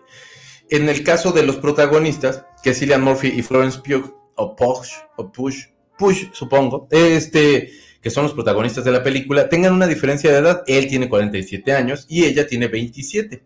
[0.70, 5.30] en el caso de los protagonistas, que Cillian Murphy y Florence Pugh, o Push, o
[5.30, 5.66] Push,
[5.96, 7.70] Push, supongo, este,
[8.00, 10.62] que son los protagonistas de la película, tengan una diferencia de edad.
[10.66, 13.44] Él tiene 47 años y ella tiene 27.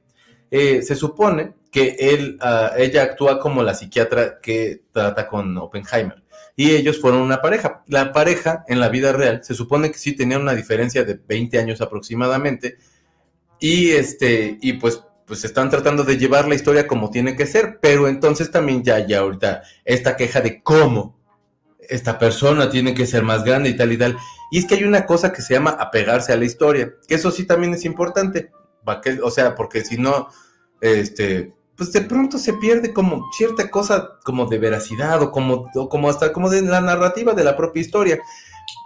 [0.50, 6.22] Eh, se supone que él, ah, ella actúa como la psiquiatra que trata con Oppenheimer.
[6.56, 7.84] Y ellos fueron una pareja.
[7.86, 11.56] La pareja, en la vida real, se supone que sí tenía una diferencia de 20
[11.58, 12.78] años aproximadamente.
[13.60, 17.78] Y este, y pues, pues están tratando de llevar la historia como tiene que ser.
[17.80, 21.18] Pero entonces también ya, ya ahorita, esta queja de cómo
[21.80, 24.16] esta persona tiene que ser más grande y tal y tal.
[24.50, 27.30] Y es que hay una cosa que se llama apegarse a la historia, que eso
[27.30, 28.50] sí también es importante.
[29.22, 30.28] O sea, porque si no,
[30.80, 36.08] este, pues de pronto se pierde como cierta cosa como de veracidad o como, como
[36.08, 38.18] hasta como de la narrativa de la propia historia.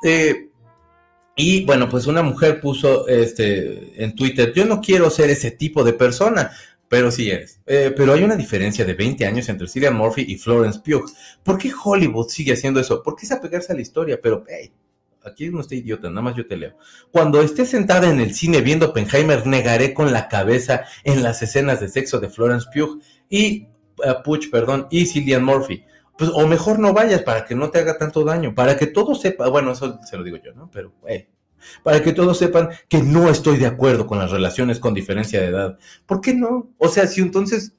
[0.04, 0.50] Eh,
[1.34, 5.82] y bueno, pues una mujer puso este, en Twitter, yo no quiero ser ese tipo
[5.82, 6.52] de persona,
[6.88, 7.58] pero sí eres.
[7.66, 11.10] Eh, pero hay una diferencia de 20 años entre Cillian Murphy y Florence Pugh.
[11.42, 13.02] ¿Por qué Hollywood sigue haciendo eso?
[13.02, 14.70] Porque es apegarse a la historia, pero hey,
[15.24, 16.76] aquí no estoy idiota, nada más yo te leo.
[17.10, 21.80] Cuando esté sentada en el cine viendo Oppenheimer, negaré con la cabeza en las escenas
[21.80, 23.68] de sexo de Florence Pugh y
[23.98, 25.84] uh, Puch, perdón, y Cillian Murphy.
[26.18, 29.20] Pues, o mejor no vayas para que no te haga tanto daño, para que todos
[29.20, 30.70] sepan, bueno, eso se lo digo yo, ¿no?
[30.70, 31.28] Pero, eh,
[31.82, 35.46] para que todos sepan que no estoy de acuerdo con las relaciones con diferencia de
[35.46, 35.78] edad.
[36.06, 36.70] ¿Por qué no?
[36.78, 37.74] O sea, si entonces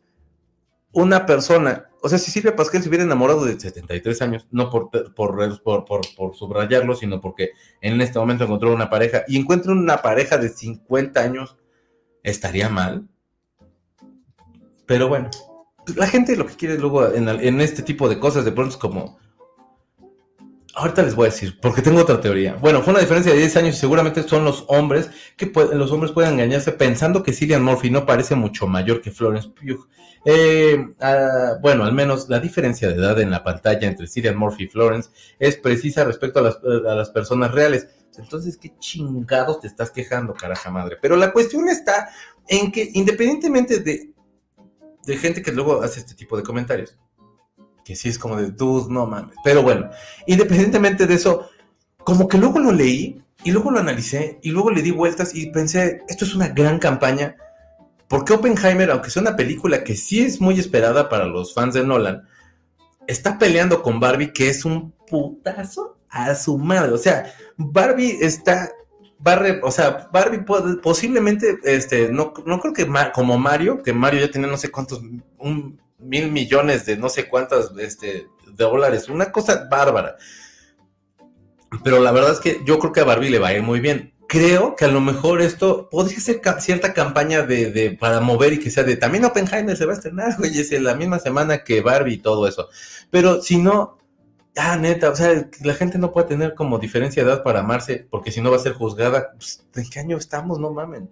[0.92, 4.90] una persona o sea, si Silvia Pasquel se hubiera enamorado de 73 años, no por,
[5.16, 10.38] por, por, subrayarlo, sino porque en este momento encontró una pareja y encuentra una pareja
[10.38, 11.56] de 50 años,
[12.22, 13.08] ¿estaría mal?
[14.86, 15.30] Pero bueno,
[15.96, 19.20] la gente lo que quiere luego en, este tipo de cosas de pronto es como,
[20.76, 22.56] Ahorita les voy a decir, porque tengo otra teoría.
[22.56, 26.12] Bueno, fue una diferencia de 10 años y seguramente son los hombres que los hombres
[26.14, 29.88] pueden engañarse pensando que Cillian Murphy no parece mucho mayor que Florence Pugh.
[30.26, 34.64] Eh, ah, bueno, al menos la diferencia de edad en la pantalla entre Cillian Murphy
[34.64, 37.90] y Florence es precisa respecto a las, a las personas reales.
[38.18, 40.98] Entonces, ¿qué chingados te estás quejando, caraja madre?
[41.00, 42.10] Pero la cuestión está
[42.48, 44.13] en que independientemente de,
[45.06, 46.98] de gente que luego hace este tipo de comentarios,
[47.84, 49.36] que sí es como de, dude, no mames.
[49.44, 49.90] Pero bueno,
[50.28, 51.50] independientemente de eso,
[52.04, 55.48] como que luego lo leí y luego lo analicé y luego le di vueltas y
[55.48, 57.36] pensé, esto es una gran campaña,
[58.08, 61.84] porque Oppenheimer, aunque sea una película que sí es muy esperada para los fans de
[61.84, 62.28] Nolan,
[63.08, 66.92] está peleando con Barbie, que es un putazo a su madre.
[66.92, 68.72] O sea, Barbie está
[69.24, 70.44] Barre, o sea, Barbie
[70.82, 75.02] posiblemente, este, no, no creo que como Mario, que Mario ya tiene no sé cuántos,
[75.38, 78.28] un mil millones de no sé cuántas este,
[78.58, 80.18] dólares, una cosa bárbara.
[81.86, 83.80] Pero la verdad es que yo creo que a Barbie le va a ir muy
[83.80, 84.14] bien.
[84.28, 88.72] Creo que a lo mejor esto podría ser cierta campaña de, para mover y que
[88.72, 92.16] sea de también Oppenheimer se va a estrenar, güey, es la misma semana que Barbie
[92.16, 92.68] y todo eso.
[93.10, 93.98] Pero si no,
[94.58, 98.08] ah, neta, o sea, la gente no puede tener como diferencia de edad para amarse,
[98.10, 99.32] porque si no va a ser juzgada.
[99.34, 100.60] Pues, ¿En qué año estamos?
[100.60, 101.10] No mamen.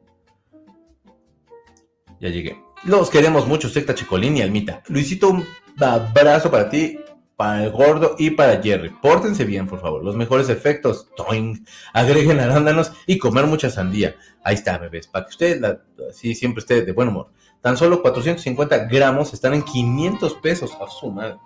[2.20, 2.62] Ya llegué.
[2.84, 4.84] Los queremos mucho, Secta Chicolín y Almita.
[4.88, 5.46] Luisito, un
[5.80, 7.00] abrazo para ti,
[7.36, 8.90] para el gordo y para Jerry.
[8.90, 10.04] Pórtense bien, por favor.
[10.04, 14.16] Los mejores efectos, toing, agreguen arándanos y comer mucha sandía.
[14.44, 17.32] Ahí está, bebés, para que usted, así siempre esté de buen humor.
[17.62, 20.72] Tan solo 450 gramos están en 500 pesos.
[20.82, 21.38] A su madre.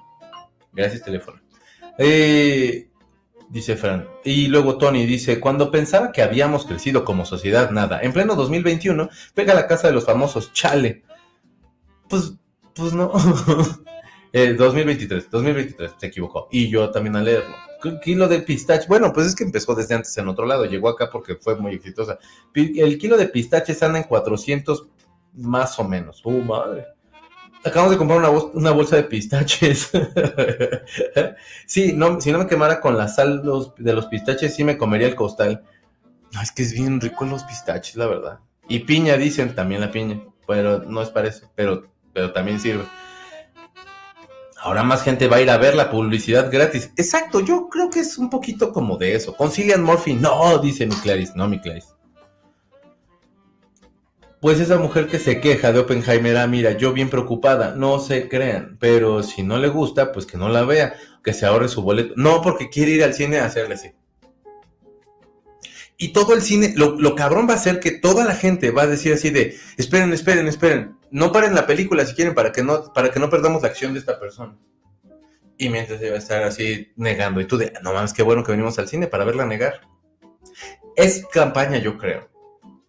[0.72, 1.45] Gracias, teléfono.
[1.98, 2.90] Eh,
[3.50, 4.08] dice Fran.
[4.24, 8.02] Y luego Tony dice, cuando pensaba que habíamos crecido como sociedad, nada.
[8.02, 11.04] En pleno 2021, pega la casa de los famosos, chale.
[12.10, 12.34] Pues,
[12.74, 13.12] pues no.
[14.34, 14.34] 2023,
[15.24, 16.48] eh, 2023, se equivocó.
[16.52, 17.56] Y yo también a leerlo.
[18.04, 21.10] Kilo de pistache, bueno, pues es que empezó desde antes en otro lado, llegó acá
[21.12, 22.18] porque fue muy exitosa.
[22.54, 24.88] El kilo de pistaches anda en 400
[25.34, 26.26] más o menos.
[26.26, 26.95] ¡Uh, madre!
[27.66, 28.20] Acabamos de comprar
[28.54, 29.90] una, bolsa de pistaches.
[31.66, 33.42] sí, no, si no me quemara con la sal
[33.78, 35.64] de los pistaches, sí me comería el costal.
[36.32, 38.40] No, es que es bien rico los pistaches, la verdad.
[38.68, 40.22] Y piña, dicen, también la piña.
[40.48, 42.84] Pero no es para eso, pero, pero también sirve.
[44.62, 46.92] Ahora más gente va a ir a ver la publicidad gratis.
[46.98, 49.36] Exacto, yo creo que es un poquito como de eso.
[49.36, 51.95] Concilian Murphy, no, dice mi Clarice, no mi Clarice.
[54.46, 58.30] Pues esa mujer que se queja de Oppenheimer, ah, mira, yo bien preocupada, no se
[58.30, 60.94] crean, pero si no le gusta, pues que no la vea,
[61.24, 62.14] que se ahorre su boleto.
[62.16, 63.94] No, porque quiere ir al cine a hacerle así.
[65.98, 68.88] Y todo el cine, lo, cabrón va a ser que toda la gente va a
[68.88, 72.94] decir así de, esperen, esperen, esperen, no paren la película si quieren para que no,
[72.94, 74.56] para que no perdamos la acción de esta persona.
[75.58, 78.52] Y mientras va a estar así negando, y tú de, no mames, qué bueno que
[78.52, 79.82] venimos al cine para verla negar.
[80.96, 82.35] Es campaña, yo creo.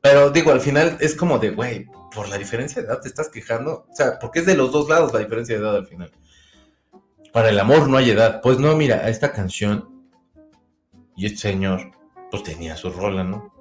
[0.00, 3.28] Pero digo, al final es como de, güey, por la diferencia de edad te estás
[3.28, 3.86] quejando.
[3.90, 6.10] O sea, porque es de los dos lados la diferencia de edad al final.
[7.32, 8.40] Para el amor no hay edad.
[8.42, 9.96] Pues no, mira, esta canción
[11.16, 11.92] y este señor,
[12.30, 13.52] pues tenía su rola, ¿no?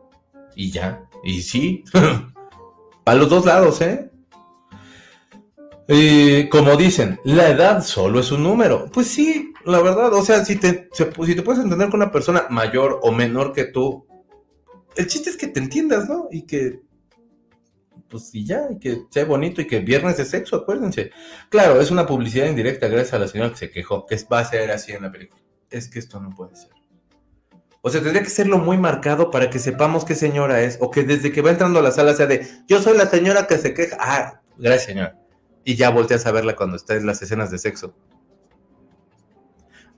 [0.55, 1.83] Y ya, y sí.
[3.03, 4.11] Para los dos lados, ¿eh?
[5.87, 8.89] Y como dicen, la edad solo es un número.
[8.91, 12.47] Pues sí, la verdad, o sea, si te, si te puedes entender con una persona
[12.49, 14.07] mayor o menor que tú,
[14.95, 16.27] el chiste es que te entiendas, ¿no?
[16.31, 16.81] Y que,
[18.09, 21.11] pues y ya, y que sea bonito y que viernes de sexo, acuérdense.
[21.49, 24.45] Claro, es una publicidad indirecta gracias a la señora que se quejó, que va a
[24.45, 25.41] ser así en la película.
[25.69, 26.71] Es que esto no puede ser.
[27.81, 31.03] O sea, tendría que serlo muy marcado para que sepamos qué señora es, o que
[31.03, 33.73] desde que va entrando a la sala sea de, yo soy la señora que se
[33.73, 33.97] queja.
[33.99, 35.19] Ah, gracias señora.
[35.63, 37.95] Y ya volteas a verla cuando está en las escenas de sexo.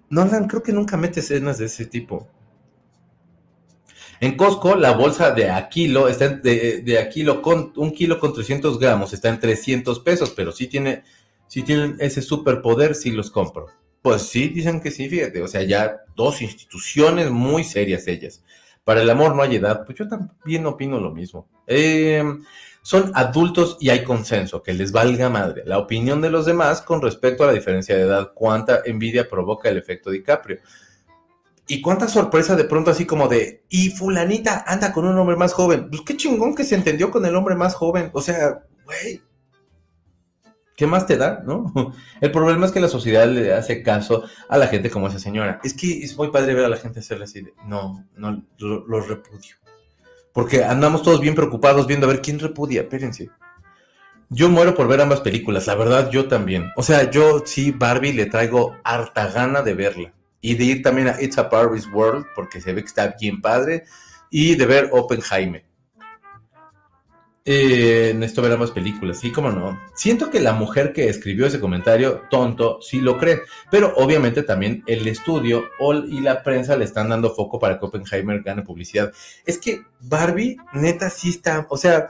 [0.09, 2.27] Nolan creo que nunca mete escenas de ese tipo.
[4.19, 8.79] En Costco, la bolsa de Aquilo está de, de Aquilo con un kilo con 300
[8.79, 11.03] gramos está en 300 pesos, pero si tiene,
[11.47, 13.67] si tienen ese superpoder, si los compro.
[14.01, 18.43] Pues sí, dicen que sí, fíjate, o sea, ya dos instituciones muy serias ellas.
[18.83, 21.47] Para el amor no hay edad, pues yo también opino lo mismo.
[21.67, 22.23] Eh,
[22.81, 25.63] son adultos y hay consenso, que les valga madre.
[25.65, 29.67] La opinión de los demás con respecto a la diferencia de edad, cuánta envidia provoca
[29.67, 30.59] el efecto DiCaprio.
[31.69, 35.51] Y cuánta sorpresa de pronto así como de, y fulanita anda con un hombre más
[35.51, 35.89] joven.
[35.89, 38.09] Pues qué chingón que se entendió con el hombre más joven.
[38.13, 39.21] O sea, güey,
[40.77, 41.73] ¿qué más te da, no?
[42.21, 45.59] El problema es que la sociedad le hace caso a la gente como esa señora.
[45.61, 49.01] Es que es muy padre ver a la gente hacerle así de, no, no, lo,
[49.01, 49.57] repudio.
[50.31, 53.29] Porque andamos todos bien preocupados viendo a ver quién repudia, espérense.
[54.29, 56.71] Yo muero por ver ambas películas, la verdad yo también.
[56.77, 61.07] O sea, yo sí, Barbie le traigo harta gana de verla y de ir también
[61.07, 63.85] a It's a Barbie's World, porque se ve que está bien padre,
[64.29, 65.67] y de ver Oppenheimer.
[67.49, 69.79] Eh, ver ambas películas, sí, cómo no.
[69.95, 73.39] Siento que la mujer que escribió ese comentario, tonto, sí lo cree,
[73.71, 75.63] pero obviamente también el estudio
[76.09, 79.13] y la prensa le están dando foco para que Oppenheimer gane publicidad.
[79.45, 82.09] Es que Barbie, neta, sí está, o sea,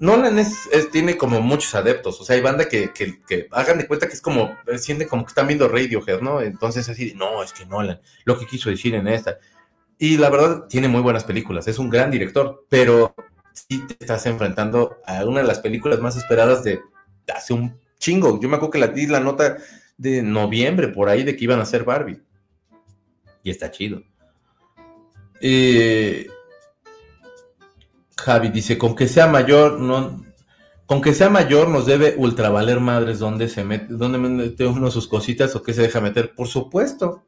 [0.00, 2.90] Nolan es, tiene como muchos adeptos, o sea, hay banda que,
[3.50, 6.40] hagan de cuenta que es como, eh, sienten como que están viendo Radiohead, ¿no?
[6.40, 9.38] Entonces así, no, es que Nolan, lo que quiso decir en esta.
[9.98, 13.14] Y la verdad, tiene muy buenas películas, es un gran director, pero
[13.52, 16.80] sí te estás enfrentando a una de las películas más esperadas de
[17.34, 18.40] hace un chingo.
[18.40, 19.58] Yo me acuerdo que la di la nota
[19.98, 22.22] de noviembre por ahí de que iban a hacer Barbie.
[23.42, 24.02] Y está chido.
[25.42, 26.26] Eh,
[28.20, 30.24] Javi dice, con que sea mayor, no,
[30.86, 35.08] con que sea mayor nos debe ultravaler madres dónde se mete, dónde mete uno sus
[35.08, 37.24] cositas o qué se deja meter, por supuesto.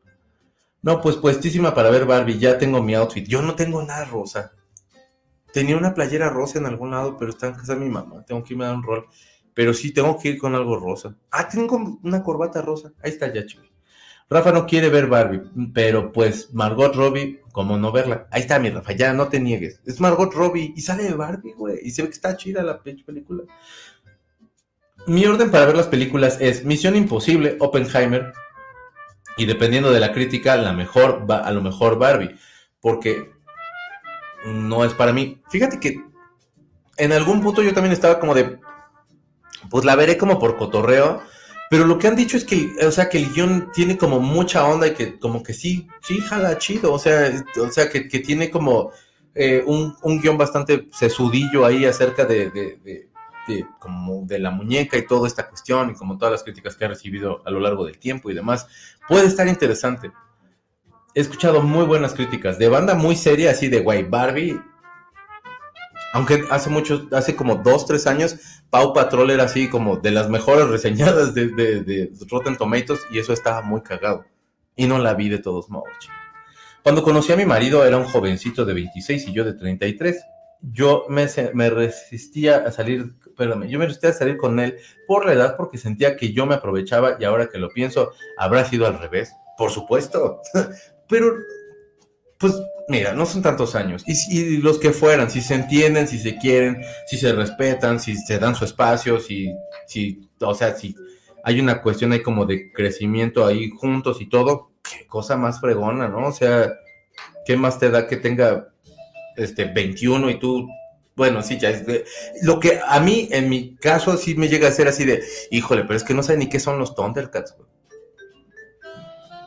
[0.83, 3.27] No, pues puestísima para ver Barbie, ya tengo mi outfit.
[3.27, 4.53] Yo no tengo nada rosa.
[5.53, 8.43] Tenía una playera rosa en algún lado, pero está en casa de mi mamá, tengo
[8.43, 9.07] que irme a dar un rol.
[9.55, 11.15] Pero sí, tengo que ir con algo rosa.
[11.31, 12.93] Ah, tengo una corbata rosa.
[13.03, 13.63] Ahí está ya, chico.
[14.31, 15.43] Rafa no quiere ver Barbie,
[15.75, 18.27] pero pues Margot Robbie, ¿cómo no verla?
[18.31, 19.81] Ahí está mi Rafa, ya no te niegues.
[19.85, 21.79] Es Margot Robbie y sale de Barbie, güey.
[21.83, 23.45] Y se ve que está chida la película.
[25.07, 28.33] Mi orden para ver las películas es Misión Imposible, Oppenheimer.
[29.37, 32.37] Y dependiendo de la crítica, la mejor a lo mejor Barbie.
[32.81, 33.31] Porque
[34.45, 35.43] no es para mí.
[35.51, 36.03] Fíjate que
[36.97, 38.59] en algún punto yo también estaba como de.
[39.71, 41.23] Pues la veré como por cotorreo
[41.73, 44.67] pero lo que han dicho es que, o sea, que el guion tiene como mucha
[44.67, 46.93] onda y que como que sí, sí, jala chido.
[46.93, 48.91] O sea, o sea que, tiene como
[49.35, 53.09] eh, un, un, guion bastante sesudillo ahí acerca de, de,
[53.49, 56.85] de, como de la muñeca y toda esta cuestión y como todas las críticas que
[56.85, 58.67] ha recibido a lo largo del tiempo y demás.
[59.09, 60.13] Puede estar interesante.
[61.15, 64.61] He escuchado muy buenas críticas de banda muy seria, así de, guay, Barbie
[66.13, 68.37] aunque hace mucho, hace como dos, tres años,
[68.71, 73.33] Pau Patrol era así como de las mejores reseñadas de, de, Rotten Tomatoes y eso
[73.33, 74.25] estaba muy cagado.
[74.77, 76.11] Y no la vi de todos modos.
[76.83, 80.23] Cuando conocí a mi marido era un jovencito de 26 y yo de 33.
[80.61, 84.77] Yo me, me resistía a salir, perdón, yo me resistía a salir con él
[85.07, 88.65] por la edad porque sentía que yo me aprovechaba y ahora que lo pienso, habrá
[88.65, 89.33] sido al revés.
[89.57, 90.41] Por supuesto.
[91.09, 91.35] Pero
[92.39, 92.55] pues
[92.89, 94.05] mira, no son tantos años.
[94.07, 98.39] Y, los que fueran, si se entienden, si se quieren, si se respetan, si se
[98.39, 99.53] dan su espacio, si,
[99.87, 100.95] si, o sea, si
[101.45, 106.09] hay una cuestión ahí como de crecimiento ahí juntos y todo, qué cosa más fregona,
[106.09, 106.29] ¿no?
[106.29, 106.73] O sea,
[107.45, 108.69] ¿qué más te da que tenga
[109.37, 110.69] este 21 y tú
[111.15, 112.05] bueno, sí, ya es de,
[112.43, 115.83] lo que a mí, en mi caso, sí me llega a ser así de, híjole,
[115.83, 117.69] pero es que no sé ni qué son los Thundercats, güey.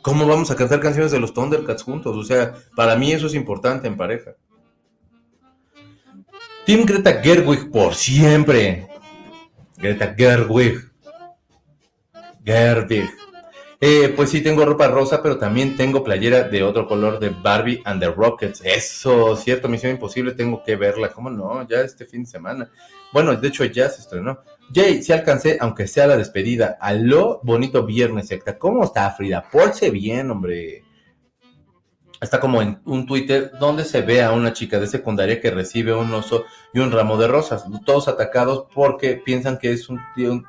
[0.06, 2.16] ¿Cómo vamos a cantar canciones de los Thundercats juntos?
[2.16, 4.36] O sea, para mí eso es importante en pareja.
[6.64, 8.86] Team Greta Gerwig por siempre.
[9.76, 10.92] Greta Gerwig.
[12.44, 13.10] Gerwig.
[13.80, 17.82] Eh, pues sí, tengo ropa rosa, pero también tengo playera de otro color de Barbie
[17.84, 18.62] and the Rockets.
[18.64, 21.08] Eso, cierto, Misión Imposible, tengo que verla.
[21.08, 21.66] ¿Cómo no?
[21.66, 22.70] Ya este fin de semana.
[23.12, 24.38] Bueno, de hecho ya se estrenó.
[24.72, 26.76] Jay, si alcancé, aunque sea la despedida.
[26.80, 28.58] Aló, bonito viernes, secta.
[28.58, 29.48] ¿Cómo está, Frida?
[29.50, 30.82] Porche bien, hombre.
[32.20, 35.94] Está como en un Twitter donde se ve a una chica de secundaria que recibe
[35.94, 40.00] un oso y un ramo de rosas, todos atacados porque piensan que es un,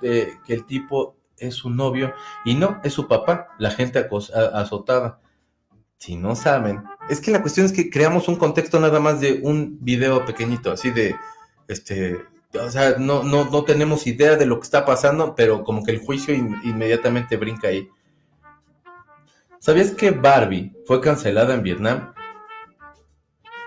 [0.02, 2.14] eh, que el tipo es su novio
[2.45, 4.07] y no, es su papá, la gente
[4.53, 5.19] azotada.
[5.98, 9.41] Si no saben, es que la cuestión es que creamos un contexto nada más de
[9.44, 11.15] un video pequeñito, así de,
[11.68, 12.18] este,
[12.63, 15.91] o sea, no, no, no tenemos idea de lo que está pasando, pero como que
[15.91, 17.89] el juicio inmediatamente brinca ahí.
[19.59, 22.13] ¿Sabías que Barbie fue cancelada en Vietnam?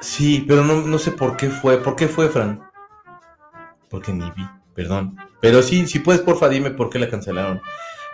[0.00, 1.78] Sí, pero no, no sé por qué fue.
[1.78, 2.62] ¿Por qué fue, Fran?
[3.88, 5.16] Porque ni vi, perdón.
[5.40, 7.60] Pero sí, si puedes, porfa, dime por qué la cancelaron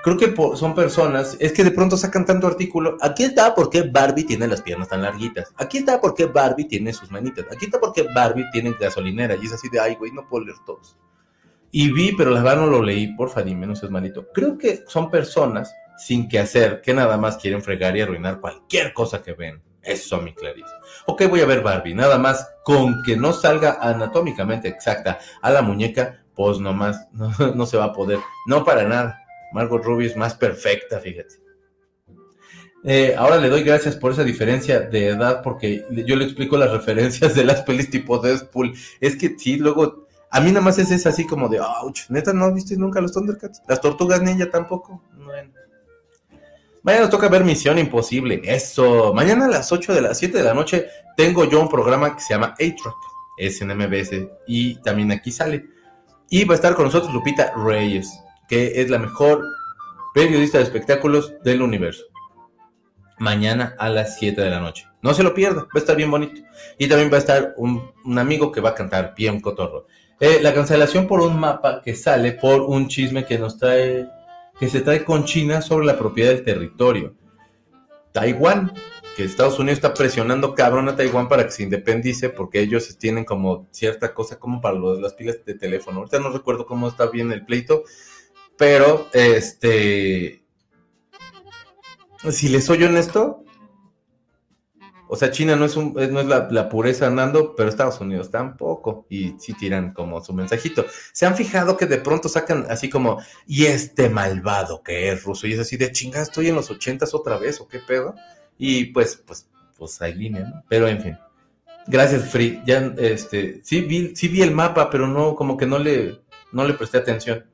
[0.07, 2.97] creo que son personas, es que de pronto sacan tanto artículo.
[3.01, 5.53] Aquí está por qué Barbie tiene las piernas tan larguitas.
[5.57, 7.45] Aquí está por qué Barbie tiene sus manitas.
[7.51, 9.35] Aquí está por qué Barbie tiene gasolinera.
[9.35, 10.97] Y es así de, ay, güey, no puedo leer todos.
[11.73, 14.28] Y vi, pero la verdad no lo leí, porfa, dime, no seas malito.
[14.33, 18.93] Creo que son personas sin que hacer, que nada más quieren fregar y arruinar cualquier
[18.93, 19.61] cosa que ven.
[19.83, 20.70] Eso, mi Clarice.
[21.07, 25.62] Ok, voy a ver Barbie, nada más con que no salga anatómicamente exacta a la
[25.62, 28.20] muñeca, pues nomás no, no se va a poder.
[28.47, 29.26] No para nada.
[29.57, 31.37] Margot Robbie es más perfecta, fíjate.
[32.85, 36.70] Eh, ahora le doy gracias por esa diferencia de edad, porque yo le explico las
[36.78, 38.74] referencias de las pelis tipo Deadpool.
[39.01, 42.35] Es que sí, luego, a mí nada más es esa así como de, ouch, neta,
[42.35, 43.62] ¿no viste nunca los Thundercats?
[43.66, 45.03] Las Tortugas Ninja tampoco.
[45.24, 45.51] Bueno.
[46.83, 48.43] Mañana nos toca ver Misión Imposible.
[48.45, 49.15] Eso.
[49.15, 52.20] Mañana a las 8 de las 7 de la noche tengo yo un programa que
[52.20, 52.95] se llama A-Track.
[53.39, 54.28] Es en MBS.
[54.47, 55.65] Y también aquí sale.
[56.28, 59.44] Y va a estar con nosotros Lupita Reyes que es la mejor
[60.14, 62.05] periodista de espectáculos del universo.
[63.18, 64.86] Mañana a las 7 de la noche.
[65.02, 66.40] No se lo pierda, va a estar bien bonito.
[66.78, 69.86] Y también va a estar un, amigo que va a cantar bien cotorro.
[70.20, 74.09] Eh, la cancelación por un mapa que sale por un chisme que nos trae,
[74.59, 77.14] que se trae con China sobre la propiedad del territorio.
[78.12, 78.73] Taiwán,
[79.14, 83.24] que Estados Unidos está presionando cabrón a Taiwán para que se independice porque ellos tienen
[83.24, 85.98] como cierta cosa como para de las pilas de teléfono.
[85.98, 87.85] Ahorita no recuerdo cómo está bien el pleito,
[88.59, 90.43] pero, este,
[92.31, 93.43] si les soy honesto,
[95.09, 99.07] O sea, China no es, un, no es la, pureza andando, pero Estados Unidos tampoco.
[99.09, 100.85] Y sí tiran como su mensajito.
[101.12, 105.47] ¿Se han fijado que de pronto sacan así como, y este malvado que es ruso?
[105.47, 108.16] Y es así de chingada, estoy en los ochentas otra vez, ¿o qué pedo?
[108.59, 110.65] Y pues, pues, pues hay línea, ¿no?
[110.69, 111.19] Pero en fin.
[111.87, 112.61] Gracias, Free.
[112.66, 116.20] Ya, este, sí vi, sí vi el mapa, pero no, como que no le,
[116.51, 117.45] no le presté atención.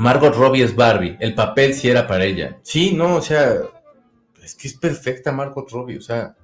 [0.00, 1.18] Margot Robbie es Barbie.
[1.20, 2.58] El papel sí era para ella.
[2.62, 3.52] Sí, no, o sea,
[4.42, 6.34] es que es perfecta Margot Robbie, o sea.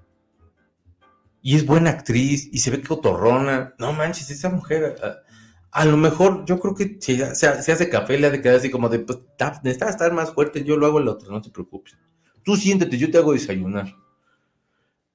[1.41, 3.75] Y es buena actriz, y se ve que cotorrona.
[3.79, 4.97] No manches, esa mujer.
[5.71, 8.71] A, lo mejor, yo creo que si se, hace café, le ha de quedar así
[8.71, 9.21] como de, pues,
[9.63, 11.97] necesitas estar más fuerte, yo lo hago el otro, no te preocupes.
[12.43, 13.95] Tú siéntate, yo te hago desayunar.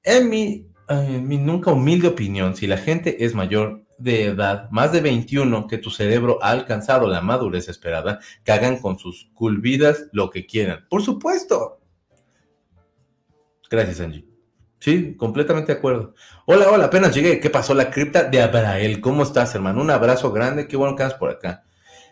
[0.02, 4.92] En mi, en mi nunca humilde opinión, si la gente es mayor de edad, más
[4.92, 9.60] de 21, que tu cerebro ha alcanzado la madurez esperada, que hagan con sus cool
[9.60, 10.86] vidas lo que quieran.
[10.90, 11.82] Por supuesto,
[13.72, 14.26] Gracias, Angie.
[14.80, 16.14] Sí, completamente de acuerdo.
[16.46, 17.40] Hola, hola, apenas llegué.
[17.40, 17.74] ¿Qué pasó?
[17.74, 19.00] La cripta de Abrael.
[19.00, 19.82] ¿Cómo estás, hermano?
[19.82, 20.68] Un abrazo grande.
[20.68, 21.64] Qué bueno que andas por acá.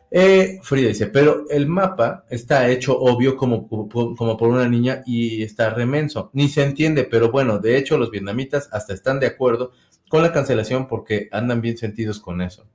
[0.10, 5.44] Eh, Frida dice, pero el mapa está hecho obvio como, como por una niña y
[5.44, 6.30] está remenso.
[6.32, 9.74] Ni se entiende, pero bueno, de hecho los vietnamitas hasta están de acuerdo
[10.10, 12.68] con la cancelación porque andan bien sentidos con eso.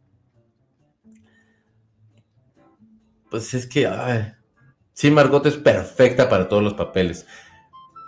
[3.31, 4.32] Pues es que, ay,
[4.93, 7.27] sí, Margot es perfecta para todos los papeles.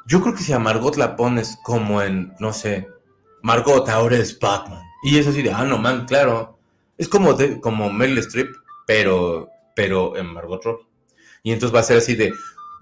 [0.06, 2.88] Yo creo que si a Margot la pones como en, no sé,
[3.42, 4.82] Margot ahora es Batman.
[5.02, 6.58] Y es así de, ah, no, man, claro.
[6.96, 8.48] Es como, de, como Meryl Streep,
[8.86, 10.86] pero, pero en Margot Robbie.
[11.42, 12.32] Y entonces va a ser así de,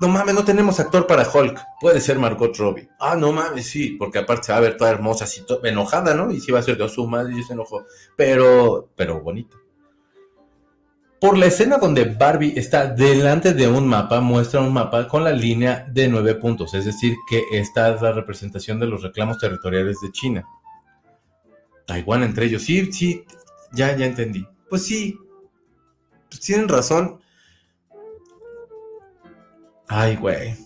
[0.01, 1.61] no mames, no tenemos actor para Hulk.
[1.81, 2.89] Puede ser Margot Robbie.
[2.99, 6.31] Ah, no mames, sí, porque aparte se va a ver toda hermosa, así, enojada, ¿no?
[6.31, 7.85] Y sí va a ser de su madre y se enojó.
[8.17, 9.57] Pero, pero bonita.
[11.21, 15.33] Por la escena donde Barbie está delante de un mapa, muestra un mapa con la
[15.33, 20.01] línea de nueve puntos, es decir, que esta es la representación de los reclamos territoriales
[20.03, 20.45] de China.
[21.87, 22.63] Taiwán entre ellos.
[22.63, 23.25] Sí, sí,
[23.73, 24.47] ya, ya entendí.
[24.69, 25.19] Pues sí,
[26.29, 27.21] pues tienen razón.
[29.89, 30.57] Ay, güey.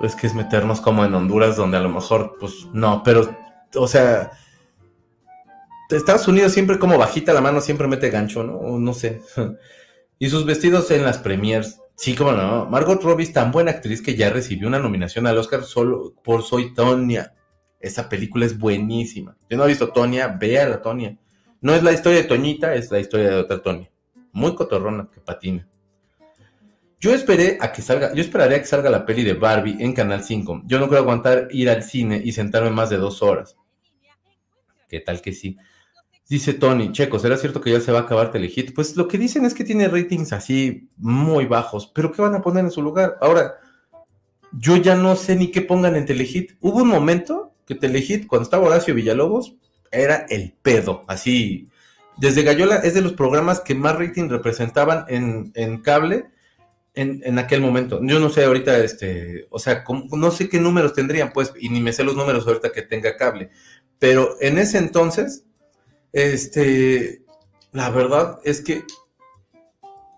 [0.00, 3.36] Es que es meternos como en Honduras, donde a lo mejor, pues no, pero,
[3.74, 4.30] o sea,
[5.96, 8.78] Estados Unidos siempre como bajita la mano, siempre mete gancho, ¿no?
[8.78, 9.22] no sé.
[10.22, 11.80] Y sus vestidos en las premiers.
[11.96, 12.66] Sí, como no.
[12.66, 16.42] Margot Robbie es tan buena actriz que ya recibió una nominación al Oscar solo por
[16.42, 17.32] Soy Tonya.
[17.80, 19.34] Esa película es buenísima.
[19.48, 21.16] Si no ha visto Tonya, vea la Tonya.
[21.62, 23.90] No es la historia de Toñita, es la historia de otra Tonya.
[24.32, 25.66] Muy cotorrona que patina.
[27.00, 29.94] Yo esperé a que salga, yo esperaré a que salga la peli de Barbie en
[29.94, 30.62] Canal 5.
[30.66, 33.56] Yo no quiero aguantar ir al cine y sentarme más de dos horas.
[34.88, 35.56] ¿Qué tal que sí?
[36.28, 38.74] Dice Tony, Checo, ¿será cierto que ya se va a acabar Telehit?
[38.74, 42.42] Pues lo que dicen es que tiene ratings así muy bajos, pero ¿qué van a
[42.42, 43.16] poner en su lugar?
[43.20, 43.54] Ahora,
[44.52, 46.52] yo ya no sé ni qué pongan en Telehit.
[46.60, 49.56] Hubo un momento que Telehit, cuando estaba Horacio Villalobos,
[49.90, 51.68] era el pedo, así.
[52.16, 56.26] Desde Gallola es de los programas que más rating representaban en, cable
[56.94, 58.00] en, en, aquel momento.
[58.02, 61.80] Yo no sé ahorita, este, o sea, no sé qué números tendrían, pues, y ni
[61.80, 63.50] me sé los números ahorita que tenga cable.
[63.98, 65.44] Pero en ese entonces
[66.12, 67.22] este,
[67.72, 68.84] la verdad es que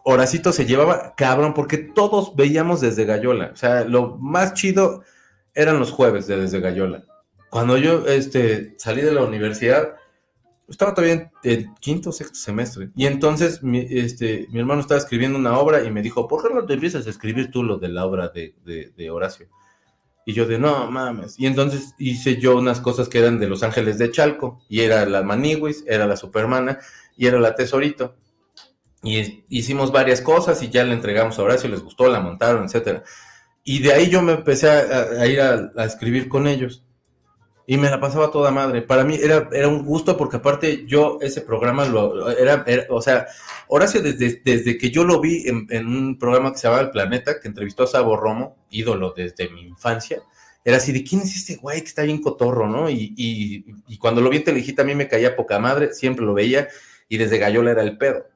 [0.05, 3.51] Horacito se llevaba cabrón porque todos veíamos desde Gallola.
[3.53, 5.03] O sea, lo más chido
[5.55, 7.05] eran los jueves de desde Gallola.
[7.51, 9.95] Cuando yo este, salí de la universidad,
[10.73, 12.91] estaba todavía en, quinto o sexto semestre.
[12.97, 16.53] Y entonces mi, este, mi hermano estaba escribiendo una obra y me dijo, ¿por qué
[16.53, 19.49] no te empiezas a escribir tú lo de la obra de, de Horacio?
[20.25, 21.39] Y yo de, no mames.
[21.39, 24.61] Y entonces hice yo unas cosas que eran de Los Ángeles de Chalco.
[24.69, 26.79] Y era la Maniguis, era la Supermana
[27.17, 28.17] y era la Tesorito.
[29.03, 33.03] Y hicimos varias cosas y ya le entregamos a Horacio, les gustó, la montaron, etcétera.
[33.65, 36.85] Y de ahí yo me empecé a, ir a, escribir con ellos.
[37.67, 38.83] Y me la pasaba toda madre.
[38.83, 43.27] Para mí era, era un gusto porque aparte yo ese programa lo era, o sea,
[43.69, 47.41] Horacio desde, desde que yo lo vi en, un programa que se llamaba El Planeta,
[47.41, 50.21] que entrevistó a Sabo Romo, ídolo desde mi infancia,
[50.65, 52.91] era así de quién es este güey que está bien cotorro, ¿no?
[52.91, 56.35] Y, y, cuando lo vi en Telejita a mí me caía poca madre, siempre lo
[56.35, 56.69] veía
[57.09, 58.27] y desde Gallola era el pedo.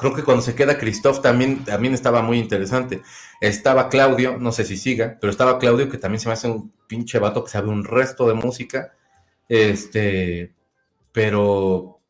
[0.00, 3.02] Creo que cuando se queda Christoph también, también estaba muy interesante.
[3.38, 6.72] Estaba Claudio, no sé si siga, pero estaba Claudio que también se me hace un
[6.86, 8.94] pinche vato que sabe un resto de música.
[9.46, 10.54] Este,
[11.12, 12.00] pero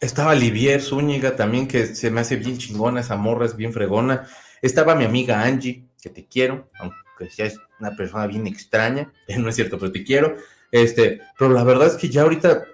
[0.00, 4.26] estaba Livier Zúñiga también, que se me hace bien chingona, esa morra es bien fregona.
[4.60, 7.48] Estaba mi amiga Angie, que te quiero, aunque sea
[7.78, 10.36] una persona bien extraña, no es cierto, pero te quiero.
[10.72, 12.64] Este, pero la verdad es que ya ahorita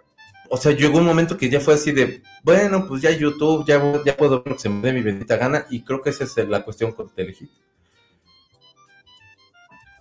[0.50, 3.80] o sea, llegó un momento que ya fue así de, bueno, pues ya YouTube, ya,
[4.04, 6.24] ya puedo ver lo que se me dé mi bendita gana, y creo que esa
[6.24, 7.50] es la cuestión con Telehit.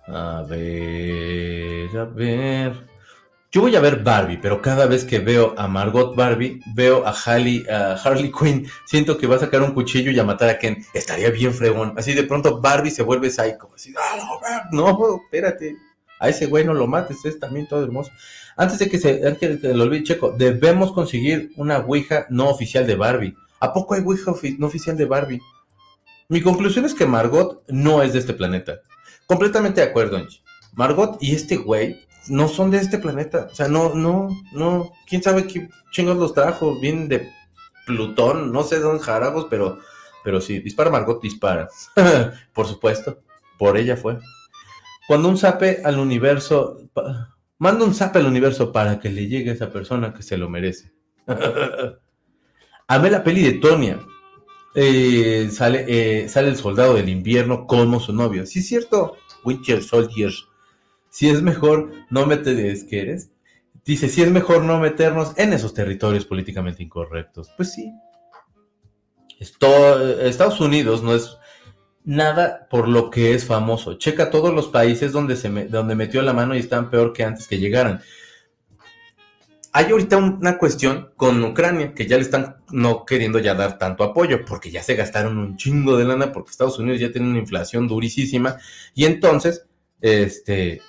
[0.06, 2.86] A ver, a ver.
[3.50, 7.10] Yo voy a ver Barbie, pero cada vez que veo a Margot Barbie, veo a
[7.10, 10.58] Harley, a Harley Quinn, siento que va a sacar un cuchillo y a matar a
[10.58, 10.84] Ken.
[10.92, 11.94] Estaría bien fregón.
[11.96, 13.70] Así de pronto Barbie se vuelve psycho.
[13.74, 15.76] Así, ah, no, no, espérate.
[16.20, 18.10] A ese güey no lo mates, es también todo hermoso.
[18.58, 22.48] Antes de que se, antes de que lo olvide, Checo, debemos conseguir una Ouija no
[22.48, 23.36] oficial de Barbie.
[23.60, 25.40] ¿A poco hay Ouija no oficial de Barbie?
[26.28, 28.80] Mi conclusión es que Margot no es de este planeta.
[29.26, 30.42] Completamente de acuerdo, Angie.
[30.74, 33.46] Margot y este güey no son de este planeta.
[33.50, 34.92] O sea, no, no, no.
[35.06, 36.80] ¿Quién sabe qué chingos los trajo?
[36.80, 37.30] Vienen de
[37.86, 39.78] Plutón, no sé de dónde jarabos, pero,
[40.24, 41.68] pero sí, dispara Margot, dispara.
[42.52, 43.20] por supuesto,
[43.56, 44.18] por ella fue.
[45.06, 46.78] Cuando un sape al universo,
[47.58, 50.48] manda un sape al universo para que le llegue a esa persona que se lo
[50.48, 50.92] merece.
[52.88, 54.00] Amé la peli de Tonia.
[54.74, 58.46] Eh, sale, eh, sale el soldado del invierno como su novio.
[58.46, 59.16] Sí, es cierto.
[59.44, 60.48] Winter Soldiers
[61.10, 62.56] si es mejor no meter,
[62.88, 63.30] ¿qué eres?
[63.84, 67.50] Dice, si es mejor no meternos en esos territorios políticamente incorrectos.
[67.56, 67.92] Pues sí.
[69.40, 71.38] Esto, Estados Unidos no es
[72.08, 73.98] nada por lo que es famoso.
[73.98, 77.46] Checa todos los países donde, se donde metió la mano y están peor que antes
[77.46, 78.00] que llegaran.
[79.74, 84.04] Hay ahorita una cuestión con Ucrania que ya le están no queriendo ya dar tanto
[84.04, 87.40] apoyo porque ya se gastaron un chingo de lana porque Estados Unidos ya tiene una
[87.40, 88.56] inflación durísima
[88.94, 89.66] y entonces
[90.00, 90.80] este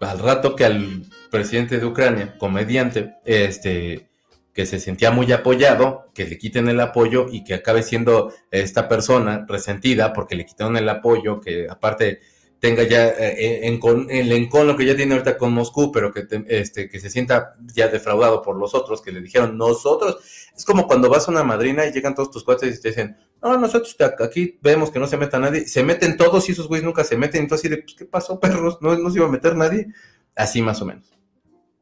[0.00, 4.10] al rato que al presidente de Ucrania, comediante, este,
[4.54, 8.88] que se sentía muy apoyado, que le quiten el apoyo y que acabe siendo esta
[8.88, 12.20] persona resentida porque le quitaron el apoyo, que aparte
[12.60, 16.88] tenga ya eh, en, el encono que ya tiene ahorita con Moscú, pero que, este,
[16.88, 20.18] que se sienta ya defraudado por los otros, que le dijeron nosotros.
[20.56, 23.16] Es como cuando vas a una madrina y llegan todos tus cuates y te dicen,
[23.42, 25.66] no, nosotros aquí vemos que no se meta nadie.
[25.66, 27.42] Se meten todos y esos güeyes nunca se meten.
[27.42, 28.78] Entonces, de, pues, ¿qué pasó, perros?
[28.80, 29.88] No, no se iba a meter nadie.
[30.34, 31.12] Así más o menos.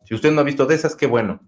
[0.04, 1.40] Si usted no ha visto de esas, qué bueno.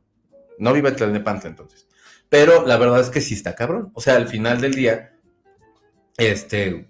[0.59, 1.87] No viva el Tlalnepantla entonces.
[2.29, 3.91] Pero la verdad es que sí está cabrón.
[3.95, 5.17] O sea, al final del día,
[6.17, 6.89] este,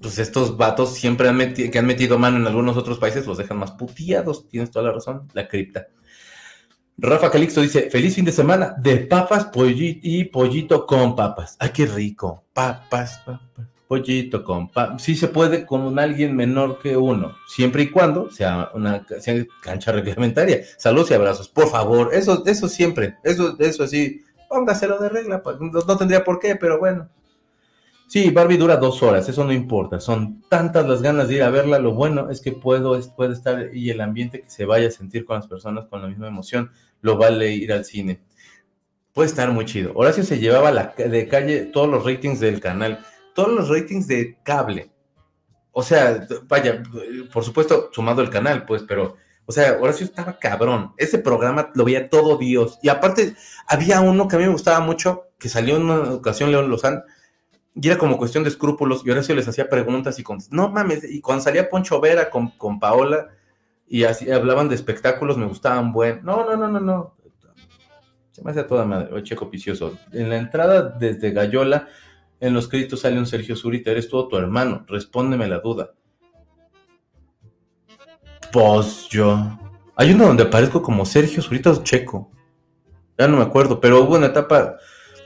[0.00, 3.58] pues estos vatos siempre han que han metido mano en algunos otros países los dejan
[3.58, 4.48] más puteados.
[4.48, 5.88] Tienes toda la razón, la cripta.
[7.00, 11.56] Rafa Calixto dice, feliz fin de semana de papas y pollito con papas.
[11.60, 12.44] Ay, qué rico.
[12.52, 15.02] Papas, papas, pollito con papas.
[15.02, 19.04] Sí se puede con alguien menor que uno, siempre y cuando sea una
[19.62, 20.60] cancha reglamentaria.
[20.76, 22.10] Saludos y abrazos, por favor.
[22.12, 25.42] Eso, eso siempre, eso, eso sí, póngaselo de regla.
[25.42, 27.08] Pues, no tendría por qué, pero bueno.
[28.08, 30.00] Sí, Barbie dura dos horas, eso no importa.
[30.00, 31.78] Son tantas las ganas de ir a verla.
[31.78, 35.26] Lo bueno es que puedo, puede estar y el ambiente que se vaya a sentir
[35.26, 36.70] con las personas con la misma emoción,
[37.02, 38.20] lo vale ir al cine.
[39.12, 39.92] Puede estar muy chido.
[39.94, 43.04] Horacio se llevaba de calle todos los ratings del canal,
[43.38, 44.90] todos los ratings de cable.
[45.70, 46.82] O sea, vaya,
[47.32, 49.14] por supuesto, sumado el canal, pues, pero,
[49.46, 50.92] o sea, Horacio estaba cabrón.
[50.96, 52.80] Ese programa lo veía todo Dios.
[52.82, 53.36] Y aparte,
[53.68, 57.04] había uno que a mí me gustaba mucho, que salió en una ocasión, León Lozán,
[57.76, 61.04] y era como cuestión de escrúpulos, y Horacio les hacía preguntas y con, no mames,
[61.08, 63.28] y cuando salía Poncho Vera con, con Paola
[63.86, 66.24] y así hablaban de espectáculos, me gustaban buen.
[66.24, 67.14] No, no, no, no, no.
[68.32, 69.48] Se me hace toda madre, oye, checo.
[70.10, 71.86] En la entrada desde Gallola,
[72.40, 75.92] en los créditos sale un Sergio Zurita, eres todo tu hermano, respóndeme la duda.
[78.52, 79.58] Pues yo.
[79.96, 82.30] Hay uno donde aparezco como Sergio Zurita o Checo.
[83.18, 84.76] Ya no me acuerdo, pero hubo una etapa,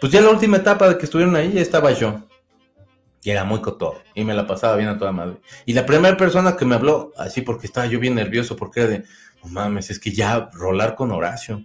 [0.01, 2.27] pues ya la última etapa de que estuvieron ahí estaba yo.
[3.23, 4.03] Y era muy cotor.
[4.15, 5.37] Y me la pasaba bien a toda madre.
[5.67, 8.89] Y la primera persona que me habló, así porque estaba yo bien nervioso, porque era
[8.89, 9.05] de,
[9.45, 11.65] no mames, es que ya rolar con Horacio.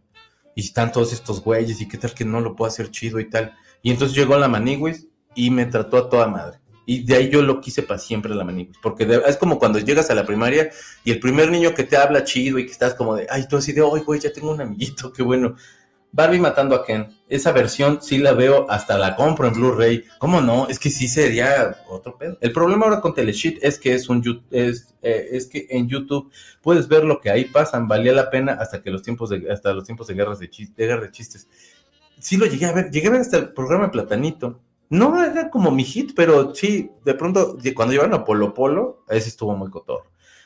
[0.53, 3.29] Y están todos estos güeyes, y qué tal que no lo puedo hacer chido y
[3.29, 3.55] tal.
[3.81, 5.07] Y entonces llegó la Maniguis
[5.37, 6.59] y me trató a toda madre.
[6.85, 8.77] Y de ahí yo lo quise para siempre la Maniguis.
[8.81, 10.71] Porque es como cuando llegas a la primaria
[11.03, 13.57] y el primer niño que te habla chido y que estás como de, ay, tú
[13.57, 15.55] así de, ay, güey, ya tengo un amiguito, qué bueno.
[16.13, 17.09] Barbie matando a Ken.
[17.27, 20.05] Esa versión sí la veo, hasta la compro en Blu-ray.
[20.17, 20.67] ¿Cómo no?
[20.69, 22.37] Es que sí sería otro pedo.
[22.39, 26.31] El problema ahora con Teleshit es que es un es, eh, es que en YouTube
[26.61, 27.89] puedes ver lo que ahí pasan.
[27.89, 31.01] Valía la pena hasta que los tiempos de hasta los tiempos de guerras de, guerra
[31.01, 31.49] de chistes.
[32.19, 34.61] Sí lo llegué a ver, llegué a ver hasta el programa Platanito.
[34.89, 39.29] No era como mi hit, pero sí, de pronto, cuando llevaron a Polo Polo, ese
[39.29, 40.03] estuvo muy cotor.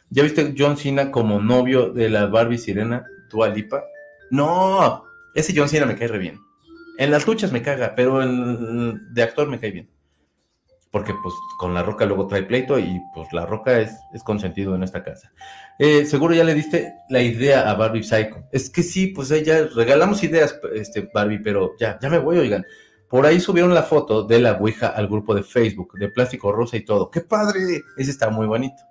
[0.10, 3.06] ¿Ya viste John Cena como novio de la Barbie Sirena,
[3.54, 3.84] Lipa?
[4.30, 5.04] No,
[5.34, 6.40] ese John Cena me cae re bien.
[6.98, 9.90] En las luchas me caga, pero de actor me cae bien.
[10.92, 14.76] Porque pues con La Roca luego trae pleito y pues La Roca es, es consentido
[14.76, 15.32] en esta casa.
[15.80, 18.44] Eh, seguro ya le diste la idea a Barbie Psycho.
[18.52, 22.66] Es que sí, pues ya regalamos ideas, este, Barbie, pero ya, ya me voy, oigan.
[23.12, 26.78] Por ahí subieron la foto de la Ouija al grupo de Facebook, de plástico rosa
[26.78, 27.12] y todo.
[27.12, 27.82] ¡Qué padre!
[27.98, 28.82] Ese está muy bonito.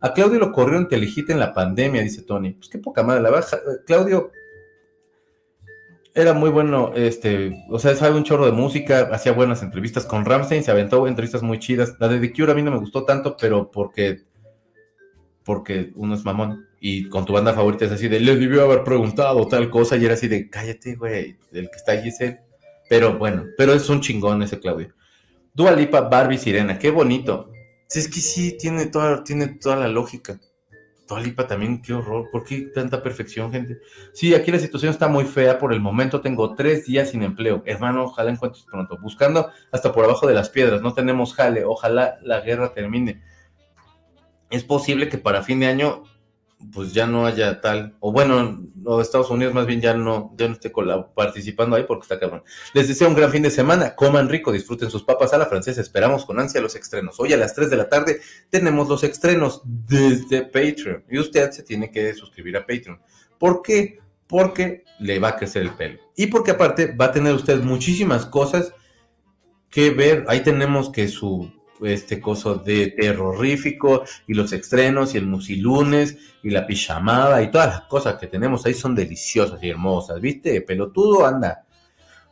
[0.00, 2.52] A Claudio lo corrió en Telehit en la pandemia, dice Tony.
[2.52, 3.58] Pues qué poca madre, la baja.
[3.86, 4.30] Claudio
[6.14, 10.24] era muy bueno, este, o sea, sabe un chorro de música, hacía buenas entrevistas con
[10.24, 11.96] Ramstein, se aventó entrevistas muy chidas.
[12.00, 14.22] La de The Cure a mí no me gustó tanto, pero porque
[15.44, 18.82] porque uno es mamón y con tu banda favorita es así de, le debió haber
[18.82, 22.38] preguntado tal cosa y era así de, cállate, güey, el que está allí es él.
[22.88, 24.94] Pero bueno, pero es un chingón ese Claudio.
[25.54, 27.50] Dua Lipa, Barbie, Sirena, qué bonito.
[27.90, 30.38] Es que sí, tiene toda, tiene toda la lógica.
[31.08, 32.28] Dua Lipa también, qué horror.
[32.30, 33.78] ¿Por qué tanta perfección, gente?
[34.12, 36.20] Sí, aquí la situación está muy fea por el momento.
[36.20, 37.62] Tengo tres días sin empleo.
[37.64, 38.98] Hermano, ojalá encuentres pronto.
[39.00, 40.82] Buscando hasta por abajo de las piedras.
[40.82, 41.64] No tenemos jale.
[41.64, 43.22] Ojalá la guerra termine.
[44.50, 46.02] Es posible que para fin de año
[46.72, 48.62] pues ya no haya tal, o bueno,
[49.00, 50.72] Estados Unidos más bien ya no, ya no esté
[51.14, 52.42] participando ahí porque está cabrón.
[52.72, 55.80] Les deseo un gran fin de semana, coman rico, disfruten sus papas a la francesa,
[55.80, 57.20] esperamos con ansia los estrenos.
[57.20, 61.62] Hoy a las 3 de la tarde tenemos los estrenos desde Patreon y usted se
[61.62, 63.00] tiene que suscribir a Patreon.
[63.38, 64.00] ¿Por qué?
[64.26, 66.00] Porque le va a crecer el pelo.
[66.16, 68.72] Y porque aparte va a tener usted muchísimas cosas
[69.68, 70.24] que ver.
[70.28, 76.50] Ahí tenemos que su este coso de terrorífico y los estrenos y el musilunes y
[76.50, 80.60] la pijamada y todas las cosas que tenemos ahí son deliciosas y hermosas, ¿viste?
[80.60, 81.64] Pelotudo anda.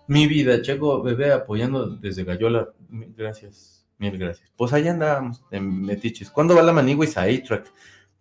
[0.07, 2.69] Mi vida, Checo, bebé, apoyando desde Gallola.
[2.89, 4.53] Gracias, mil gracias.
[4.57, 6.31] Pues ahí andábamos en Metiches.
[6.31, 7.73] ¿Cuándo va la Maniguis a A-Track?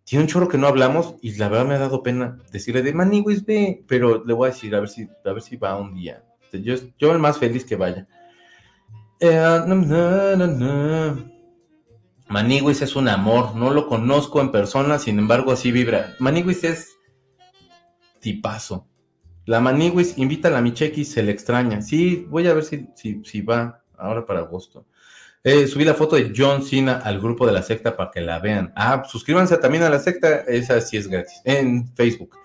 [0.05, 2.93] Tiene un chorro que no hablamos y la verdad me ha dado pena decirle de
[2.93, 5.93] Maniguis, ve, pero le voy a decir a ver si, a ver si va un
[5.93, 6.23] día.
[6.51, 8.07] Yo, yo el más feliz que vaya.
[9.25, 11.15] Eh,
[12.27, 16.13] Maniguis es un amor, no lo conozco en persona, sin embargo así vibra.
[16.19, 16.97] Maniguis es
[18.19, 18.85] tipazo.
[19.45, 21.81] La Maniguis invita a la Micheki, se le extraña.
[21.81, 24.87] Sí, voy a ver si, si, va ahora para agosto.
[25.41, 28.39] Eh, subí la foto de John Cena al grupo de la secta para que la
[28.39, 28.73] vean.
[28.75, 32.35] Ah, suscríbanse también a la secta, esa sí es gratis, en Facebook.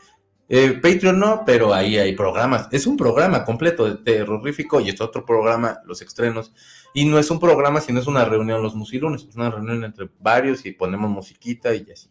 [0.48, 2.68] Eh, Patreon no, pero ahí hay programas.
[2.72, 6.52] Es un programa completo de terrorífico y es otro programa, los estrenos.
[6.94, 9.26] Y no es un programa, sino es una reunión los musilunes.
[9.28, 12.10] Es una reunión entre varios y ponemos musiquita y así.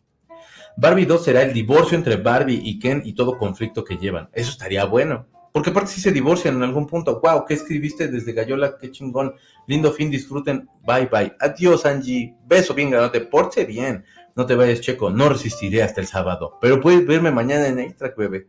[0.79, 4.29] Barbie 2 será el divorcio entre Barbie y Ken y todo conflicto que llevan.
[4.31, 5.25] Eso estaría bueno.
[5.51, 7.19] Porque aparte si se divorcian en algún punto.
[7.19, 8.77] Wow, ¿qué escribiste desde Gallola?
[8.79, 9.33] Qué chingón.
[9.65, 10.69] Lindo fin, disfruten.
[10.85, 11.35] Bye bye.
[11.39, 12.35] Adiós, Angie.
[12.45, 13.21] Beso bien grande.
[13.21, 14.05] Porte bien.
[14.37, 16.59] No te vayas, Checo, no resistiré hasta el sábado.
[16.61, 18.45] Pero puedes verme mañana en A-Track, bebé.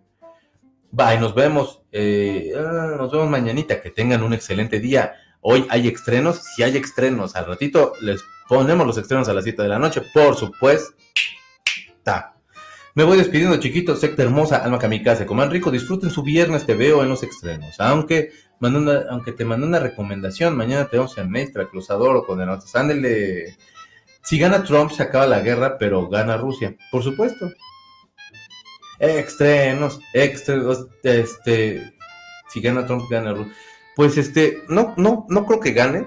[0.90, 1.80] Bye, nos vemos.
[1.90, 3.80] Eh, ah, nos vemos mañanita.
[3.80, 5.14] Que tengan un excelente día.
[5.40, 6.42] Hoy hay estrenos.
[6.54, 10.02] Si hay estrenos, al ratito les ponemos los estrenos a las 7 de la noche.
[10.12, 10.94] Por supuesto.
[12.02, 12.36] Ta.
[12.94, 13.98] Me voy despidiendo, chiquitos.
[13.98, 15.24] Secta hermosa, alma kamikaze.
[15.24, 16.66] Coman rico, disfruten su viernes.
[16.66, 17.80] Te veo en los estrenos.
[17.80, 18.32] Aunque,
[19.08, 21.72] aunque te mandé una recomendación, mañana te vamos en A-Track.
[21.72, 22.76] Los adoro, condenados.
[22.76, 23.56] Ándele.
[24.28, 26.76] Si gana Trump, se acaba la guerra, pero gana Rusia.
[26.90, 27.50] Por supuesto.
[28.98, 31.94] Extrenos, extrenos, este,
[32.50, 33.54] si gana Trump, gana Rusia.
[33.96, 36.06] Pues este, no, no, no creo que gane,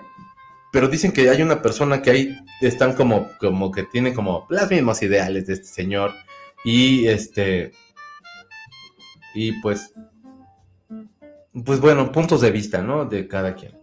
[0.71, 4.69] pero dicen que hay una persona que ahí están como, como que tiene como las
[4.69, 6.13] mismas ideales de este señor.
[6.63, 7.71] Y este,
[9.33, 9.95] y pues,
[11.65, 13.05] pues bueno, puntos de vista, ¿no?
[13.05, 13.81] De cada quien.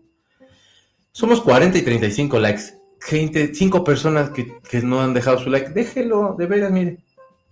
[1.11, 6.35] Somos 40 y 35 likes gente, cinco personas que, no han dejado su like, déjelo,
[6.39, 6.99] de veras, mire.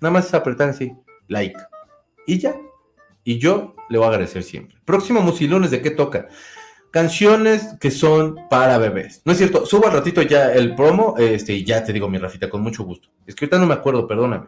[0.00, 0.92] Nada más es apretar así,
[1.28, 1.58] like.
[2.26, 2.56] Y ya.
[3.24, 4.78] Y yo le voy a agradecer siempre.
[4.84, 6.28] Próximo Musilunes, ¿de qué toca?
[6.90, 9.22] Canciones que son para bebés.
[9.24, 12.18] No es cierto, subo al ratito ya el promo, este, y ya te digo, mi
[12.18, 13.08] Rafita, con mucho gusto.
[13.26, 14.46] Es que ahorita no me acuerdo, perdóname.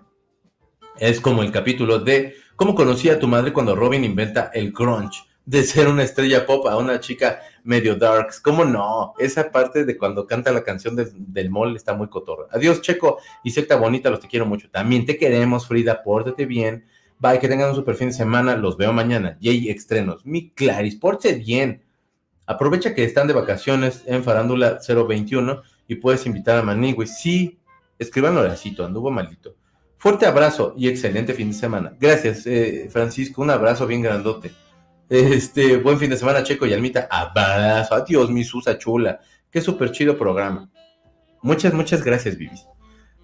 [0.98, 5.27] Es como el capítulo de cómo conocí a tu madre cuando Robin inventa el grunge
[5.48, 8.38] de ser una estrella pop a una chica medio darks.
[8.38, 9.14] ¿Cómo no?
[9.18, 12.48] Esa parte de cuando canta la canción del mall está muy cotorra.
[12.50, 14.68] Adiós, Checo y secta bonita, los te quiero mucho.
[14.68, 16.84] También te queremos, Frida, pórtate bien.
[17.18, 18.58] Bye, que tengan un super fin de semana.
[18.58, 19.38] Los veo mañana.
[19.40, 20.26] Yay, estrenos.
[20.26, 21.82] Mi Claris, pórtate bien.
[22.44, 27.06] Aprovecha que están de vacaciones en Farándula 021 y puedes invitar a Manigui.
[27.06, 27.58] Sí,
[27.98, 29.56] escriban horacito, anduvo maldito.
[29.96, 31.94] Fuerte abrazo y excelente fin de semana.
[31.98, 33.40] Gracias, eh, Francisco.
[33.40, 34.52] Un abrazo bien grandote.
[35.08, 37.08] Este, buen fin de semana, Checo y Almita.
[37.10, 37.94] Abrazo.
[37.94, 39.20] Adiós, mi Susa chula.
[39.50, 40.70] Qué súper chido programa.
[41.42, 42.66] Muchas, muchas gracias, Vivis.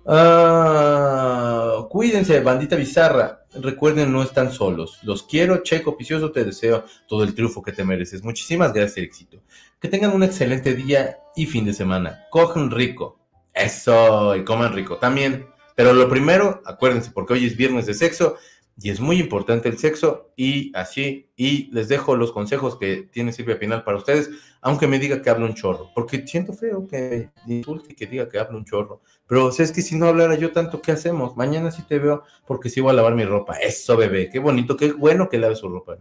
[0.06, 3.44] Ah, cuídense, bandita bizarra.
[3.54, 4.98] Recuerden, no están solos.
[5.02, 6.32] Los quiero, Checo Picioso.
[6.32, 8.22] Te deseo todo el triunfo que te mereces.
[8.24, 9.42] Muchísimas gracias, éxito.
[9.78, 12.24] Que tengan un excelente día y fin de semana.
[12.30, 13.18] Cojan rico.
[13.52, 15.46] Eso, y coman rico también.
[15.76, 18.36] Pero lo primero, acuérdense, porque hoy es viernes de sexo
[18.76, 23.32] y es muy importante el sexo y así, y les dejo los consejos que tiene
[23.32, 24.30] Silvia Pinal para ustedes,
[24.60, 28.38] aunque me diga que hablo un chorro, porque siento feo que insulte que diga que
[28.38, 31.36] hablo un chorro, pero o es que si no hablara yo tanto, ¿qué hacemos?
[31.36, 34.76] Mañana sí te veo porque sí voy a lavar mi ropa, eso bebé, qué bonito,
[34.76, 35.96] qué bueno que lave su ropa.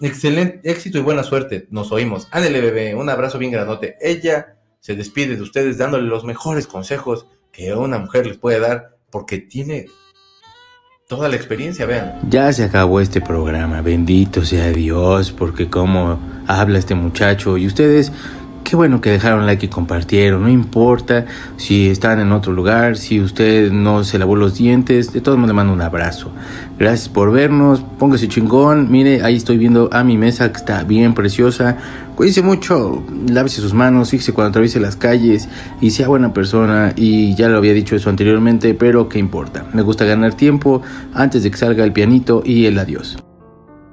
[0.00, 4.96] Excelente, éxito y buena suerte, nos oímos, ándele bebé, un abrazo bien granote, ella se
[4.96, 9.86] despide de ustedes dándole los mejores consejos que una mujer les puede dar porque tiene
[11.06, 12.18] toda la experiencia, vean.
[12.30, 18.10] Ya se acabó este programa, bendito sea Dios, porque como habla este muchacho y ustedes
[18.64, 20.42] Qué bueno que dejaron like y compartieron.
[20.42, 21.26] No importa
[21.58, 25.12] si están en otro lugar, si usted no se lavó los dientes.
[25.12, 26.32] De todos modos, le mando un abrazo.
[26.78, 27.84] Gracias por vernos.
[27.98, 28.90] Póngase chingón.
[28.90, 31.76] Mire, ahí estoy viendo a mi mesa que está bien preciosa.
[32.16, 33.04] Cuídense mucho.
[33.28, 34.10] Lávese sus manos.
[34.10, 35.48] Fíjese cuando atraviese las calles.
[35.80, 36.92] Y sea buena persona.
[36.96, 39.64] Y ya lo había dicho eso anteriormente, pero qué importa.
[39.72, 40.82] Me gusta ganar tiempo
[41.14, 43.16] antes de que salga el pianito y el adiós.